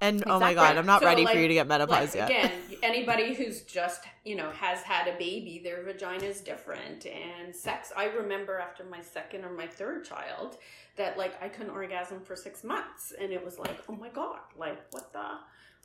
And 0.00 0.24
oh 0.26 0.38
my 0.38 0.52
god, 0.54 0.76
I'm 0.76 0.86
not 0.86 1.00
So, 1.00 1.06
ready 1.06 1.24
like- 1.24 1.34
for 1.34 1.40
you 1.40 1.48
to 1.48 1.54
get 1.54 1.66
menopause 1.66 2.14
like, 2.14 2.28
yet. 2.28 2.30
Again, 2.30 2.52
anybody 2.82 3.34
who's 3.34 3.62
just, 3.62 4.02
you 4.24 4.36
know, 4.36 4.50
has 4.50 4.82
had 4.82 5.08
a 5.08 5.16
baby, 5.16 5.60
their 5.64 5.82
vagina 5.82 6.24
is 6.24 6.40
different. 6.40 7.06
And 7.06 7.54
sex, 7.54 7.92
I 7.96 8.04
remember 8.06 8.58
after 8.58 8.84
my 8.84 9.00
second 9.00 9.44
or 9.44 9.50
my 9.50 9.66
third 9.66 10.04
child 10.04 10.58
that, 10.96 11.16
like, 11.16 11.42
I 11.42 11.48
couldn't 11.48 11.72
orgasm 11.72 12.20
for 12.20 12.36
six 12.36 12.62
months. 12.62 13.12
And 13.18 13.32
it 13.32 13.42
was 13.44 13.58
like, 13.58 13.82
oh 13.88 13.94
my 13.94 14.10
God, 14.10 14.40
like, 14.56 14.78
what 14.92 15.12
the? 15.12 15.38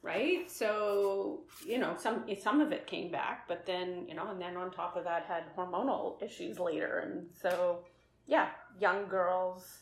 Right? 0.03 0.49
So, 0.49 1.41
you 1.65 1.77
know, 1.77 1.95
some 1.95 2.25
some 2.41 2.59
of 2.59 2.71
it 2.71 2.87
came 2.87 3.11
back, 3.11 3.47
but 3.47 3.67
then, 3.67 4.05
you 4.07 4.15
know, 4.15 4.31
and 4.31 4.41
then 4.41 4.57
on 4.57 4.71
top 4.71 4.97
of 4.97 5.03
that 5.03 5.25
had 5.25 5.43
hormonal 5.55 6.21
issues 6.23 6.57
later. 6.57 7.03
And 7.05 7.27
so, 7.39 7.85
yeah, 8.25 8.49
young 8.79 9.07
girls. 9.07 9.77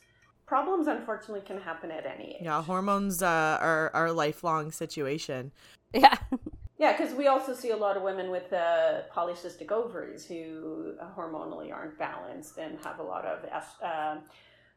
Problems 0.49 0.87
unfortunately 0.87 1.41
can 1.45 1.61
happen 1.61 1.91
at 1.91 2.07
any 2.07 2.31
age. 2.31 2.41
Yeah, 2.41 2.63
hormones 2.63 3.21
uh, 3.21 3.59
are 3.61 3.91
are 3.93 4.07
a 4.07 4.13
lifelong 4.13 4.71
situation. 4.71 5.51
Yeah. 5.93 6.17
Yeah, 6.77 6.95
because 6.95 7.13
we 7.15 7.27
also 7.27 7.53
see 7.53 7.71
a 7.71 7.75
lot 7.77 7.97
of 7.97 8.03
women 8.03 8.31
with 8.31 8.53
uh, 8.53 9.01
polycystic 9.15 9.71
ovaries 9.71 10.25
who 10.25 10.93
uh, 10.99 11.05
hormonally 11.15 11.73
aren't 11.73 11.97
balanced 11.99 12.57
and 12.57 12.79
have 12.83 12.99
a 12.99 13.03
lot 13.03 13.25
of 13.25 13.43
est- 13.45 13.81
uh, 13.83 14.17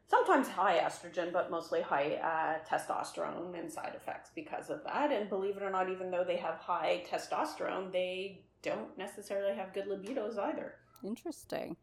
sometimes 0.07 0.47
high 0.47 0.79
estrogen, 0.79 1.31
but 1.31 1.49
mostly 1.49 1.81
high 1.81 2.15
uh, 2.31 2.67
testosterone 2.67 3.57
and 3.59 3.71
side 3.71 3.93
effects 3.95 4.31
because 4.35 4.69
of 4.69 4.83
that. 4.83 5.11
And 5.11 5.29
believe 5.29 5.55
it 5.57 5.63
or 5.63 5.69
not, 5.69 5.89
even 5.89 6.11
though 6.11 6.23
they 6.23 6.37
have 6.37 6.55
high 6.55 7.03
testosterone, 7.09 7.91
they 7.91 8.41
don't 8.63 8.95
necessarily 8.97 9.55
have 9.55 9.73
good 9.73 9.87
libidos 9.87 10.37
either. 10.37 10.75
Interesting. 11.03 11.77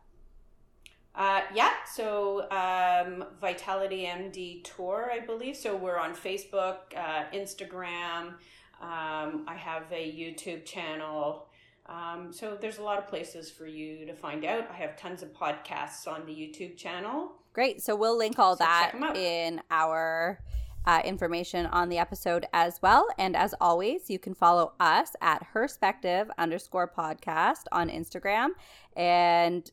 Uh, 1.17 1.41
yeah, 1.53 1.71
so 1.91 2.41
um, 2.51 3.25
Vitality 3.41 4.03
MD 4.05 4.63
Tour, 4.63 5.09
I 5.11 5.19
believe. 5.19 5.55
So 5.57 5.75
we're 5.75 5.97
on 5.97 6.13
Facebook, 6.13 6.77
uh, 6.95 7.23
Instagram. 7.33 8.35
Um, 8.79 9.43
I 9.47 9.55
have 9.57 9.83
a 9.91 10.11
YouTube 10.11 10.63
channel. 10.63 11.47
Um, 11.87 12.31
so 12.31 12.55
there's 12.59 12.77
a 12.77 12.83
lot 12.83 12.99
of 12.99 13.07
places 13.07 13.49
for 13.49 13.65
you 13.65 14.05
to 14.05 14.13
find 14.13 14.45
out. 14.45 14.69
I 14.69 14.75
have 14.75 14.95
tons 14.95 15.23
of 15.23 15.33
podcasts 15.33 16.07
on 16.07 16.25
the 16.27 16.33
YouTube 16.33 16.77
channel. 16.77 17.31
Great. 17.53 17.81
So 17.81 17.95
we'll 17.95 18.17
link 18.17 18.37
all 18.37 18.55
So 18.55 18.65
that 18.65 18.89
check 18.91 18.95
'em 18.95 19.03
out. 19.03 19.17
in 19.17 19.61
our 19.71 20.39
uh, 20.85 21.01
information 21.03 21.65
on 21.65 21.89
the 21.89 21.97
episode 21.97 22.45
as 22.53 22.79
well. 22.81 23.07
And 23.17 23.35
as 23.35 23.55
always, 23.59 24.09
you 24.09 24.19
can 24.19 24.35
follow 24.35 24.73
us 24.79 25.15
at 25.21 25.41
Herspective 25.53 26.29
underscore 26.37 26.87
podcast 26.95 27.63
on 27.71 27.89
Instagram. 27.89 28.49
And 28.95 29.69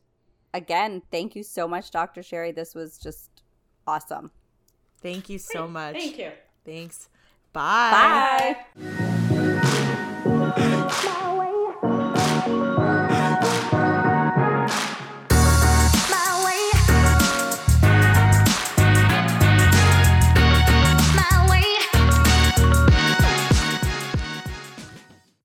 again, 0.55 1.01
thank 1.11 1.35
you 1.35 1.43
so 1.43 1.67
much, 1.67 1.91
Dr. 1.91 2.23
Sherry. 2.23 2.51
This 2.51 2.73
was 2.73 2.97
just 2.97 3.29
awesome. 3.85 4.31
Thank 5.01 5.29
you 5.29 5.37
so 5.37 5.67
much. 5.67 5.95
Thank 5.95 6.17
you. 6.17 6.31
Thanks. 6.65 7.09
Bye. 7.53 8.57
Bye. 8.75 9.31